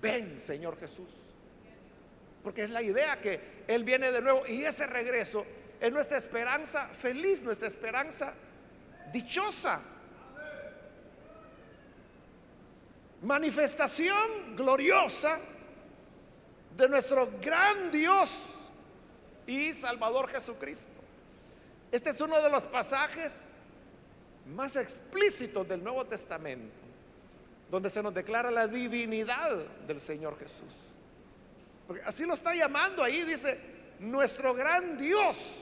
ven 0.01 0.39
Señor 0.39 0.77
Jesús. 0.79 1.09
Porque 2.43 2.63
es 2.63 2.71
la 2.71 2.81
idea 2.81 3.19
que 3.21 3.63
Él 3.67 3.83
viene 3.83 4.11
de 4.11 4.21
nuevo 4.21 4.45
y 4.47 4.63
ese 4.65 4.87
regreso 4.87 5.45
es 5.79 5.91
nuestra 5.91 6.17
esperanza 6.17 6.87
feliz, 6.87 7.43
nuestra 7.43 7.67
esperanza 7.67 8.33
dichosa. 9.11 9.81
Manifestación 13.21 14.55
gloriosa 14.57 15.39
de 16.77 16.89
nuestro 16.89 17.29
gran 17.41 17.91
Dios 17.91 18.67
y 19.45 19.73
Salvador 19.73 20.27
Jesucristo. 20.29 20.91
Este 21.91 22.09
es 22.09 22.21
uno 22.21 22.41
de 22.41 22.49
los 22.49 22.65
pasajes 22.67 23.55
más 24.47 24.75
explícitos 24.75 25.67
del 25.67 25.83
Nuevo 25.83 26.05
Testamento, 26.05 26.73
donde 27.69 27.89
se 27.89 28.01
nos 28.01 28.13
declara 28.13 28.49
la 28.49 28.67
divinidad 28.67 29.57
del 29.87 30.01
Señor 30.01 30.37
Jesús. 30.39 30.73
Porque 31.87 32.01
así 32.03 32.25
lo 32.25 32.33
está 32.33 32.55
llamando 32.55 33.03
ahí, 33.03 33.23
dice, 33.23 33.59
nuestro 33.99 34.53
gran 34.53 34.97
Dios 34.97 35.59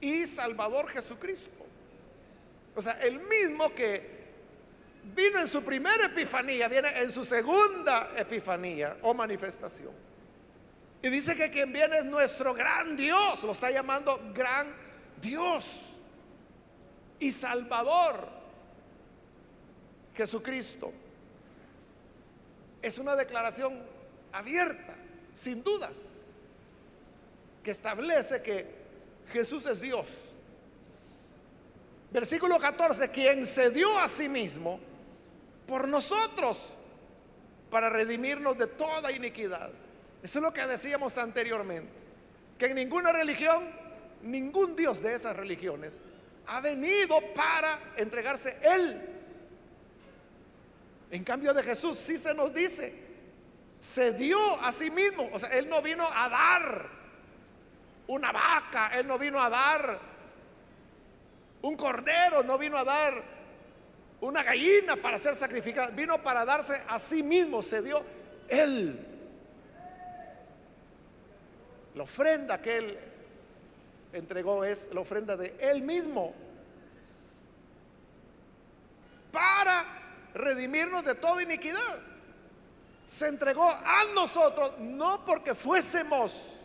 y 0.00 0.26
Salvador 0.26 0.88
Jesucristo. 0.88 1.50
O 2.76 2.82
sea, 2.82 3.00
el 3.02 3.20
mismo 3.20 3.74
que 3.74 4.17
vino 5.14 5.38
en 5.38 5.48
su 5.48 5.62
primera 5.62 6.06
epifanía, 6.06 6.68
viene 6.68 6.88
en 6.98 7.10
su 7.10 7.24
segunda 7.24 8.12
epifanía 8.16 8.98
o 9.02 9.14
manifestación. 9.14 9.92
Y 11.00 11.08
dice 11.08 11.36
que 11.36 11.50
quien 11.50 11.72
viene 11.72 11.98
es 11.98 12.04
nuestro 12.04 12.52
gran 12.54 12.96
Dios, 12.96 13.42
lo 13.44 13.52
está 13.52 13.70
llamando 13.70 14.20
gran 14.34 14.74
Dios 15.20 15.80
y 17.20 17.30
Salvador, 17.30 18.28
Jesucristo. 20.14 20.92
Es 22.82 22.98
una 22.98 23.14
declaración 23.14 23.80
abierta, 24.32 24.94
sin 25.32 25.62
dudas, 25.62 25.94
que 27.62 27.70
establece 27.70 28.42
que 28.42 28.66
Jesús 29.32 29.66
es 29.66 29.80
Dios. 29.80 30.06
Versículo 32.10 32.58
14, 32.58 33.10
quien 33.10 33.44
se 33.44 33.70
dio 33.70 33.98
a 33.98 34.08
sí 34.08 34.28
mismo 34.28 34.80
por 35.68 35.86
nosotros 35.86 36.72
para 37.70 37.90
redimirnos 37.90 38.56
de 38.56 38.66
toda 38.66 39.12
iniquidad. 39.12 39.70
Eso 40.22 40.38
es 40.38 40.42
lo 40.42 40.52
que 40.52 40.66
decíamos 40.66 41.16
anteriormente, 41.18 41.92
que 42.58 42.66
en 42.66 42.74
ninguna 42.74 43.12
religión, 43.12 43.68
ningún 44.22 44.74
Dios 44.74 45.02
de 45.02 45.14
esas 45.14 45.36
religiones 45.36 45.98
ha 46.46 46.62
venido 46.62 47.20
para 47.34 47.78
entregarse 47.98 48.58
Él. 48.62 49.08
En 51.10 51.22
cambio 51.22 51.52
de 51.52 51.62
Jesús 51.62 51.98
sí 51.98 52.16
se 52.16 52.34
nos 52.34 52.52
dice, 52.52 53.06
se 53.78 54.14
dio 54.14 54.38
a 54.62 54.72
sí 54.72 54.90
mismo, 54.90 55.28
o 55.32 55.38
sea, 55.38 55.50
Él 55.50 55.68
no 55.68 55.82
vino 55.82 56.08
a 56.10 56.28
dar 56.30 56.88
una 58.06 58.32
vaca, 58.32 58.90
Él 58.98 59.06
no 59.06 59.18
vino 59.18 59.40
a 59.40 59.50
dar 59.50 60.00
un 61.60 61.76
cordero, 61.76 62.42
no 62.42 62.56
vino 62.56 62.78
a 62.78 62.84
dar 62.84 63.37
una 64.20 64.42
gallina 64.42 64.96
para 64.96 65.18
ser 65.18 65.34
sacrificada, 65.36 65.88
vino 65.88 66.22
para 66.22 66.44
darse 66.44 66.82
a 66.88 66.98
sí 66.98 67.22
mismo, 67.22 67.62
se 67.62 67.82
dio 67.82 68.02
Él. 68.48 69.06
La 71.94 72.02
ofrenda 72.02 72.60
que 72.60 72.76
Él 72.76 72.98
entregó 74.12 74.64
es 74.64 74.92
la 74.92 75.00
ofrenda 75.00 75.36
de 75.36 75.54
Él 75.60 75.82
mismo 75.82 76.34
para 79.32 79.84
redimirnos 80.34 81.04
de 81.04 81.14
toda 81.14 81.42
iniquidad. 81.42 82.00
Se 83.04 83.28
entregó 83.28 83.70
a 83.70 84.04
nosotros 84.14 84.78
no 84.78 85.24
porque 85.24 85.54
fuésemos 85.54 86.64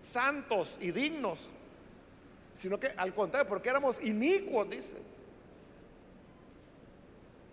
santos 0.00 0.78
y 0.80 0.90
dignos, 0.90 1.48
sino 2.54 2.78
que 2.78 2.92
al 2.96 3.14
contrario, 3.14 3.48
porque 3.48 3.68
éramos 3.68 4.02
inicuos, 4.02 4.68
dice. 4.68 4.96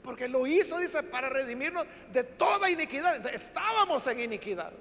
Porque 0.03 0.27
lo 0.27 0.47
hizo, 0.47 0.77
dice, 0.79 1.03
para 1.03 1.29
redimirnos 1.29 1.85
de 2.11 2.23
toda 2.23 2.69
iniquidad. 2.69 3.25
Estábamos 3.27 4.07
en 4.07 4.21
iniquidad. 4.21 4.71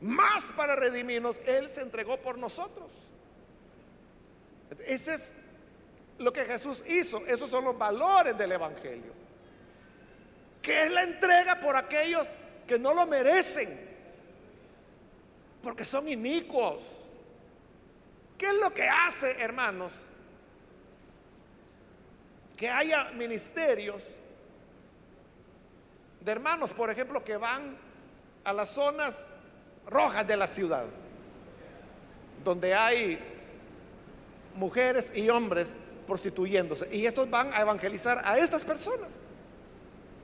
Más 0.00 0.52
para 0.52 0.76
redimirnos, 0.76 1.40
Él 1.46 1.70
se 1.70 1.82
entregó 1.82 2.16
por 2.18 2.38
nosotros. 2.38 2.90
Ese 4.86 5.14
es 5.14 5.36
lo 6.18 6.32
que 6.32 6.44
Jesús 6.44 6.82
hizo. 6.86 7.24
Esos 7.26 7.48
son 7.48 7.64
los 7.64 7.78
valores 7.78 8.36
del 8.36 8.52
Evangelio. 8.52 9.12
Que 10.60 10.84
es 10.84 10.90
la 10.90 11.02
entrega 11.02 11.60
por 11.60 11.76
aquellos 11.76 12.36
que 12.66 12.78
no 12.78 12.92
lo 12.92 13.06
merecen. 13.06 13.86
Porque 15.62 15.84
son 15.84 16.08
inicuos. 16.08 16.82
¿Qué 18.38 18.46
es 18.46 18.54
lo 18.54 18.72
que 18.72 18.88
hace, 18.88 19.40
hermanos? 19.40 19.92
Que 22.56 22.68
haya 22.68 23.10
ministerios 23.12 24.20
de 26.20 26.32
hermanos, 26.32 26.72
por 26.72 26.90
ejemplo, 26.90 27.22
que 27.24 27.36
van 27.36 27.76
a 28.44 28.52
las 28.52 28.70
zonas 28.70 29.30
rojas 29.86 30.26
de 30.26 30.36
la 30.36 30.46
ciudad, 30.46 30.86
donde 32.42 32.74
hay 32.74 33.18
mujeres 34.56 35.12
y 35.14 35.28
hombres 35.30 35.76
prostituyéndose. 36.06 36.88
Y 36.94 37.06
estos 37.06 37.30
van 37.30 37.52
a 37.54 37.60
evangelizar 37.60 38.20
a 38.24 38.38
estas 38.38 38.64
personas. 38.64 39.22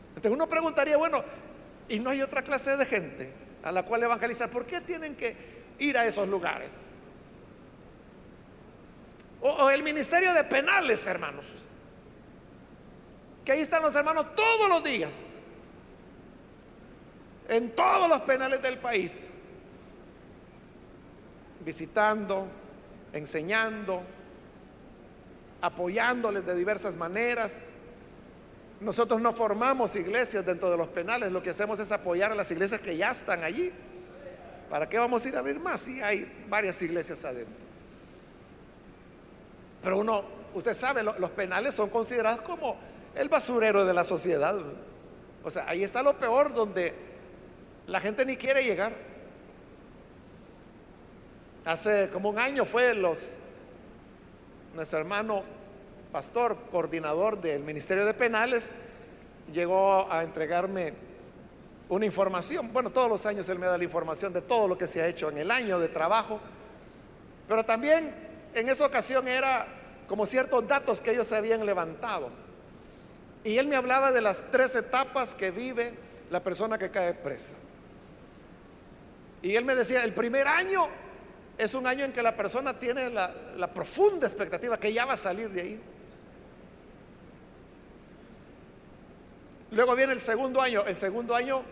Entonces 0.09 0.33
uno 0.33 0.49
preguntaría, 0.49 0.97
bueno, 0.97 1.23
¿y 1.89 1.99
no 1.99 2.11
hay 2.11 2.23
otra 2.23 2.43
clase 2.43 2.77
de 2.77 2.85
gente 2.85 3.33
a 3.63 3.73
la 3.73 3.85
cual 3.85 4.03
evangelizar? 4.03 4.51
¿Por 4.51 4.67
qué 4.67 4.81
tienen 4.81 5.17
que 5.17 5.37
ir 5.79 5.97
a 5.97 6.05
esos 6.05 6.29
lugares? 6.29 6.91
O, 9.43 9.71
el 9.71 9.83
ministerio 9.83 10.33
de 10.33 10.45
penales, 10.45 11.07
hermanos. 11.07 11.47
Que 13.45 13.53
ahí 13.53 13.61
están 13.61 13.83
los 13.83 13.95
hermanos 13.95 14.35
todos 14.37 14.69
los 14.69 14.85
días. 14.85 15.37
En 17.49 17.71
todos 17.73 18.09
los 18.09 18.21
penales 18.21 18.63
del 18.63 18.79
país 18.79 19.33
visitando, 21.65 22.49
enseñando, 23.13 24.03
apoyándoles 25.61 26.45
de 26.45 26.55
diversas 26.55 26.97
maneras. 26.97 27.69
Nosotros 28.81 29.21
no 29.21 29.33
formamos 29.33 29.95
iglesias 29.95 30.45
dentro 30.45 30.71
de 30.71 30.77
los 30.77 30.89
penales, 30.89 31.31
lo 31.31 31.43
que 31.43 31.51
hacemos 31.51 31.79
es 31.79 31.93
apoyar 31.93 32.33
a 32.33 32.35
las 32.35 32.51
iglesias 32.51 32.81
que 32.81 32.97
ya 32.97 33.11
están 33.11 33.45
allí. 33.45 33.71
¿Para 34.69 34.89
qué 34.89 34.99
vamos 34.99 35.25
a 35.25 35.29
ir 35.29 35.37
a 35.37 35.41
abrir 35.41 35.61
más 35.61 35.83
si 35.83 36.01
hay 36.01 36.47
varias 36.49 36.81
iglesias 36.83 37.25
adentro? 37.25 37.72
Pero 39.83 39.99
uno, 39.99 40.23
usted 40.55 40.75
sabe, 40.75 41.03
los 41.03 41.31
penales 41.31 41.75
son 41.75 41.91
considerados 41.91 42.43
como 42.43 42.77
el 43.15 43.29
basurero 43.29 43.85
de 43.85 43.93
la 43.93 44.05
sociedad. 44.05 44.57
O 45.45 45.51
sea, 45.51 45.69
ahí 45.69 45.83
está 45.83 46.03
lo 46.03 46.15
peor 46.15 46.55
donde 46.55 46.95
la 47.87 48.01
gente 48.01 48.25
ni 48.25 48.37
quiere 48.37 48.63
llegar. 48.63 48.93
Hace 51.65 52.09
como 52.11 52.31
un 52.31 52.39
año 52.39 52.65
fue 52.65 52.95
los 52.95 53.35
nuestro 54.75 54.99
hermano 54.99 55.43
pastor, 56.11 56.57
coordinador 56.71 57.41
del 57.41 57.63
Ministerio 57.63 58.07
de 58.07 58.15
Penales, 58.15 58.75
llegó 59.53 60.11
a 60.11 60.23
entregarme 60.23 60.95
una 61.89 62.07
información. 62.07 62.73
Bueno, 62.73 62.91
todos 62.91 63.09
los 63.09 63.27
años 63.27 63.49
él 63.49 63.59
me 63.59 63.67
da 63.67 63.77
la 63.77 63.85
información 63.85 64.33
de 64.33 64.41
todo 64.41 64.69
lo 64.69 64.79
que 64.79 64.87
se 64.87 65.03
ha 65.03 65.07
hecho 65.07 65.29
en 65.29 65.39
el 65.39 65.51
año 65.51 65.79
de 65.79 65.89
trabajo, 65.89 66.41
pero 67.47 67.65
también 67.65 68.32
en 68.55 68.69
esa 68.69 68.87
ocasión 68.87 69.27
era 69.29 69.67
como 70.07 70.27
ciertos 70.27 70.67
datos 70.67 71.01
que 71.01 71.13
ellos 71.13 71.33
habían 71.33 71.65
levantado. 71.65 72.31
Y 73.45 73.59
él 73.59 73.67
me 73.67 73.77
hablaba 73.77 74.13
de 74.13 74.21
las 74.21 74.51
tres 74.51 74.75
etapas 74.77 75.35
que 75.35 75.51
vive 75.51 75.95
la 76.31 76.43
persona 76.43 76.79
que 76.79 76.91
cae 76.91 77.15
presa. 77.15 77.55
Y 79.43 79.57
él 79.57 79.65
me 79.65 79.75
decía, 79.75 80.05
el 80.05 80.13
primer 80.13 80.47
año 80.47 80.87
es 81.59 81.75
un 81.75 81.87
año 81.87 82.05
en 82.05 82.13
que 82.13 82.23
la 82.23 82.37
persona 82.37 82.79
tiene 82.79 83.11
la, 83.11 83.73
profunda 83.75 84.27
expectativa 84.27 84.79
que 84.79 84.93
ya 84.93 85.05
va 85.05 85.15
a 85.15 85.17
salir 85.17 85.51
de 85.51 85.61
ahí. 85.61 85.81
Luego 89.73 89.97
viene 89.97 90.13
el 90.13 90.21
segundo 90.21 90.61
año. 90.61 90.85
El 90.87 90.97
segundo 90.97 91.35
año 91.35 91.63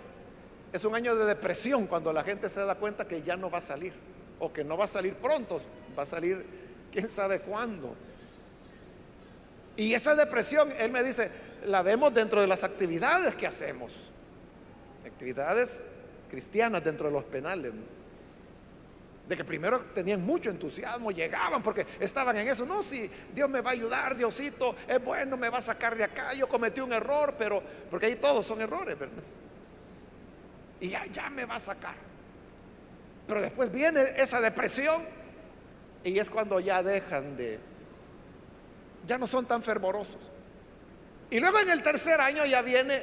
es 0.73 0.85
un 0.85 0.95
año 0.95 1.15
de 1.15 1.27
depresión 1.27 1.87
cuando 1.87 2.13
la 2.13 2.25
gente 2.25 2.49
se 2.49 2.65
da 2.65 2.75
cuenta 2.75 3.07
que 3.07 3.23
ya 3.23 3.37
no 3.37 3.51
va 3.51 3.59
a 3.59 3.63
salir 3.63 3.93
o 4.39 4.53
que 4.53 4.65
no 4.65 4.77
va 4.77 4.85
a 4.85 4.89
salir 4.89 5.15
pronto, 5.15 5.59
va 5.97 6.03
a 6.03 6.07
salir 6.07 6.60
quién 6.93 7.09
sabe 7.09 7.41
cuándo. 7.41 7.95
Y 9.77 9.95
esa 9.95 10.15
depresión, 10.15 10.71
él 10.79 10.91
me 10.91 11.03
dice, 11.03 11.31
la 11.67 11.83
vemos 11.83 12.13
dentro 12.13 12.41
de 12.41 12.47
las 12.47 12.65
actividades 12.65 13.35
que 13.35 13.47
hacemos, 13.47 13.97
actividades 15.07 15.83
cristianas 16.29 16.85
dentro 16.85 17.09
de 17.09 17.13
los 17.13 17.25
penales 17.25 17.73
de 19.31 19.37
que 19.37 19.45
primero 19.45 19.79
tenían 19.95 20.27
mucho 20.27 20.51
entusiasmo, 20.51 21.13
llegaban 21.13 21.63
porque 21.63 21.87
estaban 22.01 22.37
en 22.37 22.49
eso. 22.49 22.67
No, 22.67 22.83
si 22.83 23.09
Dios 23.33 23.49
me 23.49 23.61
va 23.61 23.71
a 23.71 23.75
ayudar, 23.75 24.17
Diosito, 24.17 24.75
es 24.89 25.01
bueno, 25.05 25.37
me 25.37 25.49
va 25.49 25.59
a 25.59 25.63
sacar 25.63 25.95
de 25.95 26.03
acá. 26.03 26.33
Yo 26.33 26.49
cometí 26.49 26.81
un 26.81 26.93
error, 26.93 27.37
pero 27.39 27.63
porque 27.89 28.07
ahí 28.07 28.17
todos 28.17 28.45
son 28.45 28.61
errores, 28.61 28.99
¿verdad? 28.99 29.23
Y 30.81 30.89
ya, 30.89 31.07
ya 31.07 31.31
me 31.31 31.45
va 31.45 31.55
a 31.55 31.61
sacar. 31.61 31.95
Pero 33.29 33.41
después 33.41 33.71
viene 33.71 34.03
esa 34.17 34.41
depresión 34.41 35.01
Y 36.05 36.19
es 36.19 36.31
cuando 36.31 36.61
ya 36.61 36.83
dejan 36.83 37.37
de, 37.37 37.59
ya 39.07 39.19
no 39.19 39.27
son 39.27 39.47
tan 39.47 39.63
fervorosos. 39.63 40.31
Y 41.31 41.41
luego 41.41 41.59
en 41.59 41.71
el 41.71 41.83
tercer 41.83 42.21
año 42.21 42.45
ya 42.47 42.63
viene 42.63 43.03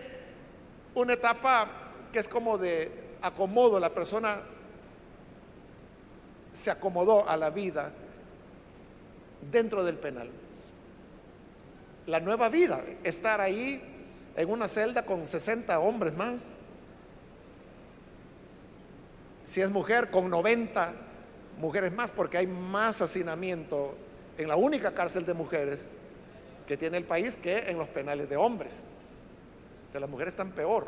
una 0.96 1.14
etapa 1.14 1.68
que 2.12 2.20
es 2.20 2.28
como 2.28 2.58
de 2.58 2.92
acomodo, 3.22 3.80
la 3.80 3.94
persona 3.94 4.42
se 6.52 6.72
acomodó 6.72 7.28
a 7.30 7.38
la 7.38 7.52
vida 7.52 7.94
dentro 9.52 9.84
del 9.84 9.98
penal. 9.98 10.30
La 12.08 12.20
nueva 12.20 12.50
vida, 12.50 12.82
estar 13.04 13.42
ahí 13.42 13.82
en 14.36 14.50
una 14.50 14.68
celda 14.68 15.06
con 15.06 15.28
60 15.28 15.80
hombres 15.80 16.16
más. 16.16 16.58
Si 19.44 19.62
es 19.62 19.70
mujer, 19.70 20.10
con 20.10 20.30
90 20.30 21.07
mujeres 21.58 21.92
más, 21.92 22.12
porque 22.12 22.38
hay 22.38 22.48
más 22.48 23.02
hacinamiento 23.02 23.96
en 24.38 24.48
la 24.48 24.56
única 24.56 24.94
cárcel 24.94 25.26
de 25.26 25.34
mujeres 25.34 25.92
que 26.68 26.78
tiene 26.78 26.98
el 26.98 27.06
país 27.06 27.38
que 27.38 27.70
en 27.70 27.78
los 27.78 27.88
penales 27.88 28.30
de 28.30 28.38
hombres. 28.38 28.92
De 29.92 30.00
las 30.00 30.10
mujeres 30.10 30.34
están 30.34 30.52
peor. 30.52 30.88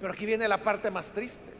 Pero 0.00 0.12
aquí 0.12 0.26
viene 0.26 0.48
la 0.48 0.58
parte 0.58 0.90
más 0.90 1.12
triste. 1.12 1.52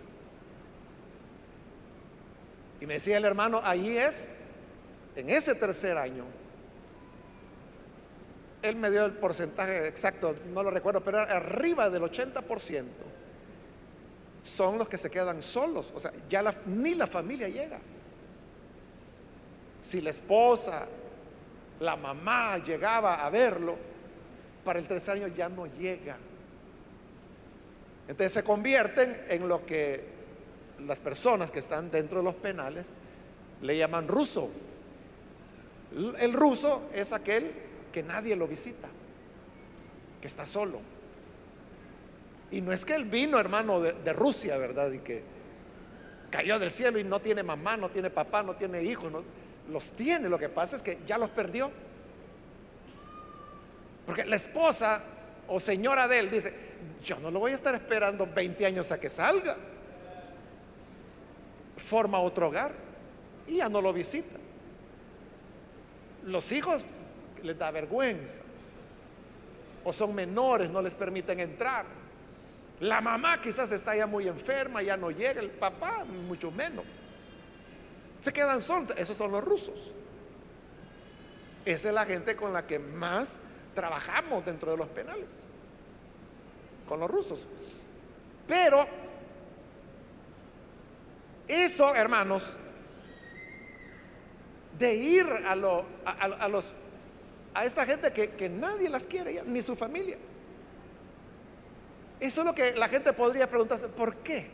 Y 2.81 2.87
me 2.87 2.95
decía 2.95 3.19
el 3.19 3.25
hermano, 3.25 3.61
ahí 3.63 3.97
es, 3.97 4.35
en 5.15 5.31
ese 5.31 5.55
tercer 5.55 5.97
año, 5.97 6.25
él 8.63 8.77
me 8.77 8.91
dio 8.91 9.05
el 9.05 9.13
porcentaje 9.13 9.87
exacto, 9.87 10.35
no 10.53 10.63
lo 10.63 10.71
recuerdo, 10.71 11.03
pero 11.03 11.21
arriba 11.21 11.91
del 11.91 12.03
80% 12.03 13.12
son 14.43 14.77
los 14.77 14.89
que 14.89 14.99
se 14.99 15.11
quedan 15.11 15.41
solos. 15.41 15.93
O 15.95 16.01
sea, 16.01 16.13
ya 16.29 16.45
ni 16.67 16.95
la 16.95 17.07
familia 17.07 17.49
llega. 17.49 17.79
Si 19.81 20.01
la 20.01 20.11
esposa, 20.11 20.87
la 21.81 21.97
mamá 21.97 22.59
llegaba 22.59 23.25
a 23.25 23.31
verlo, 23.31 23.77
para 24.65 24.79
el 24.79 24.87
tercer 24.87 25.17
año 25.17 25.29
ya 25.29 25.49
no 25.49 25.67
llega. 25.67 26.17
Entonces 28.09 28.33
se 28.33 28.45
convierten 28.45 29.17
en 29.29 29.49
lo 29.49 29.65
que 29.65 30.05
las 30.87 31.01
personas 31.01 31.51
que 31.51 31.61
están 31.61 31.91
dentro 31.91 32.19
de 32.19 32.25
los 32.25 32.35
penales 32.35 32.89
le 33.61 33.77
llaman 33.77 34.09
ruso. 34.09 34.51
El 36.19 36.33
ruso 36.33 36.89
es 36.93 37.13
aquel 37.13 37.53
que 37.93 38.03
nadie 38.03 38.35
lo 38.35 38.49
visita, 38.49 38.89
que 40.21 40.27
está 40.27 40.47
solo. 40.47 40.81
Y 42.53 42.61
no 42.61 42.71
es 42.71 42.85
que 42.85 42.95
él 42.95 43.07
vino, 43.07 43.39
hermano, 43.41 43.81
de, 43.81 44.13
Rusia, 44.13 44.59
¿verdad? 44.59 44.93
Y 44.93 44.99
que 44.99 45.23
cayó 46.31 46.59
del 46.59 46.71
cielo 46.71 46.99
y 46.99 47.05
no 47.05 47.19
tiene 47.21 47.43
mamá, 47.43 47.79
no 47.79 47.89
tiene 47.89 48.11
papá, 48.11 48.43
no 48.43 48.55
tiene 48.55 48.83
hijos, 48.83 49.11
los 49.71 49.93
tiene. 49.93 50.29
Lo 50.29 50.39
que 50.39 50.51
pasa 50.51 50.77
es 50.77 50.83
que 50.83 50.99
ya 51.07 51.17
los 51.17 51.31
perdió. 51.31 51.71
Porque 54.05 54.27
la 54.27 54.37
esposa 54.37 55.03
o 55.49 55.59
señora 55.59 56.07
de 56.07 56.19
él 56.19 56.31
dice, 56.31 56.53
yo 57.03 57.19
no 57.21 57.31
lo 57.31 57.41
voy 57.41 57.53
a 57.53 57.55
estar 57.55 57.75
esperando 57.75 58.27
20 58.27 58.67
años 58.67 58.93
a 58.93 59.01
que 59.01 59.09
salga 59.09 59.57
forma 61.77 62.21
otro 62.21 62.49
hogar 62.49 62.73
y 63.47 63.57
ya 63.57 63.69
no 63.69 63.81
lo 63.81 63.93
visita. 63.93 64.39
Los 66.25 66.53
hijos 66.53 66.85
les 67.43 67.59
da 67.59 67.71
vergüenza 67.71 68.43
o 69.85 69.93
son 69.93 70.15
menores, 70.15 70.71
no 70.71 70.83
les 70.83 70.95
permiten 70.95 71.41
entrar. 71.41 72.02
La 72.83 73.01
mamá 73.01 73.41
quizás 73.41 73.71
está 73.71 73.95
ya 73.95 74.09
muy 74.09 74.27
enferma, 74.27 74.83
ya 74.83 74.97
no 74.97 75.13
llega, 75.13 75.41
el 75.41 75.51
papá 75.51 76.05
mucho 76.05 76.51
menos. 76.51 76.85
Se 78.21 78.33
quedan 78.33 78.61
solos, 78.61 78.93
esos 78.97 79.17
son 79.17 79.31
los 79.31 79.45
rusos. 79.45 79.95
Esa 81.65 81.89
es 81.91 81.95
la 81.95 82.05
gente 82.05 82.35
con 82.35 82.53
la 82.53 82.67
que 82.67 82.81
más 82.81 83.43
trabajamos 83.73 84.45
dentro 84.45 84.73
de 84.73 84.77
los 84.77 84.89
penales, 84.89 85.45
con 86.89 86.99
los 86.99 87.09
rusos. 87.09 87.47
Pero 88.49 88.85
eso, 91.47 91.95
hermanos, 91.95 92.57
de 94.77 94.93
ir 94.93 95.27
a, 95.47 95.55
los, 95.55 96.73
a 97.55 97.65
esta 97.65 97.87
gente 97.87 98.13
que, 98.13 98.49
nadie 98.49 98.89
las 98.89 99.07
quiere, 99.07 99.41
ni 99.47 99.63
su 99.63 99.77
familia. 99.77 100.19
Eso 102.23 102.43
es 102.43 102.47
lo 102.47 102.55
que 102.55 102.73
la 102.75 102.89
gente 102.89 103.13
podría 103.13 103.49
preguntarse, 103.49 103.89
¿por 103.89 104.19
qué? 104.19 104.49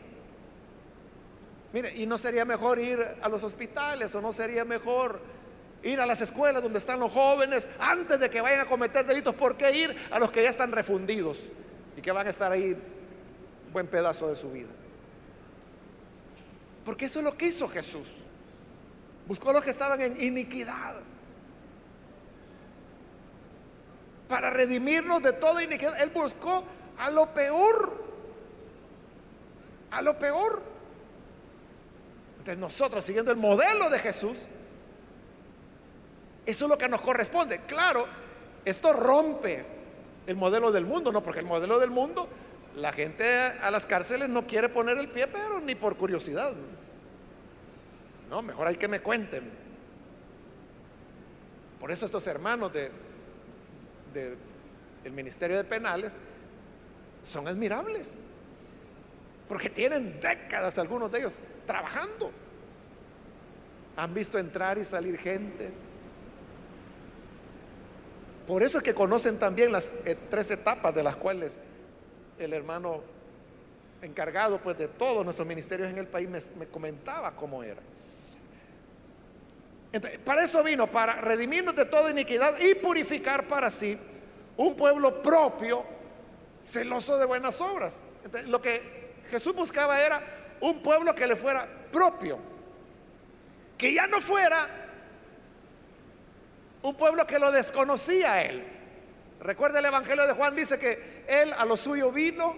Mire, 1.71 1.95
¿y 1.95 2.07
no 2.07 2.17
sería 2.17 2.43
mejor 2.43 2.79
ir 2.79 2.99
a 3.21 3.29
los 3.29 3.43
hospitales 3.43 4.15
o 4.15 4.21
no 4.21 4.33
sería 4.33 4.65
mejor 4.65 5.19
ir 5.83 6.01
a 6.01 6.07
las 6.07 6.19
escuelas 6.19 6.63
donde 6.63 6.79
están 6.79 6.99
los 6.99 7.11
jóvenes 7.11 7.67
antes 7.79 8.19
de 8.19 8.27
que 8.27 8.41
vayan 8.41 8.61
a 8.61 8.65
cometer 8.65 9.05
delitos? 9.05 9.35
¿Por 9.35 9.55
qué 9.55 9.71
ir 9.77 9.95
a 10.09 10.17
los 10.17 10.31
que 10.31 10.41
ya 10.41 10.49
están 10.49 10.71
refundidos 10.71 11.49
y 11.95 12.01
que 12.01 12.11
van 12.11 12.25
a 12.25 12.31
estar 12.31 12.51
ahí 12.51 12.75
buen 13.71 13.85
pedazo 13.85 14.27
de 14.27 14.35
su 14.35 14.51
vida? 14.51 14.69
Porque 16.83 17.05
eso 17.05 17.19
es 17.19 17.25
lo 17.25 17.37
que 17.37 17.49
hizo 17.49 17.69
Jesús. 17.69 18.07
Buscó 19.27 19.51
a 19.51 19.53
los 19.53 19.63
que 19.63 19.69
estaban 19.69 20.01
en 20.01 20.19
iniquidad. 20.23 20.95
Para 24.27 24.49
redimirnos 24.49 25.21
de 25.21 25.33
toda 25.33 25.61
iniquidad. 25.61 26.01
Él 26.01 26.09
buscó 26.09 26.63
a 26.99 27.09
lo 27.09 27.33
peor. 27.33 27.91
A 29.91 30.01
lo 30.01 30.17
peor. 30.19 30.61
Entonces 32.37 32.57
nosotros, 32.57 33.03
siguiendo 33.03 33.31
el 33.31 33.37
modelo 33.37 33.89
de 33.89 33.99
Jesús, 33.99 34.45
eso 36.45 36.65
es 36.65 36.69
lo 36.69 36.77
que 36.77 36.87
nos 36.87 37.01
corresponde. 37.01 37.61
Claro, 37.61 38.05
esto 38.65 38.93
rompe 38.93 39.65
el 40.27 40.35
modelo 40.35 40.71
del 40.71 40.85
mundo, 40.85 41.11
no, 41.11 41.23
porque 41.23 41.39
el 41.39 41.45
modelo 41.45 41.79
del 41.79 41.89
mundo, 41.89 42.27
la 42.75 42.91
gente 42.91 43.25
a 43.61 43.71
las 43.71 43.85
cárceles 43.85 44.29
no 44.29 44.45
quiere 44.45 44.69
poner 44.69 44.97
el 44.97 45.09
pie, 45.09 45.27
pero 45.27 45.59
ni 45.59 45.75
por 45.75 45.97
curiosidad. 45.97 46.53
No, 48.29 48.41
mejor 48.41 48.67
hay 48.67 48.77
que 48.77 48.87
me 48.87 48.99
cuenten. 48.99 49.49
Por 51.79 51.91
eso 51.91 52.05
estos 52.05 52.27
hermanos 52.27 52.71
de, 52.73 52.91
el 55.03 55.11
Ministerio 55.13 55.57
de 55.57 55.63
Penales 55.63 56.11
son 57.23 57.47
admirables. 57.47 58.27
Porque 59.47 59.69
tienen 59.69 60.19
décadas 60.19 60.77
algunos 60.77 61.11
de 61.11 61.19
ellos 61.19 61.39
trabajando. 61.65 62.31
Han 63.97 64.13
visto 64.13 64.37
entrar 64.37 64.77
y 64.77 64.83
salir 64.83 65.17
gente. 65.17 65.71
Por 68.47 68.63
eso 68.63 68.77
es 68.77 68.83
que 68.83 68.93
conocen 68.93 69.37
también 69.37 69.71
las 69.71 69.93
eh, 70.05 70.17
tres 70.29 70.51
etapas 70.51 70.93
de 70.93 71.03
las 71.03 71.15
cuales 71.15 71.59
el 72.37 72.53
hermano 72.53 73.01
encargado 74.01 74.59
pues 74.61 74.77
de 74.77 74.87
todos 74.87 75.23
nuestros 75.23 75.47
ministerios 75.47 75.89
en 75.89 75.97
el 75.97 76.07
país 76.07 76.29
me 76.57 76.67
comentaba 76.67 77.35
cómo 77.35 77.63
era 77.63 77.81
para 80.23 80.43
eso 80.43 80.63
vino, 80.63 80.87
para 80.87 81.15
redimirnos 81.15 81.75
de 81.75 81.85
toda 81.85 82.11
iniquidad 82.11 82.59
y 82.59 82.75
purificar 82.75 83.47
para 83.47 83.71
sí 83.71 83.97
un 84.57 84.75
pueblo 84.75 85.21
propio, 85.21 85.83
celoso 86.61 87.17
de 87.17 87.25
buenas 87.25 87.61
obras. 87.61 88.03
lo 88.47 88.61
que 88.61 89.09
Jesús 89.29 89.55
buscaba 89.55 90.01
era 90.01 90.21
un 90.61 90.81
pueblo 90.81 91.13
que 91.15 91.27
le 91.27 91.35
fuera 91.35 91.67
propio, 91.91 92.37
que 93.77 93.93
ya 93.93 94.07
no 94.07 94.19
fuera 94.21 94.67
un 96.81 96.95
pueblo 96.95 97.25
que 97.25 97.39
lo 97.39 97.51
desconocía 97.51 98.33
a 98.33 98.43
él. 98.43 98.63
Recuerda 99.41 99.79
el 99.79 99.85
Evangelio 99.85 100.27
de 100.27 100.33
Juan, 100.33 100.55
dice 100.55 100.77
que 100.77 101.23
él 101.27 101.53
a 101.57 101.65
lo 101.65 101.77
suyo 101.77 102.11
vino 102.11 102.55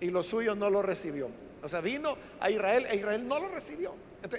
y 0.00 0.06
lo 0.10 0.22
suyo 0.22 0.54
no 0.54 0.70
lo 0.70 0.82
recibió. 0.82 1.28
O 1.62 1.68
sea, 1.68 1.80
vino 1.80 2.16
a 2.40 2.50
Israel 2.50 2.86
e 2.88 2.96
Israel 2.96 3.26
no 3.26 3.38
lo 3.38 3.48
recibió 3.48 3.94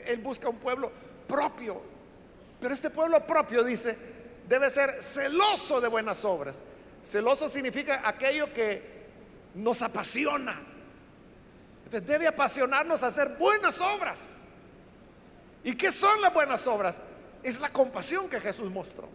él 0.05 0.17
busca 0.19 0.49
un 0.49 0.57
pueblo 0.57 0.91
propio. 1.27 1.81
Pero 2.59 2.73
este 2.73 2.89
pueblo 2.89 3.25
propio, 3.25 3.63
dice, 3.63 3.97
debe 4.47 4.69
ser 4.69 5.01
celoso 5.01 5.79
de 5.79 5.87
buenas 5.87 6.25
obras. 6.25 6.61
Celoso 7.03 7.49
significa 7.49 8.07
aquello 8.07 8.53
que 8.53 8.99
nos 9.55 9.81
apasiona. 9.81 10.55
debe 11.89 12.27
apasionarnos 12.27 13.03
a 13.03 13.07
hacer 13.07 13.35
buenas 13.39 13.81
obras. 13.81 14.45
¿Y 15.63 15.75
qué 15.75 15.91
son 15.91 16.21
las 16.21 16.33
buenas 16.33 16.65
obras? 16.67 17.01
Es 17.43 17.59
la 17.59 17.69
compasión 17.69 18.29
que 18.29 18.39
Jesús 18.39 18.69
mostró. 18.69 19.09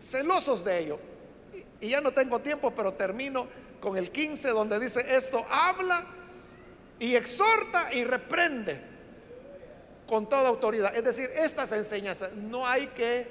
Celosos 0.00 0.64
de 0.64 0.78
ello. 0.78 0.98
Y 1.80 1.88
ya 1.88 2.00
no 2.00 2.12
tengo 2.12 2.40
tiempo, 2.40 2.72
pero 2.74 2.94
termino 2.94 3.46
con 3.80 3.96
el 3.96 4.10
15 4.10 4.50
donde 4.50 4.78
dice 4.78 5.04
esto, 5.16 5.44
habla 5.50 6.04
y 6.98 7.16
exhorta 7.16 7.92
y 7.92 8.04
reprende 8.04 8.80
con 10.06 10.28
toda 10.28 10.48
autoridad. 10.48 10.94
Es 10.94 11.04
decir, 11.04 11.30
estas 11.34 11.72
enseñanzas 11.72 12.32
no 12.34 12.66
hay 12.66 12.88
que 12.88 13.26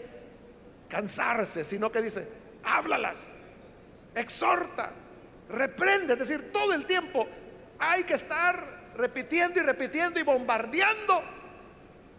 cansarse, 0.89 1.63
sino 1.63 1.91
que 1.91 2.01
dice, 2.01 2.27
háblalas, 2.63 3.31
exhorta, 4.15 4.91
reprende, 5.49 6.13
es 6.13 6.19
decir, 6.19 6.51
todo 6.51 6.73
el 6.73 6.85
tiempo 6.85 7.27
hay 7.79 8.03
que 8.03 8.15
estar 8.15 8.91
repitiendo 8.95 9.59
y 9.59 9.63
repitiendo 9.63 10.19
y 10.19 10.23
bombardeando 10.23 11.23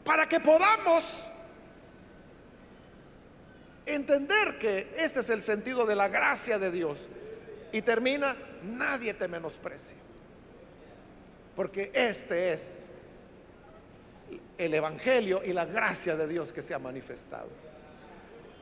para 0.04 0.26
que 0.26 0.40
podamos 0.40 1.28
entender 3.86 4.58
que 4.58 4.92
este 4.96 5.20
es 5.20 5.30
el 5.30 5.42
sentido 5.42 5.84
de 5.84 5.96
la 5.96 6.08
gracia 6.08 6.58
de 6.58 6.70
Dios. 6.70 7.08
Y 7.72 7.82
termina, 7.82 8.36
nadie 8.62 9.14
te 9.14 9.28
menosprecia. 9.28 9.96
Porque 11.54 11.90
este 11.94 12.52
es 12.52 12.82
el 14.58 14.74
Evangelio 14.74 15.42
y 15.44 15.52
la 15.52 15.64
gracia 15.64 16.16
de 16.16 16.26
Dios 16.26 16.52
que 16.52 16.62
se 16.62 16.74
ha 16.74 16.78
manifestado. 16.78 17.48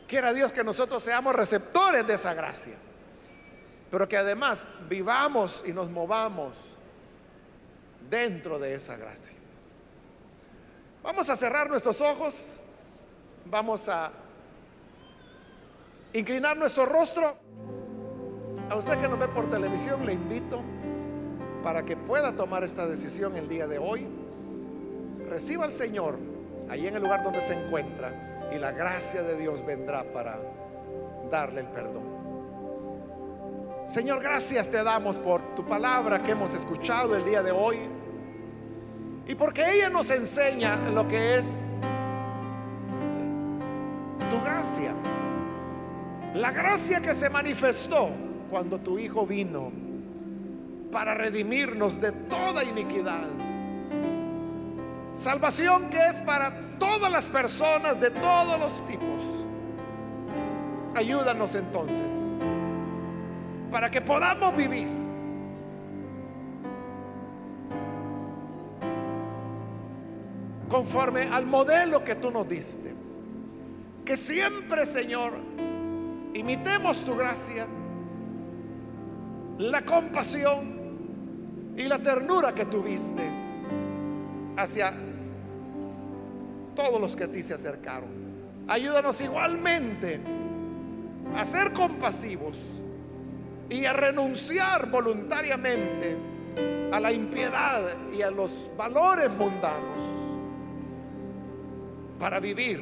Quiera 0.09 0.33
Dios 0.33 0.53
que 0.53 0.65
nosotros 0.65 1.03
seamos 1.03 1.37
receptores 1.37 2.07
de 2.07 2.15
esa 2.15 2.33
gracia, 2.33 2.75
pero 3.91 4.09
que 4.09 4.17
además 4.17 4.71
vivamos 4.89 5.63
y 5.67 5.75
nos 5.75 5.91
movamos 5.91 6.57
dentro 8.09 8.59
de 8.59 8.75
esa 8.75 8.97
gracia. 8.97 9.37
Vamos 11.03 11.29
a 11.29 11.37
cerrar 11.37 11.69
nuestros 11.69 12.01
ojos, 12.01 12.61
vamos 13.45 13.87
a 13.91 14.11
inclinar 16.15 16.57
nuestro 16.57 16.87
rostro. 16.87 17.37
A 18.71 18.77
usted 18.77 18.99
que 18.99 19.09
nos 19.09 19.19
ve 19.19 19.29
por 19.29 19.51
televisión 19.51 20.07
le 20.07 20.15
invito 20.15 20.63
para 21.63 21.83
que 21.83 21.99
pueda 21.99 22.33
tomar 22.33 22.65
esta 22.65 22.87
decisión 22.87 23.37
el 23.37 23.47
día 23.47 23.67
de 23.67 23.77
hoy. 23.77 24.07
Reciba 25.29 25.67
al 25.67 25.73
Señor 25.75 26.19
ahí 26.71 26.87
en 26.87 26.97
el 26.97 27.03
lugar 27.03 27.23
donde 27.23 27.43
se 27.43 27.53
encuentra 27.53 28.38
y 28.53 28.59
la 28.59 28.73
gracia 28.73 29.23
de 29.23 29.37
Dios 29.37 29.65
vendrá 29.65 30.05
para 30.05 30.39
darle 31.31 31.61
el 31.61 31.67
perdón. 31.69 32.09
Señor, 33.87 34.23
gracias 34.23 34.71
te 34.71 34.83
damos 34.83 35.19
por 35.19 35.55
tu 35.55 35.65
palabra 35.65 36.23
que 36.23 36.33
hemos 36.33 36.53
escuchado 36.55 37.17
el 37.17 37.25
día 37.25 37.43
de 37.43 37.51
hoy 37.51 37.79
y 39.27 39.35
porque 39.35 39.75
ella 39.75 39.91
nos 39.91 40.11
enseña 40.11 40.77
lo 40.91 41.09
que 41.09 41.37
es 41.37 41.65
tu 44.31 44.45
gracia. 44.45 44.93
La 46.35 46.51
gracia 46.51 47.01
que 47.01 47.15
se 47.15 47.31
manifestó 47.31 48.11
cuando 48.51 48.79
tu 48.79 48.99
Hijo 48.99 49.27
vino 49.27 49.73
para 50.93 51.15
redimirnos 51.15 52.01
de 52.01 52.13
toda 52.13 52.65
iniquidad. 52.65 53.27
Salvación 55.15 55.91
que 55.91 55.99
es 56.07 56.21
para 56.21 56.68
todas 56.79 57.11
las 57.11 57.29
personas 57.31 58.01
de 58.01 58.11
todos 58.11 58.59
los 58.59 58.87
tipos. 58.87 59.23
Ayúdanos 60.95 61.55
entonces 61.55 62.25
para 63.71 63.91
que 63.91 64.01
podamos 64.01 64.57
vivir 64.57 64.89
conforme 70.69 71.23
al 71.23 71.47
modelo 71.47 72.05
que 72.05 72.15
tú 72.15 72.31
nos 72.31 72.49
diste. 72.49 72.95
Que 74.05 74.17
siempre, 74.17 74.87
Señor, 74.87 75.35
imitemos 76.35 77.05
tu 77.05 77.17
gracia, 77.17 77.67
la 79.59 79.83
compasión 79.83 81.75
y 81.77 81.85
la 81.85 81.99
ternura 81.99 82.55
que 82.55 82.65
tuviste 82.65 83.23
hacia 84.57 84.93
todos 86.79 87.01
los 87.01 87.17
que 87.17 87.25
a 87.25 87.29
ti 87.29 87.43
se 87.43 87.55
acercaron. 87.55 88.09
Ayúdanos 88.69 89.21
igualmente 89.21 90.21
a 91.37 91.45
ser 91.45 91.73
compasivos 91.73 92.57
y 93.69 93.85
a 93.85 93.93
renunciar 93.93 94.89
voluntariamente 94.89 96.17
a 96.93 97.01
la 97.01 97.11
impiedad 97.11 97.97
y 98.17 98.23
a 98.23 98.31
los 98.31 98.71
valores 98.77 99.29
mundanos 99.31 100.01
para 102.21 102.39
vivir 102.39 102.81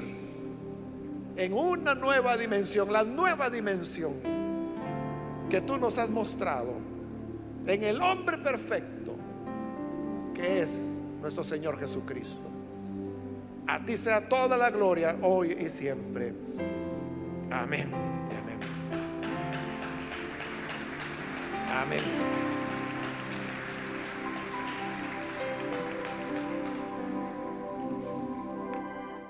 en 1.35 1.53
una 1.55 1.95
nueva 1.95 2.37
dimensión, 2.37 2.93
la 2.93 3.03
nueva 3.03 3.49
dimensión 3.49 4.13
que 5.49 5.63
tú 5.63 5.79
nos 5.79 5.97
has 5.97 6.11
mostrado 6.11 6.75
en 7.67 7.83
el 7.83 7.99
hombre 8.03 8.37
perfecto 8.37 9.15
que 10.35 10.61
es 10.61 11.03
nuestro 11.23 11.43
Señor 11.43 11.79
Jesucristo. 11.79 12.56
A 13.69 13.85
ti 13.85 13.97
sea 13.97 14.29
toda 14.29 14.57
la 14.57 14.71
gloria 14.71 15.17
hoy 15.23 15.53
y 15.53 15.69
siempre. 15.69 16.33
Amén. 17.51 17.91
Amén. 17.93 18.59
Amén. 21.83 22.56